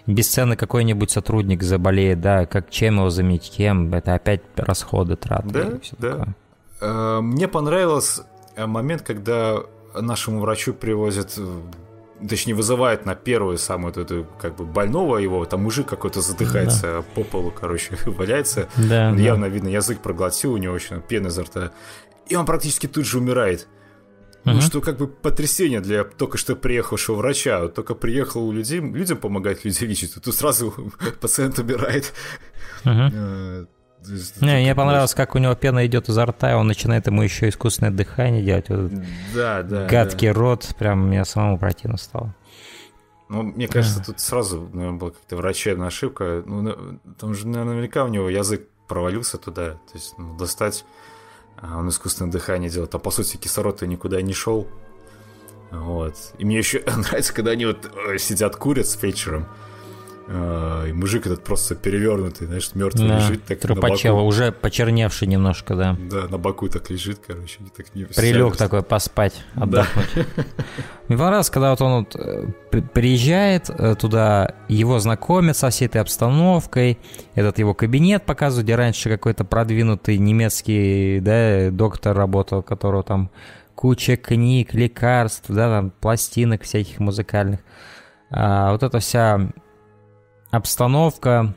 [0.06, 5.48] бесценный какой-нибудь сотрудник заболеет, да, как чем его заменить, кем, это опять расходы, траты.
[5.50, 6.10] Да, да.
[6.10, 6.36] Такое.
[6.82, 8.26] А, мне понравился
[8.58, 9.64] момент, когда
[9.94, 11.62] нашему врачу привозят э,
[12.28, 17.02] точнее, вызывает на первую самую эту, как бы, больного его, там мужик какой-то задыхается да.
[17.16, 18.68] по полу, короче, валяется.
[18.76, 19.22] Да, он да.
[19.22, 21.72] явно видно, язык проглотил, у него очень пена изо рта.
[22.30, 23.68] И он практически тут же умирает.
[24.44, 24.54] Uh-huh.
[24.54, 27.62] Ну, что как бы потрясение для только что приехавшего врача.
[27.62, 30.74] Вот только приехал у людей, людям помогать, люди лечить, тут сразу
[31.22, 32.14] пациент умирает.
[32.84, 33.68] Uh-huh.
[34.42, 37.50] Не, мне понравилось, как у него пена идет изо рта, и он начинает ему еще
[37.50, 38.70] искусственное дыхание делать.
[38.70, 38.92] Вот
[39.36, 39.88] да, да.
[39.88, 40.34] Гадкий да.
[40.34, 42.34] рот, прям мне самому противно стало.
[43.30, 46.44] Ну, мне кажется, тут сразу, наверное, была какая-то врачебная ошибка.
[46.46, 49.72] Ну, там же наверняка у него язык провалился туда.
[49.72, 51.17] То есть, ну, достать, а
[51.62, 52.94] он искусственное дыхание делает.
[52.96, 54.68] А по сути, кислород-то никуда не шел.
[55.72, 56.16] Вот.
[56.38, 59.48] И мне еще нравится, когда они вот э, сидят курят с фельдшером.
[60.30, 64.28] А, и мужик этот просто перевернутый, знаешь, мертвый Да, лежит так на Трупачева, боку.
[64.28, 65.98] уже почерневший немножко, да.
[66.00, 67.60] Да, на боку так лежит, короче.
[67.62, 70.08] и так не Прилег вся- такой поспать, отдохнуть.
[71.08, 75.86] Мне понравилось, когда вот он вот, э, при- приезжает э, туда, его знакомят со всей
[75.86, 76.98] этой обстановкой,
[77.34, 83.30] этот его кабинет показывают, где раньше какой-то продвинутый немецкий да, доктор работал, которого там
[83.76, 87.62] куча книг, лекарств, да, там пластинок всяких музыкальных.
[88.30, 89.50] А вот эта вся
[90.52, 91.54] обстановка,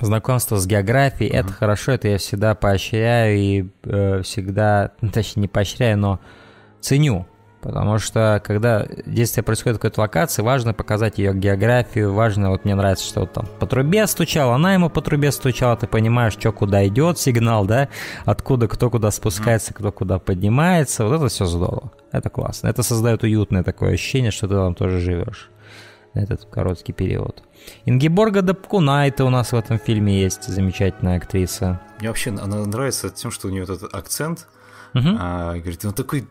[0.00, 5.48] знакомство с географией, это хорошо, это я всегда поощряю и э, всегда, ну, точнее не
[5.48, 6.20] поощряю, но
[6.80, 7.26] ценю.
[7.60, 12.74] Потому что когда действие происходит в какой-то локации, важно показать ее географию, важно, вот мне
[12.74, 16.52] нравится, что вот там по трубе стучал, она ему по трубе стучала, ты понимаешь, что
[16.52, 17.90] куда идет сигнал, да,
[18.24, 23.24] откуда кто куда спускается, кто куда поднимается, вот это все здорово, это классно, это создает
[23.24, 25.50] уютное такое ощущение, что ты там тоже живешь
[26.14, 27.42] на этот короткий период.
[27.84, 31.80] Ингеборга Дапкунайте у нас в этом фильме есть, замечательная актриса.
[31.98, 34.46] Мне вообще она нравится тем, что у нее этот акцент.
[34.94, 35.16] Мгм.
[35.20, 36.26] А, говорит, он такой,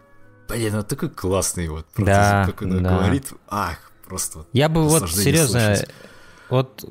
[0.48, 1.86] блин, он такой классный вот.
[1.88, 2.98] Просто Да, Как он да.
[2.98, 3.78] говорит, ах,
[4.08, 5.90] просто Я бы вот серьезно, слушать.
[6.50, 6.86] вот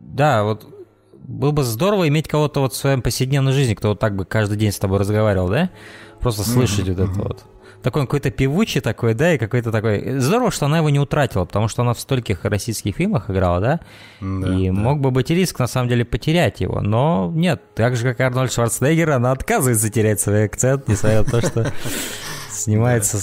[0.00, 0.66] да, вот
[1.26, 4.56] было бы здорово иметь кого-то вот в своем повседневной жизни, кто вот так бы каждый
[4.58, 5.70] день с тобой разговаривал, да?
[6.20, 7.44] Просто слышать вот это вот.
[7.84, 10.18] Такой он какой-то певучий такой, да, и какой-то такой...
[10.18, 13.80] Здорово, что она его не утратила, потому что она в стольких российских фильмах играла, да?
[14.22, 14.72] Да, и да.
[14.72, 16.80] мог бы быть риск, на самом деле, потерять его.
[16.80, 21.42] Но нет, так же, как Арнольд Шварценеггер, она отказывается терять свой акцент, несмотря на то,
[21.42, 21.72] что
[22.50, 23.18] снимается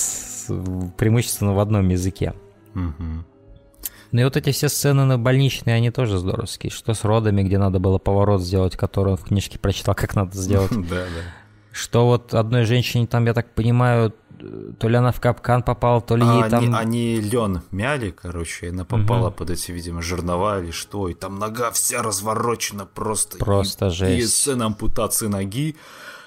[0.95, 2.35] преимущественно в одном языке.
[2.75, 6.69] Ну и вот эти все сцены на больничные, они тоже здоровские.
[6.69, 10.71] Что с родами, где надо было поворот сделать, который в книжке прочитал, как надо сделать.
[10.87, 11.41] Да, да.
[11.71, 14.13] Что вот одной женщине там, я так понимаю,
[14.79, 16.63] то ли она в капкан попала, то ли ей А там...
[16.63, 21.13] они, они лен мяли, короче, и она попала под эти, видимо, жернова или что, и
[21.13, 23.37] там нога вся разворочена просто.
[23.37, 24.33] Просто и, И жесть.
[24.35, 25.75] сцена ампутации ноги,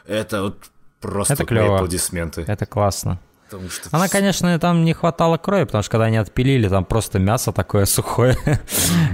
[0.06, 0.70] это вот
[1.00, 1.76] просто Это клёво.
[1.76, 2.44] аплодисменты.
[2.46, 3.18] Это классно.
[3.58, 7.18] Потому что Она, конечно, там не хватало крови, потому что когда они отпилили, там просто
[7.18, 8.36] мясо такое сухое.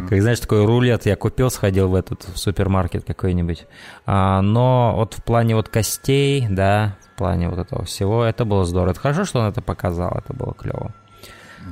[0.08, 3.66] Как, знаешь, такой рулет я купил, сходил в этот в супермаркет какой-нибудь.
[4.06, 8.64] А, Но вот в плане вот костей, да, в плане вот этого всего, это было
[8.64, 8.92] здорово.
[8.92, 10.92] Это хорошо, что он это показал, это было клево.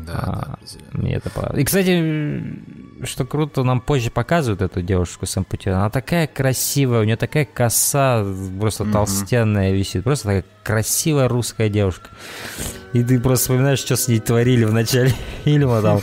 [0.07, 0.79] Да, А, да.
[0.93, 1.63] Мне это понравилось.
[1.63, 5.85] И, кстати, что круто, нам позже показывают эту девушку с ампутированной.
[5.85, 8.25] Она такая красивая, у нее такая коса
[8.61, 10.05] просто толстенная висит.
[10.05, 12.11] Просто такая красивая русская девушка.
[12.93, 15.13] И ты просто вспоминаешь, что с ней творили в начале
[15.45, 15.83] фильма.
[15.83, 16.01] Там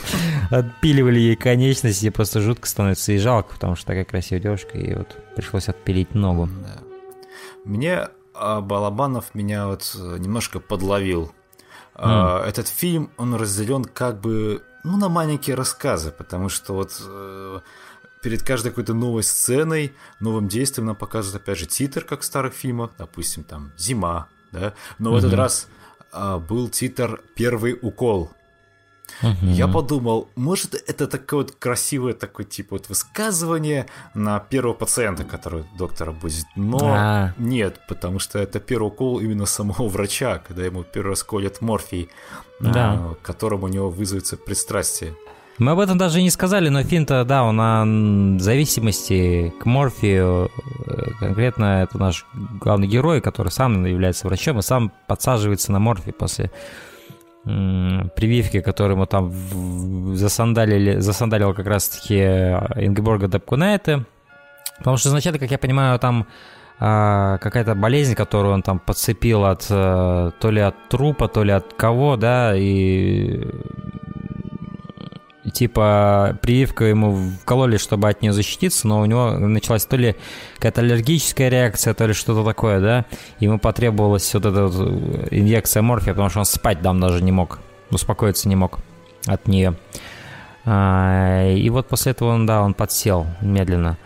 [0.50, 4.94] отпиливали ей конечности, и просто жутко становится и жалко, потому что такая красивая девушка, и
[4.94, 6.48] вот пришлось отпилить ногу.
[6.62, 6.82] Да.
[7.64, 11.32] Мне а, Балабанов меня вот э, немножко подловил.
[11.98, 17.60] А, Этот фильм, он разделен как бы ну, на маленькие рассказы, потому что вот э,
[18.22, 22.54] перед каждой какой-то новой сценой, новым действием нам показывают опять же титр, как в старых
[22.54, 25.68] фильмах, допустим, там «Зима», да, но в этот раз
[26.12, 28.32] а, был титр «Первый укол»,
[29.42, 35.64] я подумал, может, это такое вот красивое такое типа вот высказывание на первого пациента, который
[35.78, 36.46] доктора будет.
[36.56, 37.32] Но А.
[37.38, 42.08] нет, потому что это первый укол именно самого врача, когда ему первый раз колят морфий,
[42.60, 42.92] Да.
[42.92, 45.14] а, которым у него вызовется пристрастие.
[45.58, 50.50] Мы об этом даже не сказали, но фильм-то, да, он о зависимости к морфию.
[50.86, 52.26] Э, Конкретно это наш
[52.60, 56.50] главный герой, который сам является врачом и сам подсаживается на морфий после
[57.46, 59.32] прививки, которую ему там
[60.16, 64.04] засандалили, засандалил как раз-таки Ингеборга Дапкунайте.
[64.78, 66.26] Потому что изначально, как я понимаю, там
[66.78, 71.52] а, какая-то болезнь, которую он там подцепил от э, то ли от трупа, то ли
[71.52, 73.48] от кого, да, и,
[75.50, 80.16] типа прививка ему вкололи, чтобы от нее защититься, но у него началась то ли
[80.56, 83.04] какая-то аллергическая реакция, то ли что-то такое, да.
[83.38, 87.60] Ему потребовалась вот эта вот инъекция морфия, потому что он спать там даже не мог,
[87.90, 88.78] успокоиться не мог
[89.26, 89.76] от нее.
[90.64, 93.98] А, И вот после этого он, да, он подсел медленно.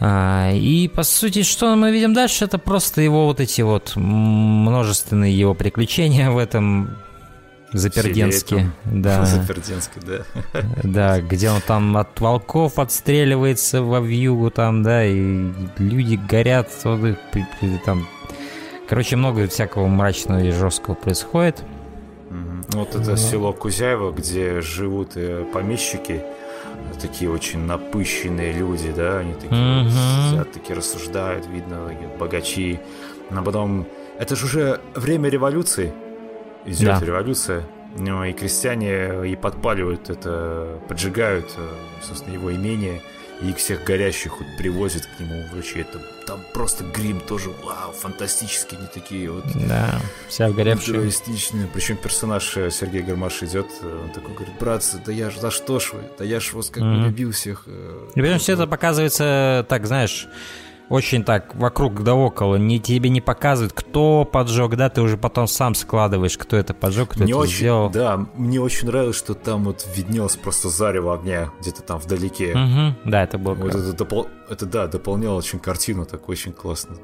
[0.00, 5.38] А, И по сути, что мы видим дальше, это просто его вот эти вот множественные
[5.38, 6.96] его приключения в этом
[7.78, 8.70] Заперденске.
[8.84, 9.24] Да.
[9.24, 10.24] Заперденский, да.
[10.82, 16.70] Да, где он там от волков отстреливается во вьюгу там, да, и люди горят,
[17.84, 18.06] там,
[18.88, 21.62] короче, много всякого мрачного и жесткого происходит.
[22.70, 26.22] Вот это село Кузяево, где живут э, помещики,
[27.00, 30.30] такие очень напыщенные люди, да, они такие вот Мгм.
[30.30, 32.80] сидят, такие рассуждают, видно, богачи.
[33.30, 33.86] Но потом,
[34.18, 35.92] это же уже время революции,
[36.66, 37.06] идет Да.
[37.06, 37.62] революция,
[37.98, 41.68] Ну, и крестьяне и подпаливают это, поджигают, э,
[42.02, 43.00] собственно, его имение–
[43.40, 45.80] и их всех горящих вот привозят к нему врачи.
[45.80, 49.44] Это там просто грим тоже, вау, фантастические они такие вот.
[49.68, 50.96] Да, вся горевшая.
[50.96, 51.68] Реалистичные.
[51.72, 55.50] Причем персонаж э, Сергей Гармаш идет, э, он такой говорит, братцы, да я ж, за
[55.50, 56.00] что ж вы?
[56.18, 57.04] Да я ж вас как бы mm-hmm.
[57.04, 57.64] любил всех.
[57.66, 60.28] Э, и причем все это показывается, так, знаешь,
[60.88, 65.48] очень так вокруг да около, не, тебе не показывают, кто поджег, да, ты уже потом
[65.48, 67.90] сам складываешь, кто это поджег, кто мне это очень, сделал.
[67.90, 72.52] Да, мне очень нравилось, что там вот виднелось просто зарево огня где-то там вдалеке.
[72.52, 74.28] Угу, да, это было вот это, допол...
[74.48, 76.96] это, да, дополняло очень картину, так очень классно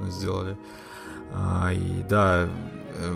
[0.00, 0.56] сделали.
[1.32, 2.48] А, и да,
[2.94, 3.14] э,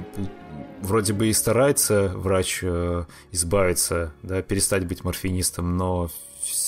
[0.82, 6.10] вроде бы и старается врач э, избавиться, да, перестать быть морфинистом, но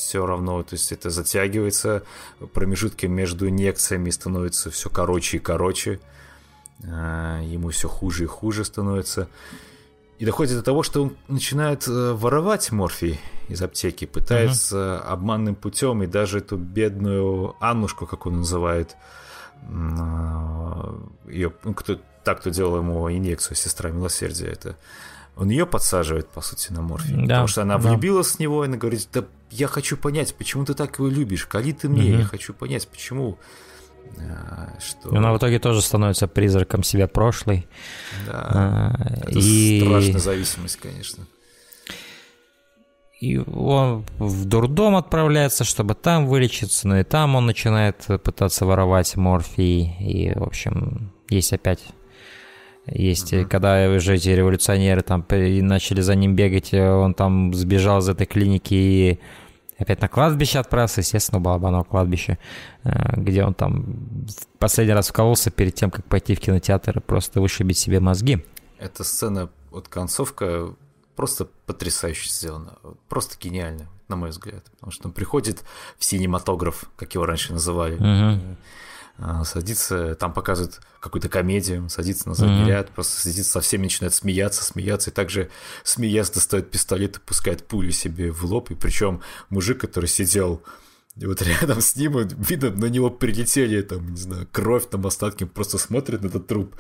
[0.06, 2.04] все равно, то есть это затягивается,
[2.52, 5.98] промежутки между инъекциями становятся все короче и короче,
[6.84, 9.28] а, ему все хуже и хуже становится.
[10.18, 15.08] И доходит до того, что он начинает э, воровать морфий из аптеки, пытается uh-huh.
[15.08, 18.96] обманным путем, и даже эту бедную Аннушку, как он называет,
[21.28, 24.76] ее, ну, кто, так, кто делал ему инъекцию, сестра милосердия, это
[25.36, 27.14] он ее подсаживает, по сути, на морфий.
[27.14, 27.90] Да, потому что она да.
[27.90, 31.46] влюбилась в него, и она говорит, да я хочу понять, почему ты так его любишь,
[31.46, 32.18] кали ты мне, угу.
[32.20, 33.38] я хочу понять, почему.
[34.18, 35.10] А, что...
[35.10, 37.66] И она в итоге тоже становится призраком себя прошлой.
[38.26, 39.80] Да, а, это и...
[39.80, 41.26] страшная зависимость, конечно.
[43.20, 49.16] И он в дурдом отправляется, чтобы там вылечиться, но и там он начинает пытаться воровать
[49.16, 49.96] морфий.
[50.00, 51.82] И, в общем, есть опять
[52.86, 53.46] есть, uh-huh.
[53.46, 58.26] когда уже эти революционеры там начали за ним бегать, э, он там сбежал из этой
[58.26, 59.20] клиники и
[59.78, 62.38] опять на кладбище отправился, естественно, Балабанова кладбище,
[62.84, 64.26] э, где он там
[64.58, 68.44] последний раз вкололся перед тем, как пойти в кинотеатр и просто вышибить себе мозги.
[68.78, 70.74] Эта сцена, вот концовка,
[71.16, 75.64] просто потрясающе сделана, просто гениально, на мой взгляд, потому что он приходит
[75.98, 78.38] в синематограф, как его раньше называли, а,
[79.44, 82.68] садится, там показывают какую-то комедию, садится на задний mm-hmm.
[82.68, 85.50] ряд, просто садится со всеми, начинает смеяться, смеяться, и также
[85.84, 90.62] смеясь достает пистолет и пускает пулю себе в лоб, и причем мужик, который сидел
[91.16, 95.78] вот рядом с ним, видно, на него прилетели, там, не знаю, кровь, там, остатки, просто
[95.78, 96.76] смотрит на этот труп,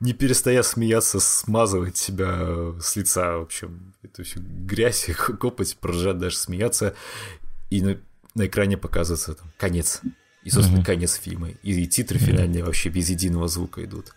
[0.00, 5.08] не перестая смеяться, смазывает себя с лица, в общем, это все грязь,
[5.40, 6.94] копоть, продолжает даже смеяться,
[7.70, 7.98] и на,
[8.34, 10.02] на экране показывается там конец
[10.42, 10.84] и, собственно, mm-hmm.
[10.84, 11.48] конец фильма.
[11.62, 12.66] И, и титры финальные mm-hmm.
[12.66, 14.14] вообще без единого звука идут.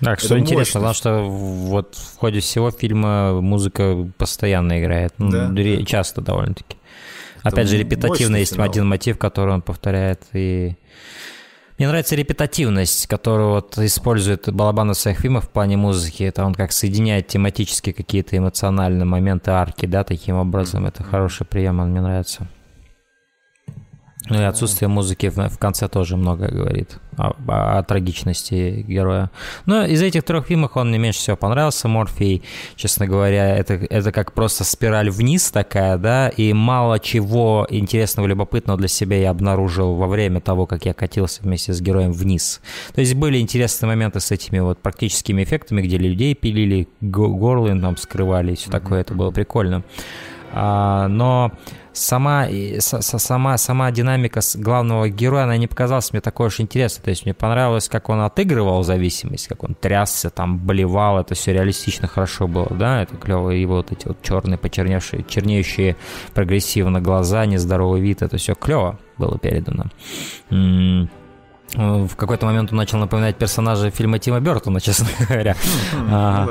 [0.00, 1.02] Так, что интересно, мощность.
[1.02, 5.14] потому что вот в ходе всего фильма музыка постоянно играет.
[5.18, 5.84] Ну, да, да.
[5.84, 6.76] Часто довольно-таки.
[7.38, 8.70] Это Опять же, репетативно есть финал.
[8.70, 10.22] один мотив, который он повторяет.
[10.32, 10.76] И
[11.78, 16.22] мне нравится репетативность, которую вот использует Балабан в своих фильмах в плане музыки.
[16.22, 20.84] Это он как соединяет тематически какие-то эмоциональные моменты арки, да, таким образом.
[20.84, 20.88] Mm-hmm.
[20.88, 22.48] Это хороший прием, он мне нравится.
[24.30, 29.30] Ну и отсутствие музыки в, конце тоже много говорит о, о, о трагичности героя.
[29.66, 32.42] Но из этих трех фильмов он мне меньше всего понравился, Морфий.
[32.74, 38.78] Честно говоря, это, это как просто спираль вниз такая, да, и мало чего интересного, любопытного
[38.78, 42.62] для себя я обнаружил во время того, как я катился вместе с героем вниз.
[42.94, 47.98] То есть были интересные моменты с этими вот практическими эффектами, где людей пилили, горлы там
[47.98, 49.84] скрывали и все такое, это было прикольно.
[50.52, 51.52] А, но
[51.94, 52.46] сама,
[52.80, 57.04] сама, сама динамика главного героя, она не показалась мне такой уж интересной.
[57.04, 61.52] То есть мне понравилось, как он отыгрывал зависимость, как он трясся, там, болевал, это все
[61.52, 65.96] реалистично хорошо было, да, это клево, и вот эти вот черные, почерневшие, чернеющие
[66.34, 69.84] прогрессивно глаза, нездоровый вид, это все клево было передано.
[70.50, 75.56] В какой-то момент он начал напоминать персонажа фильма Тима Бертона, честно говоря.
[75.92, 76.48] Ну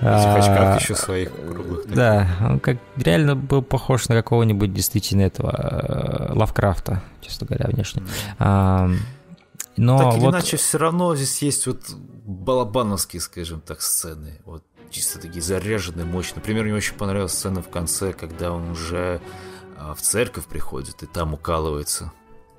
[0.00, 1.86] в еще своих круглых.
[1.88, 8.02] Да, он как реально был похож на какого-нибудь действительно этого э, Лавкрафта, честно говоря, внешне.
[8.38, 8.88] А,
[9.76, 10.34] но так или вот...
[10.34, 11.80] иначе, все равно здесь есть вот
[12.24, 14.40] балабановские, скажем так, сцены.
[14.44, 16.36] Вот чисто такие заряженные, мощные.
[16.36, 19.20] Например, мне очень понравилась сцена в конце, когда он уже
[19.76, 22.12] а, в церковь приходит и там укалывается.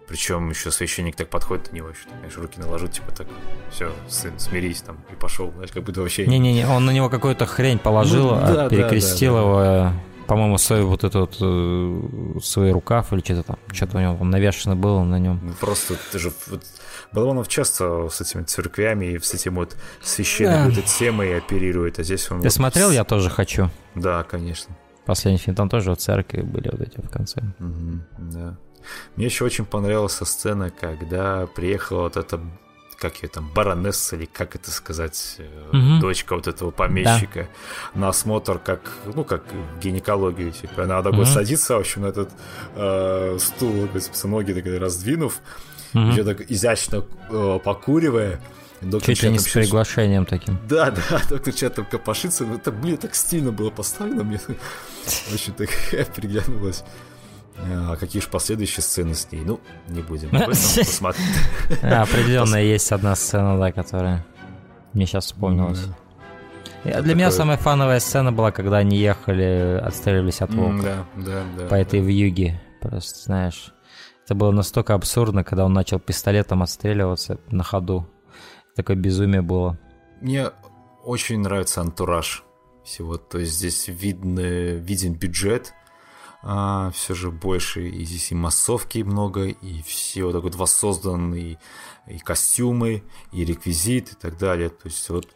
[0.10, 3.28] Причем еще священник так подходит на него, что, конечно, руки наложит, типа так,
[3.72, 6.26] все, сын, смирись там, и пошел, знаешь, как будто вообще...
[6.26, 9.94] Не-не-не, он на него какую-то хрень положил, ну, да, перекрестил да, да, его, да.
[10.26, 14.76] по-моему, свой вот этот вот, свой рукав или что-то там, что-то у него там навешено
[14.76, 15.40] было на нем.
[15.44, 16.34] Ну, просто, ты же...
[16.48, 16.64] Вот,
[17.12, 20.72] Балабанов часто с этими церквями и с этим вот священной да.
[20.72, 22.40] этой темой оперирует, а здесь он...
[22.40, 22.90] Ты вот смотрел.
[22.90, 23.70] «Я тоже хочу»?
[23.94, 24.76] Да, конечно.
[25.06, 27.42] Последний фильм, там тоже вот церкви были вот эти в конце.
[27.60, 28.58] Угу, да.
[29.16, 32.40] Мне еще очень понравилась сцена, когда приехала вот эта
[32.98, 35.38] как ее там, баронесса или как это сказать,
[35.72, 36.02] Мгм.
[36.02, 37.48] дочка вот этого помещика,
[37.94, 39.44] на осмотр, как, ну, как
[39.82, 41.26] гинекологию, типа, она такой Мгм.
[41.28, 42.30] садится, в общем, на этот
[42.76, 45.40] э, стул, собственно, ноги такой раздвинув,
[45.94, 46.10] Мгм.
[46.12, 48.42] еще так изящно э, покуривая.
[48.82, 50.58] Доктор Чуть ли не с приглашением таким.
[50.68, 52.46] Да, да, доктор Чат там копошится.
[52.46, 54.24] Это, блин, так стильно было поставлено.
[54.24, 54.40] Мне
[55.34, 55.70] очень так
[56.16, 56.84] приглянулось.
[57.58, 59.42] А какие же последующие сцены с ней?
[59.44, 60.48] Ну, не будем об этом.
[60.78, 61.24] Посмотрим.
[61.82, 64.26] Определенно есть одна сцена, да, которая
[64.94, 65.86] мне сейчас вспомнилась.
[66.84, 71.66] Для меня самая фановая сцена была, когда они ехали, отстреливались от волка Да, да, да.
[71.68, 72.62] по этой вьюге.
[72.82, 73.74] Просто, знаешь,
[74.24, 78.08] это было настолько абсурдно, когда он начал пистолетом отстреливаться на ходу.
[78.76, 79.78] Такое безумие было.
[80.22, 80.52] Мне
[81.04, 82.44] очень нравится антураж
[82.86, 83.18] всего.
[83.18, 84.40] То есть здесь видно,
[84.76, 85.74] виден бюджет,
[86.42, 91.60] а, все же больше, и здесь и массовки много, и все вот так вот воссозданные
[92.08, 94.70] и костюмы, и реквизит, и так далее.
[94.70, 95.28] То есть вот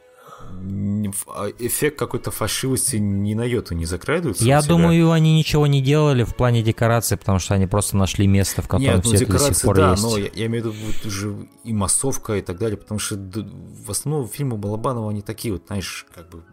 [1.27, 4.43] а эффект какой-то фальшивости ни на йоту не закрадывается.
[4.43, 8.61] Я думаю, они ничего не делали в плане декорации, потому что они просто нашли место,
[8.61, 10.03] в котором Нет, ну все это до сих декорации, пор да, есть.
[10.03, 13.15] но я, я имею в виду вот уже и массовка и так далее, потому что
[13.15, 16.43] в основном фильмы Балабанова, они такие вот, знаешь, как бы,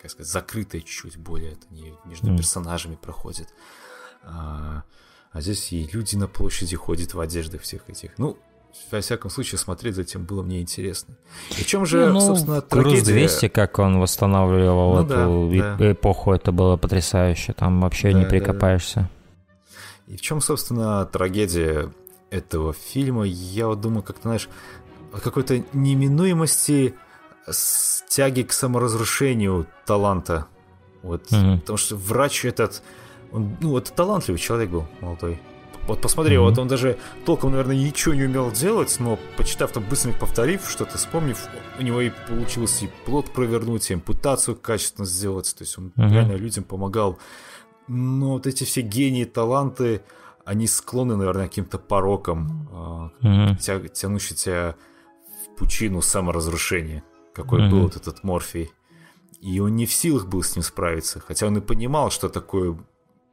[0.00, 2.38] как сказать, закрытые чуть-чуть более, это не между Мгм.
[2.38, 3.48] персонажами проходит.
[4.30, 4.82] А,
[5.32, 8.18] а здесь и люди на площади ходят в одеждах всех этих.
[8.18, 8.36] Ну,
[8.92, 11.14] во всяком случае, смотреть за этим было мне интересно.
[11.58, 13.12] И в чем же, Ну, собственно, Груз трагедия?
[13.12, 17.54] 200, как он восстанавливал Ну эту да, эп- эпоху, это было потрясающе.
[17.54, 19.08] Там вообще Да, не да, прикопаешься.
[20.06, 21.90] И в чем, собственно, трагедия
[22.30, 23.24] этого фильма?
[23.24, 24.48] Я вот думаю, как-то, знаешь,
[25.12, 26.94] о какой-то неминуемости
[28.08, 30.46] тяги к саморазрушению таланта.
[31.02, 31.30] Вот.
[31.30, 31.60] Мгм.
[31.60, 32.82] Потому что врач этот,
[33.32, 35.40] он, ну, это талантливый человек был, молодой.
[35.86, 36.44] Вот посмотри, Мгм.
[36.48, 40.98] вот он даже толком, наверное, ничего не умел делать, но почитав там, быстренько повторив, что-то
[40.98, 41.38] вспомнив,
[41.78, 45.54] у него и получилось и плод провернуть, и ампутацию качественно сделать.
[45.56, 46.12] То есть он Мгм.
[46.12, 47.18] реально людям помогал.
[47.86, 50.02] Но вот эти все гении, таланты,
[50.44, 53.56] они склонны, наверное, к каким-то порокам, Мгм.
[53.56, 54.74] тя- тянущий тебя
[55.46, 57.02] в пучину саморазрушения,
[57.32, 57.70] какой Мгм.
[57.70, 58.70] был вот этот Морфий.
[59.40, 62.76] И он не в силах был с ним справиться, хотя он и понимал, что такое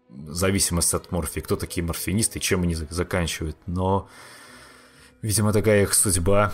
[0.09, 4.07] зависимость от морфии, кто такие морфинисты, чем они за- заканчивают, но,
[5.21, 6.51] видимо, такая их судьба,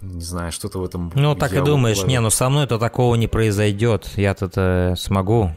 [0.00, 1.10] не знаю, что-то в этом...
[1.14, 4.10] Ну, так и думаешь, не, ну со мной-то такого не произойдет.
[4.16, 5.50] Я-то э, смогу.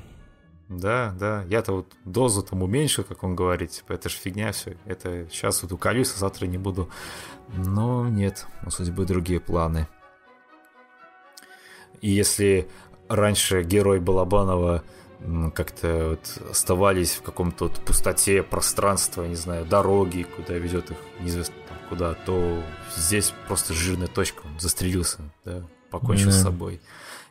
[0.69, 4.75] Да, да, я-то вот дозу там уменьшил, как он говорит, типа, это же фигня все,
[4.85, 6.89] это сейчас вот уколюсь, а завтра не буду.
[7.55, 9.87] Но нет, у судьбы другие планы.
[12.01, 12.67] И если
[13.07, 14.83] раньше герой Балабанова
[15.55, 21.55] как-то вот оставались в каком-то вот пустоте пространства, не знаю, дороги, куда ведет их неизвестно
[21.67, 22.63] там куда, то
[22.95, 26.43] здесь просто жирная точка, он застрелился, да, покончил с Да.
[26.43, 26.81] собой.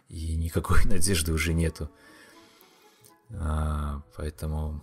[0.08, 1.88] И никакой надежды уже нету.
[3.30, 4.82] А, поэтому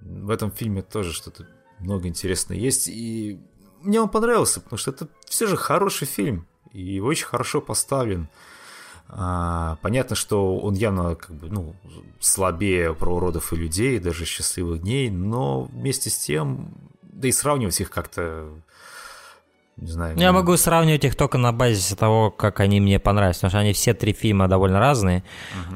[0.00, 1.46] в этом фильме тоже что-то
[1.78, 2.88] много интересного есть.
[2.88, 3.40] И
[3.80, 6.46] мне он понравился, потому что это все же хороший фильм.
[6.72, 8.28] И очень хорошо поставлен.
[9.08, 11.74] А, понятно, что он явно как бы, ну,
[12.18, 17.80] слабее про уродов и людей, даже счастливых дней, но вместе с тем, да и сравнивать
[17.80, 18.48] их как-то,
[19.76, 20.18] не знаю.
[20.18, 23.58] Я ну, могу сравнивать их только на базе того, как они мне понравились, потому что
[23.60, 25.22] они все три фильма довольно разные.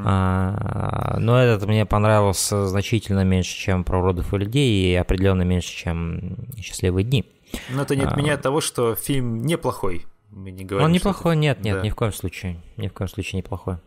[0.05, 5.77] А, но этот мне понравился значительно меньше, чем про уродов и людей, и определенно меньше,
[5.77, 7.25] чем «Счастливые дни».
[7.71, 10.07] Но это не отменяет того, что фильм неплохой.
[10.31, 11.83] Мы не говорим, Он неплохой, это- нет, нет, да.
[11.83, 12.61] ни в коем случае.
[12.77, 13.79] Ни в коем случае неплохой.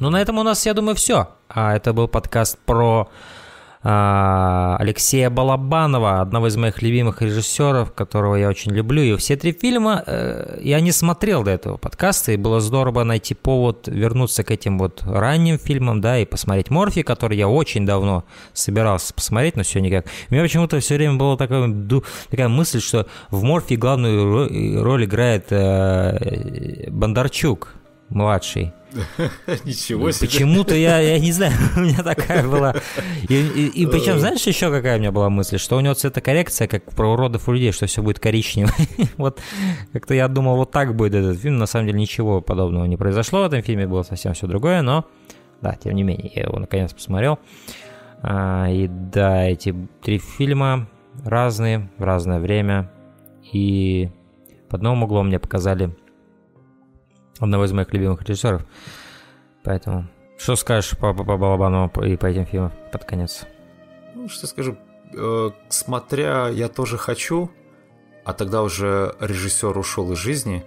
[0.00, 1.28] Ну, на этом у нас, я думаю, все.
[1.48, 3.10] А это был подкаст про
[3.84, 9.02] Алексея Балабанова, одного из моих любимых режиссеров, которого я очень люблю.
[9.02, 13.34] И все три фильма э, я не смотрел до этого подкаста, и было здорово найти
[13.34, 18.24] повод вернуться к этим вот ранним фильмам, да, и посмотреть Морфи, который я очень давно
[18.52, 20.06] собирался посмотреть, но все никак.
[20.30, 21.68] У меня почему-то все время была такая,
[22.30, 27.74] такая мысль, что в Морфи главную ро- роль играет э, Бондарчук
[28.14, 28.72] младший.
[29.64, 30.28] Ничего себе.
[30.28, 32.74] Почему-то я, я не знаю, у меня такая была.
[33.28, 36.84] И, и, причем, знаешь, еще какая у меня была мысль, что у него цветокоррекция, как
[36.92, 38.72] про уродов у людей, что все будет коричневое.
[39.16, 39.40] вот
[39.92, 41.58] как-то я думал, вот так будет этот фильм.
[41.58, 45.06] На самом деле ничего подобного не произошло в этом фильме, было совсем все другое, но
[45.60, 47.38] да, тем не менее, я его наконец посмотрел.
[48.22, 50.88] А, и да, эти три фильма
[51.24, 52.90] разные, в разное время.
[53.52, 54.10] И
[54.68, 55.94] под новым углом мне показали
[57.44, 58.64] одного из моих любимых режиссеров.
[59.64, 60.06] Поэтому,
[60.38, 63.46] что скажешь по, по, по Балабанову и по этим фильмам под конец?
[64.14, 64.76] Ну, что скажу,
[65.14, 67.50] э, смотря «Я тоже хочу»,
[68.24, 70.64] а тогда уже режиссер ушел из жизни.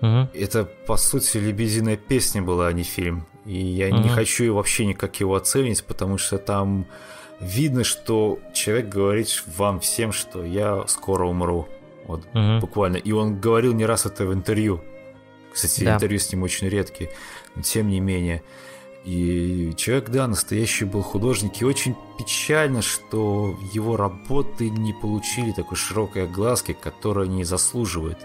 [0.00, 0.28] Мгм.
[0.34, 3.26] Это, по сути, лебединая песня была, а не фильм.
[3.46, 4.08] И я не Мгм.
[4.10, 6.86] хочу вообще никак его оценить, потому что там
[7.40, 11.68] видно, что человек говорит вам всем, что я скоро умру.
[12.06, 12.60] Вот Мгм.
[12.60, 12.96] буквально.
[12.96, 14.82] И он говорил не раз это в интервью.
[15.54, 15.94] Кстати, Да.
[15.94, 17.10] интервью с ним очень редкие,
[17.54, 18.42] но тем не менее.
[19.04, 25.76] И человек, да, настоящий был художник, и очень печально, что его работы не получили такой
[25.76, 28.18] широкой огласки, которая не заслуживает.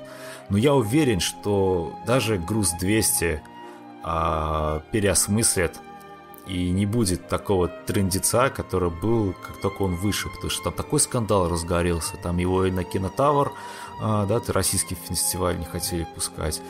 [0.50, 3.42] Но я уверен, что даже «Груз 200»
[4.04, 5.78] а, переосмыслят,
[6.48, 11.00] и не будет такого трендеца, который был, как только он вышел, потому что там такой
[11.00, 13.54] скандал разгорелся, там его и на Кинотавр,
[14.02, 16.62] а, да, российский фестиваль не хотели пускать,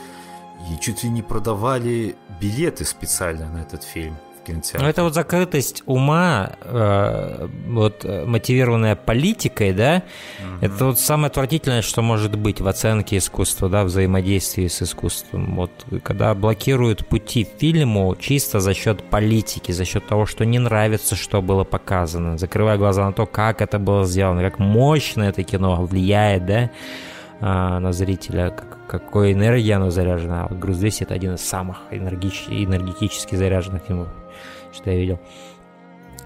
[0.68, 4.82] и чуть ли не продавали билеты специально на этот фильм в кинотеатре.
[4.82, 10.04] Ну, это вот закрытость ума, э, вот э, мотивированная политикой, да,
[10.62, 15.56] это вот самое отвратительное, что может быть в оценке искусства, да, взаимодействии с искусством.
[15.56, 15.72] Вот
[16.04, 21.42] когда блокируют пути фильму чисто за счет политики, за счет того, что не нравится, что
[21.42, 26.46] было показано, закрывая глаза на то, как это было сделано, как мощно это кино влияет,
[26.46, 26.70] да,
[27.42, 28.54] а, на зрителя,
[28.90, 30.44] какой энергией оно заряжено.
[30.44, 34.08] А вот «Груз 200»— это один из самых энергич- энергетически заряженных фильмов,
[34.74, 35.20] что я видел.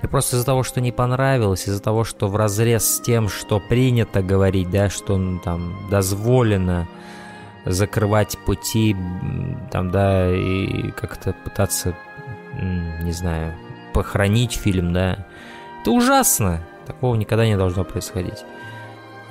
[0.02, 3.60] И просто из-за того, что не понравилось, из-за того, что в разрез с тем, что
[3.60, 6.88] принято говорить, да, что там дозволено
[7.66, 8.96] закрывать пути,
[9.72, 11.96] там, да, и как-то пытаться,
[12.60, 13.54] не знаю,
[13.94, 15.26] похоронить фильм, да,
[15.82, 16.62] это ужасно.
[16.86, 18.44] Такого никогда не должно происходить.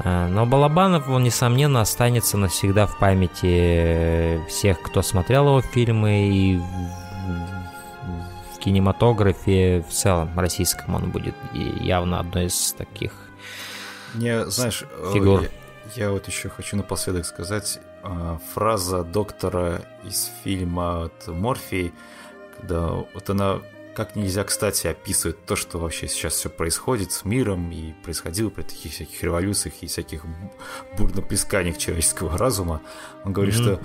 [0.04, 6.28] А, Но Балабанов, он, несомненно, останется навсегда в памяти э, всех, кто смотрел его фильмы,
[6.28, 13.12] и в, кинематографе в целом российском он будет явно одной из таких.
[14.14, 15.42] Не, знаешь, э, фигур.
[15.94, 21.92] Я, я вот еще хочу напоследок сказать э, фраза доктора из фильма от Морфий,
[22.56, 23.60] когда вот она
[23.94, 28.62] как нельзя кстати описывает то, что вообще сейчас все происходит с миром и происходило при
[28.62, 30.24] таких всяких революциях и всяких
[30.96, 32.80] бурноплесканиях человеческого разума.
[33.24, 33.62] Он говорит, Мгм.
[33.64, 33.80] что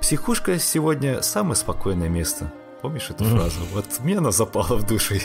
[0.00, 2.52] психушка сегодня самое спокойное место.
[2.80, 3.60] Помнишь эту фразу?
[3.72, 5.14] Вот мне она запала в душу.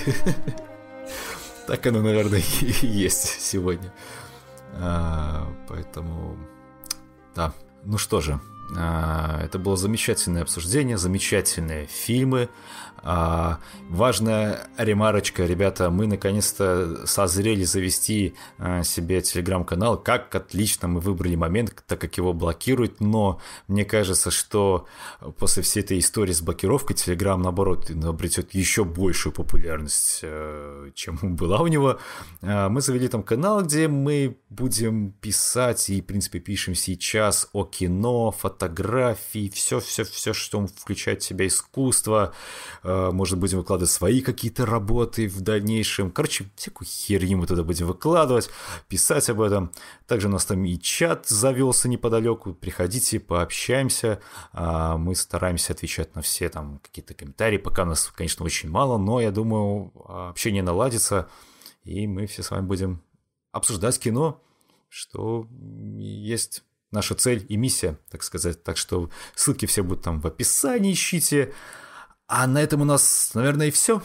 [1.67, 3.91] Так оно, наверное, и есть сегодня.
[4.73, 6.37] А, Поэтому,
[7.35, 7.53] да.
[7.83, 8.39] Ну что же,
[8.77, 12.49] а, это было замечательное обсуждение, замечательные фильмы.
[13.05, 19.97] А, Важная ремарочка, ребята, мы наконец-то созрели завести а, себе телеграм-канал.
[20.01, 24.87] Как отлично мы выбрали момент, так как его блокируют, но мне кажется, что
[25.37, 31.61] после всей этой истории с блокировкой телеграм, наоборот, обретет еще большую популярность, э, чем была
[31.61, 31.99] у него.
[32.41, 37.65] А, Мы завели там канал, где мы будем писать и, в принципе, пишем сейчас о
[37.65, 42.33] кино, фотографии, все-все-все, что включает в себя искусство.
[42.83, 46.11] Э, Может, будем выкладывать свои какие-то работы в дальнейшем.
[46.11, 48.49] Короче, всякую херню мы туда будем выкладывать,
[48.87, 49.71] писать об этом.
[50.07, 52.53] Также у нас там и чат завелся неподалеку.
[52.53, 54.19] Приходите, пообщаемся.
[54.53, 57.57] А, Мы стараемся отвечать на все там какие-то комментарии.
[57.57, 59.91] Пока нас, конечно, очень мало, но я думаю,
[60.29, 61.29] общение наладится.
[61.83, 63.01] И мы все с вами будем
[63.51, 64.41] обсуждать кино,
[64.89, 65.47] что
[65.97, 68.63] есть наша цель и миссия, так сказать.
[68.63, 71.53] Так что ссылки все будут там в описании, ищите.
[72.27, 74.01] А на этом у нас, наверное, и все.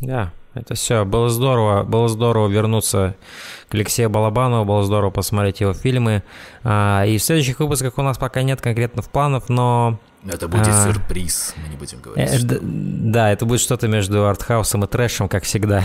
[0.00, 1.04] Да, это все.
[1.04, 3.16] Было здорово, было здорово вернуться
[3.68, 6.22] к Алексею Балабанову, было здорово посмотреть его фильмы.
[6.64, 9.98] А, И в следующих выпусках у нас пока нет конкретных планов, но
[10.28, 10.84] Это будет А.
[10.84, 12.30] сюрприз, мы не будем говорить.
[12.30, 15.82] Э, что- Да, это будет что-то между артхаусом и трэшем, как всегда.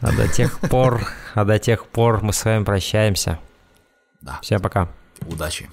[0.00, 1.02] А до тех пор,
[1.34, 3.38] а до тех пор мы с вами прощаемся.
[4.22, 4.88] Да, Всем пока.
[5.26, 5.68] удачи.